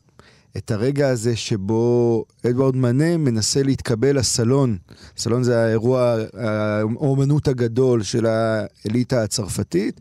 את 0.58 0.72
הרגע 0.72 1.10
הזה 1.10 1.36
שבו 1.36 2.26
אדוארד 2.50 2.76
מנה 2.76 3.18
מנסה 3.18 3.64
להתקבל 3.64 4.18
לסלון. 4.20 4.78
סלון 5.18 5.44
זה 5.44 5.60
האירוע, 5.66 6.16
האומנות 6.34 7.48
הגדול 7.48 8.04
של 8.04 8.26
האליטה 8.26 9.24
הצרפתית. 9.24 10.00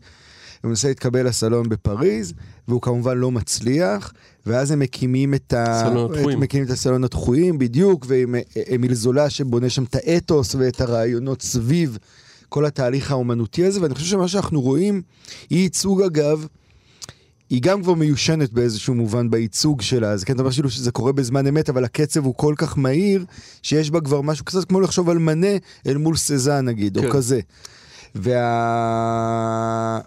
הוא 0.61 0.69
מנסה 0.69 0.87
להתקבל 0.87 1.27
לסלון 1.27 1.69
בפריז, 1.69 2.33
והוא 2.67 2.81
כמובן 2.81 3.17
לא 3.17 3.31
מצליח, 3.31 4.13
ואז 4.45 4.71
הם 4.71 4.79
מקימים 4.79 5.33
את 5.33 5.53
ה... 5.53 5.83
את- 6.05 6.39
מקימים 6.39 6.65
את 6.65 6.71
הסלון 6.71 7.03
הדחויים, 7.03 7.57
בדיוק, 7.59 8.05
ועם 8.07 8.35
אמיל 8.75 8.93
זולה 8.93 9.29
שבונה 9.29 9.69
שם 9.69 9.83
את 9.83 9.95
האתוס 9.95 10.55
ואת 10.55 10.81
הרעיונות 10.81 11.41
סביב 11.41 11.97
כל 12.49 12.65
התהליך 12.65 13.11
האומנותי 13.11 13.65
הזה, 13.65 13.81
ואני 13.81 13.93
חושב 13.95 14.07
שמה 14.07 14.27
שאנחנו 14.27 14.61
רואים, 14.61 15.01
היא 15.49 15.59
ייצוג 15.63 16.01
אגב, 16.01 16.47
היא 17.49 17.61
גם 17.61 17.83
כבר 17.83 17.93
מיושנת 17.93 18.53
באיזשהו 18.53 18.95
מובן 18.95 19.29
בייצוג 19.29 19.81
שלה, 19.81 20.11
אז 20.11 20.23
כן, 20.23 20.33
אתה 20.33 20.41
אומר 20.41 20.51
כאילו 20.51 20.69
שזה 20.69 20.91
קורה 20.91 21.11
בזמן 21.11 21.47
אמת, 21.47 21.69
אבל 21.69 21.83
הקצב 21.83 22.25
הוא 22.25 22.35
כל 22.35 22.53
כך 22.57 22.77
מהיר, 22.77 23.25
שיש 23.61 23.91
בה 23.91 24.01
כבר 24.01 24.21
משהו 24.21 24.45
קצת 24.45 24.65
כמו 24.65 24.81
לחשוב 24.81 25.09
על 25.09 25.17
מנה 25.17 25.57
אל 25.87 25.97
מול 25.97 26.17
סזן 26.17 26.65
נגיד, 26.65 26.97
כן. 26.97 27.05
או 27.05 27.11
כזה. 27.11 27.39
וה... 28.15 29.99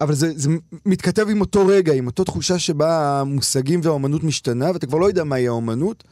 אבל 0.00 0.14
זה, 0.14 0.32
זה 0.36 0.50
מתכתב 0.86 1.26
עם 1.30 1.40
אותו 1.40 1.66
רגע, 1.66 1.92
עם 1.92 2.06
אותו 2.06 2.24
תחושה 2.24 2.58
שבה 2.58 3.20
המושגים 3.20 3.80
והאומנות 3.82 4.24
משתנה, 4.24 4.70
ואתה 4.72 4.86
כבר 4.86 4.98
לא 4.98 5.06
יודע 5.06 5.24
מהי 5.24 5.48
האומנות, 5.48 6.04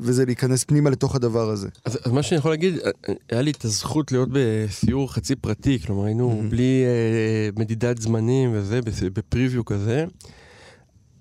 וזה 0.00 0.24
להיכנס 0.24 0.64
פנימה 0.64 0.90
לתוך 0.90 1.14
הדבר 1.14 1.50
הזה. 1.50 1.68
אז, 1.84 1.98
אז 2.04 2.12
מה 2.12 2.22
שאני 2.22 2.38
יכול 2.38 2.50
להגיד, 2.50 2.74
אה, 2.78 2.90
היה 3.30 3.42
לי 3.42 3.50
את 3.50 3.64
הזכות 3.64 4.12
להיות 4.12 4.28
בסיור 4.32 5.12
חצי 5.12 5.36
פרטי, 5.36 5.78
כלומר 5.78 6.04
היינו 6.04 6.42
Mhm. 6.46 6.50
בלי 6.50 6.82
אה, 6.86 7.50
מדידת 7.62 7.98
זמנים 8.00 8.50
וזה, 8.52 8.80
בפריוויו 9.12 9.64
כזה. 9.64 10.04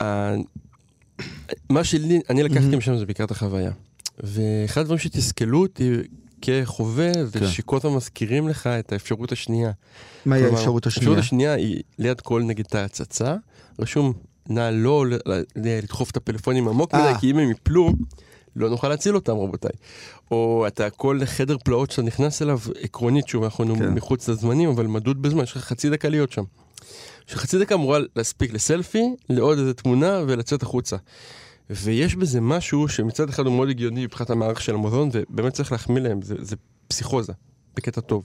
ה- 0.04 0.36
מה 1.70 1.84
שלי, 1.84 2.20
אני 2.30 2.44
לקחתי 2.44 2.74
Mhm. 2.74 2.78
משם 2.78 2.98
זה 2.98 3.06
בעיקר 3.06 3.24
את 3.24 3.32
החוויה. 3.32 3.72
ואחד 4.24 4.82
הדברים 4.82 5.00
שתסכלו 5.00 5.62
אותי 5.62 5.92
כחווה, 6.42 7.12
זה 7.26 7.40
כן. 7.40 7.48
שכל 7.48 7.78
הזמן 7.78 7.92
מזכירים 7.94 8.48
לך 8.48 8.68
את 8.68 8.92
האפשרות 8.92 9.32
השנייה. 9.32 9.72
מהי 10.26 10.40
כלומר, 10.42 10.56
האפשרות 10.58 10.88
השנייה? 10.88 11.10
האפשרות 11.10 11.26
השנייה 11.26 11.54
היא 11.54 11.82
ליד 12.00 12.22
כל 12.22 12.44
נגיד 12.44 12.66
תא 12.66 12.78
הצצה, 12.78 13.36
רשום 13.80 14.14
נא 14.50 14.70
לא 14.74 15.06
לדחוף 15.56 16.12
את 16.12 16.18
הפלאפונים 16.18 16.68
עמוק 16.68 16.94
אה. 16.96 17.10
מדי, 17.12 17.20
כי 17.20 17.32
אם 17.32 17.38
הם 17.38 17.52
יפלו, 17.52 17.94
לא 18.58 18.70
נוכל 18.70 18.90
להציל 18.90 19.16
אותם 19.16 19.38
רבותיי. 19.38 19.72
או 20.32 20.68
אתה 20.68 20.90
כל 20.90 21.20
חדר 21.26 21.58
פלאות 21.64 21.92
שאתה 21.92 22.02
נכנס 22.02 22.42
אליו, 22.42 22.60
עקרונית, 22.82 23.28
שוב, 23.28 23.44
אנחנו 23.44 23.76
כן. 23.76 23.94
מחוץ 23.94 24.30
לזמנים, 24.30 24.70
אבל 24.70 24.88
מדוד 24.88 25.22
בזמן, 25.22 25.44
יש 25.44 25.56
לך 25.56 25.64
חצי 25.64 25.90
דקה 25.90 26.10
להיות 26.10 26.32
שם. 26.32 26.44
שחצי 27.28 27.60
דקה 27.60 27.76
אמורה 27.76 28.00
להספיק 28.16 28.54
לסלפי, 28.54 29.04
לעוד 29.30 29.58
איזה 29.58 29.74
תמונה 29.74 30.22
ולצאת 30.28 30.64
החוצה. 30.64 30.96
ויש 31.70 32.16
בזה 32.16 32.42
משהו 32.42 32.88
שמצד 32.88 33.30
אחד 33.30 33.46
הוא 33.46 33.56
מאוד 33.56 33.70
הגיוני 33.70 34.04
מבחינת 34.04 34.30
המערך 34.30 34.62
של 34.62 34.74
המוזיאון, 34.74 35.10
ובאמת 35.14 35.54
צריך 35.54 35.72
להחמיא 35.72 36.02
להם, 36.02 36.22
זה, 36.22 36.36
זה 36.40 36.56
פסיכוזה, 36.88 37.34
בקטע 37.76 38.02
טוב. 38.02 38.24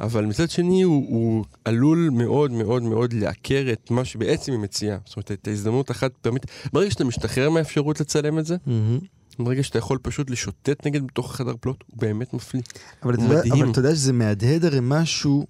אבל 0.00 0.24
מצד 0.24 0.50
שני 0.50 0.82
הוא, 0.82 1.06
הוא 1.08 1.44
עלול 1.64 2.08
מאוד 2.12 2.50
מאוד 2.50 2.82
מאוד 2.82 3.12
לעקר 3.12 3.66
את 3.72 3.90
מה 3.90 4.04
שבעצם 4.04 4.52
היא 4.52 4.60
מציעה. 4.60 4.98
זאת 5.04 5.16
אומרת, 5.16 5.32
את 5.32 5.48
ההזדמנות 5.48 5.90
החד 5.90 6.10
פעמית. 6.22 6.46
ברגע 6.72 6.90
שאתה 6.90 7.04
משתחרר 7.04 7.50
מהאפשרות 7.50 8.00
לצלם 8.00 8.38
את 8.38 8.46
זה, 8.46 8.56
מהמם. 8.66 8.98
ברגע 9.38 9.62
שאתה 9.62 9.78
יכול 9.78 9.98
פשוט 10.02 10.30
לשוטט 10.30 10.86
נגיד 10.86 11.06
בתוך 11.06 11.30
החדר 11.30 11.52
פלוט, 11.60 11.84
הוא 11.86 12.00
באמת 12.00 12.34
מפליא. 12.34 12.62
אבל 13.02 13.14
אתה, 13.14 13.22
הוא. 13.22 13.52
אבל 13.52 13.70
אתה 13.70 13.78
יודע 13.78 13.94
שזה 13.94 14.12
מהדהד 14.12 14.64
הרי 14.64 14.78
משהו 14.82 15.46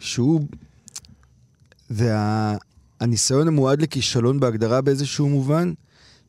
שהוא... 0.00 0.40
והניסיון 1.90 3.48
המועד 3.48 3.82
לכישלון 3.82 4.40
בהגדרה 4.40 4.80
באיזשהו 4.80 5.28
מובן, 5.28 5.72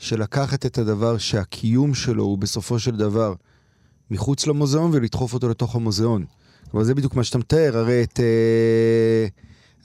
של 0.02 0.21
לקחת 0.21 0.65
את 0.65 0.78
הדבר 0.78 1.17
שהקיום 1.17 1.93
שלו 1.93 2.24
הוא 2.24 2.38
בסופו 2.38 2.80
של 2.80 2.95
דבר 2.95 3.34
מחוץ 4.12 4.47
למוזיאון 4.47 4.91
ולדחוף 4.93 5.34
אותו 5.34 5.50
לתוך 5.50 5.76
המוזיאון. 5.76 6.26
כלומר, 6.71 6.84
זה 6.84 6.95
בדיוק 6.95 7.15
מה 7.15 7.24
שאתה 7.24 7.38
מתאר, 7.38 7.78
הרי 7.78 8.04
את... 8.04 8.19
אה, 8.19 9.28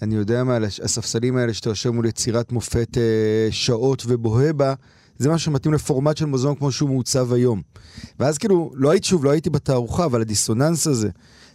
אני 0.03 0.14
יודע 0.14 0.45
מה, 0.45 0.57
הספסלים 0.83 1.37
האלה 1.37 1.55
שאתה 1.55 1.70
יושב 1.70 1.91
מול 1.91 2.07
יצירת 2.07 2.53
מופת 2.53 2.99
אה, 2.99 3.49
שעות 3.51 4.03
ובוהה 4.07 4.53
בה, 4.53 4.74
זה 5.19 5.29
משהו 5.29 5.45
שמתאים 5.45 5.75
לפורמט 5.75 6.17
של 6.17 6.27
מוזיאון 6.27 6.55
כמו 6.55 6.73
שהוא 6.73 6.89
מעוצב 6.89 7.33
היום. 7.33 7.62
ואז 8.21 8.39
כאילו, 8.39 8.73
לא 8.75 8.91
הייתי, 8.91 9.09
שוב, 9.09 9.25
לא 9.25 9.31
הייתי 9.31 9.51
בתערוכה, 9.51 10.05
אבל 10.05 10.21
הדיסוננס 10.21 10.87
הזה 10.87 11.09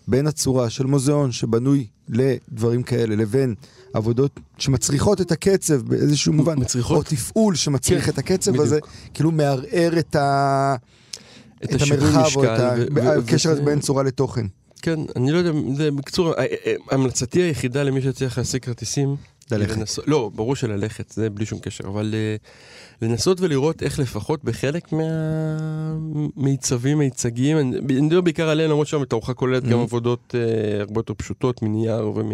בין 0.08 0.28
הצורה 0.28 0.70
של 0.70 0.86
מוזיאון 0.86 1.32
שבנוי 1.32 1.88
לדברים 2.10 2.84
כאלה, 2.84 3.16
לבין 3.16 3.56
עבודות 3.94 4.40
שמצריכות 4.58 5.22
את 5.22 5.32
הקצב 5.32 5.82
באיזשהו 5.82 6.34
מובן, 6.34 6.60
מצריכות? 6.60 6.98
או 6.98 7.04
תפעול 7.04 7.56
שמצריך 7.56 8.06
כן, 8.06 8.12
את 8.12 8.18
הקצב 8.18 8.52
בדיוק. 8.52 8.66
הזה, 8.66 8.80
כאילו 9.14 9.32
מערער 9.32 10.00
את, 10.00 10.16
ה... 10.16 10.76
את 11.64 11.76
את 11.76 11.82
המרחב, 11.82 12.18
או 12.18 12.22
את 12.22 12.26
משקל, 12.28 12.48
ה- 12.48 12.76
ו- 12.96 13.04
ו- 13.04 13.20
הקשר 13.20 13.62
בין 13.64 13.80
צורה 13.80 14.04
לתוכן. 14.04 14.46
כן, 14.82 15.00
אני 15.16 15.32
לא 15.32 15.38
יודע, 15.38 15.52
זה 15.76 15.92
בקיצור, 15.92 16.34
אה, 16.34 16.46
המלצתי 16.92 17.42
היחידה 17.42 17.84
למי 17.84 18.02
שצריך 18.02 18.38
להשיג 18.38 18.62
כרטיסים. 18.62 19.16
ללכת. 19.58 19.78
לנסות- 19.78 20.08
לא, 20.08 20.32
ברור 20.36 20.56
שללכת, 20.56 21.10
זה 21.12 21.30
בלי 21.30 21.46
שום 21.46 21.60
קשר, 21.60 21.84
אבל 21.88 22.14
אה, 22.14 22.36
לנסות 23.02 23.42
ולראות 23.42 23.84
איך 23.84 24.00
לפחות 24.00 24.44
בחלק 24.44 24.88
מהמיצבים, 26.36 26.98
מיצגים, 26.98 27.58
אני 27.58 27.78
אני 27.90 28.02
מדבר 28.02 28.22
בעיקר 28.22 28.50
עליהם, 28.50 28.70
למרות 28.72 28.88
שהתערוכה 28.88 29.34
כוללת 29.34 29.64
גם 29.64 29.80
Mhm. 29.80 29.82
עבודות 29.82 30.36
אה, 30.38 30.42
הרבה 30.82 31.00
יותר 31.00 31.14
פשוטות 31.14 31.62
מנייר 31.62 32.12
ומ... 32.16 32.32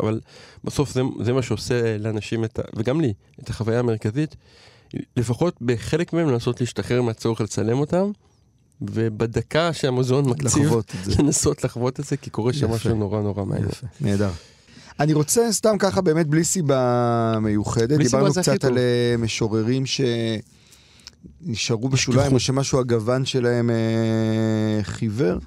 אבל 0.00 0.20
בסוף 0.64 0.92
זה, 0.94 1.00
זה 1.24 1.32
מה 1.32 1.42
שעושה 1.42 1.98
לאנשים, 1.98 2.44
את 2.44 2.58
ה... 2.58 2.62
וגם 2.76 3.00
לי, 3.00 3.12
את 3.42 3.48
החוויה 3.50 3.78
המרכזית. 3.78 4.36
לפחות 5.16 5.54
בחלק 5.60 6.12
מהם 6.12 6.28
לנסות 6.30 6.60
להשתחרר 6.60 7.02
מהצורך 7.02 7.40
לצלם 7.40 7.78
אותם, 7.80 8.10
ובדקה 8.82 9.72
שהמוזיאון 9.72 10.24
מקציב, 10.28 10.72
את. 10.72 10.92
לנסות 11.18 11.64
לחוות 11.64 12.00
את 12.00 12.04
זה, 12.04 12.16
כי 12.16 12.30
קורה 12.30 12.52
שם. 12.52 12.70
משהו 12.70 12.94
נורא 12.94 13.20
נורא 13.20 13.44
מעניין. 13.44 13.68
נהדר. 14.00 14.30
אני 15.00 15.12
רוצה 15.12 15.52
סתם 15.52 15.76
ככה 15.78 16.00
באמת 16.00 16.26
בלי 16.26 16.44
סיבה 16.44 17.34
מיוחדת, 17.40 17.88
בלי 17.98 18.08
סיבה 18.08 18.18
דיברנו 18.18 18.40
הכי 18.40 18.50
קצת. 18.58 18.64
על 18.64 18.78
אה, 18.78 19.14
משוררים 19.18 19.84
שנשארו 21.46 21.88
בשוליים, 21.88 22.22
נשכחו. 22.22 22.34
או 22.34 22.40
שמשהו 22.40 22.78
הגוון 22.78 23.24
שלהם 23.24 23.70
אה, 23.70 24.82
חיוור, 24.82 25.38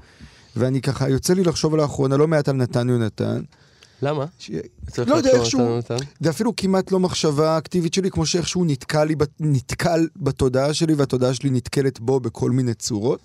ואני 0.55 0.81
ככה, 0.81 1.09
יוצא 1.09 1.33
לי 1.33 1.43
לחשוב 1.43 1.75
לאחרונה 1.75 2.17
לא 2.17 2.27
מעט 2.27 2.49
על 2.49 2.55
נתן 2.55 2.89
יונתן, 2.89 3.41
למה? 4.01 4.25
ש- 4.39 4.51
לא 5.07 5.15
יודע, 5.15 5.31
איכשהו-? 5.31 5.79
זה 6.19 6.29
אפילו 6.29 6.55
כמעט 6.55 6.91
לא 6.91 6.99
מחשבה 6.99 7.57
אקטיבית 7.57 7.93
שלי, 7.93 8.11
כמו 8.11 8.25
שאיכשהו 8.25 8.65
נתקל, 8.65 9.03
לי, 9.03 9.15
ב- 9.15 9.23
נתקל 9.39 10.07
בתודעה 10.15 10.73
שלי, 10.73 10.93
והתודעה 10.93 11.33
שלי 11.33 11.49
נתקלת 11.49 11.99
בו 11.99 12.19
בכל 12.19 12.51
מיני 12.51 12.73
צורות. 12.73 13.19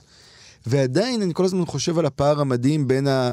ועדיין 0.66 1.22
אני 1.22 1.34
כל 1.34 1.44
הזמן 1.44 1.64
חושב 1.66 1.98
על 1.98 2.06
הפער 2.06 2.40
המדהים 2.40 2.88
בין 2.88 3.06
ה... 3.06 3.32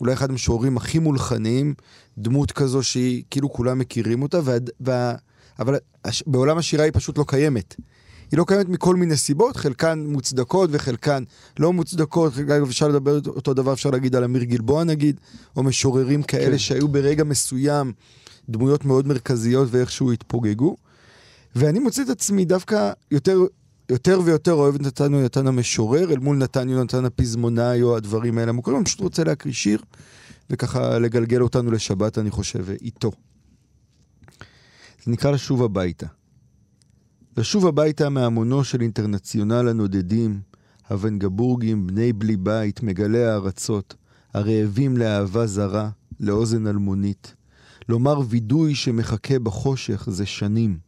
אולי 0.00 0.12
אחד 0.12 0.30
המשוררים 0.30 0.76
הכי 0.76 0.98
מולחנים, 0.98 1.74
דמות 2.18 2.52
כזו 2.52 2.82
שהיא, 2.82 3.22
כאילו 3.30 3.52
כולם 3.52 3.78
מכירים 3.78 4.22
אותה, 4.22 4.40
וה... 4.44 4.56
וה... 4.80 5.14
אבל 5.58 5.76
הש... 6.04 6.22
בעולם 6.26 6.58
השירה 6.58 6.84
היא 6.84 6.92
פשוט 6.94 7.18
לא 7.18 7.24
קיימת. 7.28 7.74
היא 8.30 8.38
לא 8.38 8.44
קיימת 8.48 8.68
מכל 8.68 8.96
מיני 8.96 9.16
סיבות, 9.16 9.56
חלקן 9.56 10.04
מוצדקות 10.06 10.70
וחלקן 10.72 11.22
לא 11.58 11.72
מוצדקות, 11.72 12.32
חלקן 12.32 12.62
אפשר 12.62 12.88
לדבר 12.88 13.18
אותו 13.26 13.54
דבר, 13.54 13.72
אפשר 13.72 13.90
להגיד 13.90 14.16
על 14.16 14.24
אמיר 14.24 14.44
גלבוע 14.44 14.84
נגיד, 14.84 15.20
או 15.56 15.62
משוררים 15.62 16.22
כאלה 16.22 16.50
כן. 16.50 16.58
שהיו 16.58 16.88
ברגע 16.88 17.24
מסוים 17.24 17.92
דמויות 18.48 18.84
מאוד 18.84 19.06
מרכזיות 19.06 19.68
ואיכשהו 19.70 20.12
התפוגגו. 20.12 20.76
ואני 21.56 21.78
מוצא 21.78 22.02
את 22.02 22.08
עצמי 22.08 22.44
דווקא 22.44 22.92
יותר, 23.10 23.38
יותר 23.90 24.20
ויותר 24.24 24.52
אוהב 24.52 24.74
את 24.74 24.80
נתן 24.80 25.14
יונתן 25.14 25.46
המשורר, 25.46 26.12
אל 26.12 26.18
מול 26.18 26.36
נתן 26.36 26.68
יונתן 26.68 27.04
הפזמונאי 27.04 27.82
או 27.82 27.96
הדברים 27.96 28.38
האלה 28.38 28.50
המוכרים, 28.50 28.76
אני 28.76 28.84
פשוט 28.84 29.00
רוצה 29.00 29.24
להקריא 29.24 29.54
שיר, 29.54 29.80
וככה 30.50 30.98
לגלגל 30.98 31.42
אותנו 31.42 31.70
לשבת, 31.70 32.18
אני 32.18 32.30
חושב, 32.30 32.66
איתו. 32.82 33.12
זה 35.04 35.10
נקרא 35.10 35.30
לשוב 35.30 35.62
הביתה. 35.62 36.06
לשוב 37.36 37.66
הביתה 37.66 38.08
מהמונו 38.08 38.64
של 38.64 38.80
אינטרנציונל 38.80 39.68
הנודדים, 39.68 40.40
הוונגבורגים, 40.88 41.86
בני 41.86 42.12
בלי 42.12 42.36
בית, 42.36 42.82
מגלי 42.82 43.24
הארצות, 43.24 43.94
הרעבים 44.34 44.96
לאהבה 44.96 45.46
זרה, 45.46 45.90
לאוזן 46.20 46.66
אלמונית. 46.66 47.34
לומר 47.88 48.20
וידוי 48.28 48.74
שמחכה 48.74 49.38
בחושך 49.38 50.08
זה 50.10 50.26
שנים. 50.26 50.85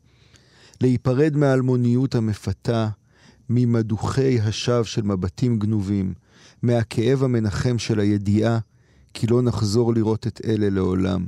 להיפרד 0.81 1.37
מהאלמוניות 1.37 2.15
המפתה, 2.15 2.89
ממדוכי 3.51 4.41
השווא 4.41 4.83
של 4.83 5.03
מבטים 5.03 5.59
גנובים, 5.59 6.15
מהכאב 6.63 7.25
המנחם 7.25 7.79
של 7.79 8.01
הידיעה 8.01 8.59
כי 9.15 9.27
לא 9.27 9.43
נחזור 9.43 9.95
לראות 9.95 10.27
את 10.27 10.41
אלה 10.45 10.71
לעולם. 10.71 11.27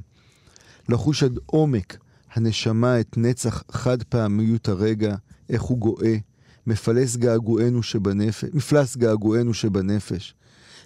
לחוש 0.88 1.22
עד 1.22 1.38
עומק 1.46 1.98
הנשמה 2.32 3.01
את 3.01 3.16
נצח 3.16 3.62
חד 3.70 4.03
פעמיות 4.03 4.68
הרגע, 4.68 5.16
איך 5.48 5.62
הוא 5.62 5.78
גואה, 5.78 6.16
מפלס 6.66 7.16
געגוענו 7.16 7.82
שבנפש, 7.82 8.44
מפלס 8.53 8.96
געגוענו 8.96 9.55
שבנפש. 9.55 10.34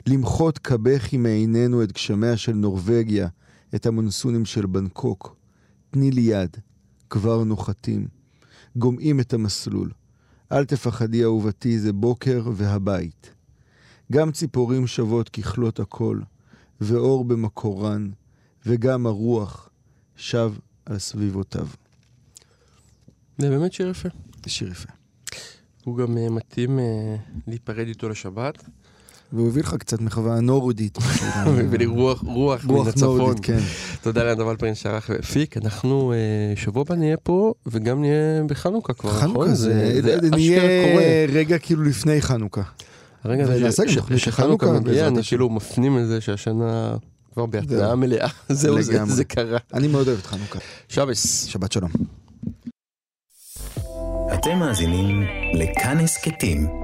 למחות 0.06 0.58
כבכי 0.58 1.16
מעינינו 1.16 1.82
את 1.82 1.92
גשמיה 1.92 2.36
של 2.36 2.52
נורבגיה, 2.52 3.28
את 3.74 3.86
המונסונים 3.86 4.44
של 4.44 4.66
בנקוק. 4.66 5.36
תני 5.90 6.10
לי 6.10 6.20
יד, 6.20 6.56
כבר 7.10 7.44
נוחתים. 7.44 8.23
גומעים 8.76 9.20
את 9.20 9.32
המסלול. 9.32 9.90
אל 10.52 10.64
תפחדי 10.64 11.24
אהובתי, 11.24 11.78
זה 11.78 11.92
בוקר 11.92 12.42
והבית. 12.54 13.30
גם 14.12 14.32
ציפורים 14.32 14.86
שוות 14.86 15.28
ככלות 15.28 15.80
הכל, 15.80 16.20
ואור 16.80 17.24
במקורן, 17.24 18.10
וגם 18.66 19.06
הרוח 19.06 19.68
שב 20.16 20.52
על 20.86 20.98
סביבותיו. 20.98 21.66
זה 23.38 23.50
באמת 23.50 23.72
שיר 23.72 23.88
יפה. 23.90 24.08
זה 24.44 24.50
שיר 24.50 24.70
יפה. 24.70 24.88
הוא 25.84 25.96
גם 25.96 26.18
אה, 26.18 26.30
מתאים 26.30 26.78
אה, 26.78 27.16
להיפרד 27.46 27.86
איתו 27.86 28.08
לשבת, 28.08 28.64
והוא 29.32 29.48
הביא 29.48 29.62
לך 29.62 29.74
קצת 29.74 30.00
מחווה 30.00 30.40
נורדית. 30.40 30.98
ולרוח 31.70 32.22
רוח 32.26 32.64
מן 32.64 32.70
רוח 32.70 32.86
הצפון. 32.86 33.18
נורדית, 33.18 33.44
כן. 33.44 33.58
תודה 34.02 34.24
לאן 34.24 34.38
דבלפרין 34.38 34.74
שערך 34.74 35.10
והפיק. 35.12 35.56
אנחנו 35.56 36.12
אה, 36.12 36.56
שבוע 36.56 36.84
הבא 36.86 36.94
נהיה 36.94 37.16
פה, 37.16 37.54
וגם 37.66 38.00
נהיה 38.00 38.44
בחנוכה 38.46 38.92
כבר, 38.92 39.10
נכון? 39.10 39.20
חנוכה 39.20 39.54
זה, 39.54 40.00
נהיה. 40.32 40.62
רגע 41.32 41.58
כאילו 41.58 41.82
לפני 41.82 42.22
חנוכה. 42.22 42.62
הרגע 43.24 43.44
הזה 43.44 43.84
שחנוכה 44.16 44.72
מגיע, 44.72 45.06
אני. 45.06 45.22
כאילו 45.22 45.50
מפנים 45.50 45.98
את 45.98 46.06
זה 46.06 46.20
שהשנה 46.20 46.96
כבר 47.34 47.46
בהתנאה. 47.46 47.94
מלאה. 47.94 48.28
זהו. 48.48 48.82
זה 49.06 49.24
קרה. 49.24 49.58
אני 49.74 49.88
מאוד 49.88 50.08
אוהב 50.08 50.18
את 50.18 50.26
חנוכה. 50.26 50.58
שבס. 50.88 51.44
שבת 51.44 51.72
שלום. 51.72 51.90
אתם 54.34 54.58
מאזינים 54.58 55.22
לכאן 55.54 55.98
הסכתים, 56.00 56.83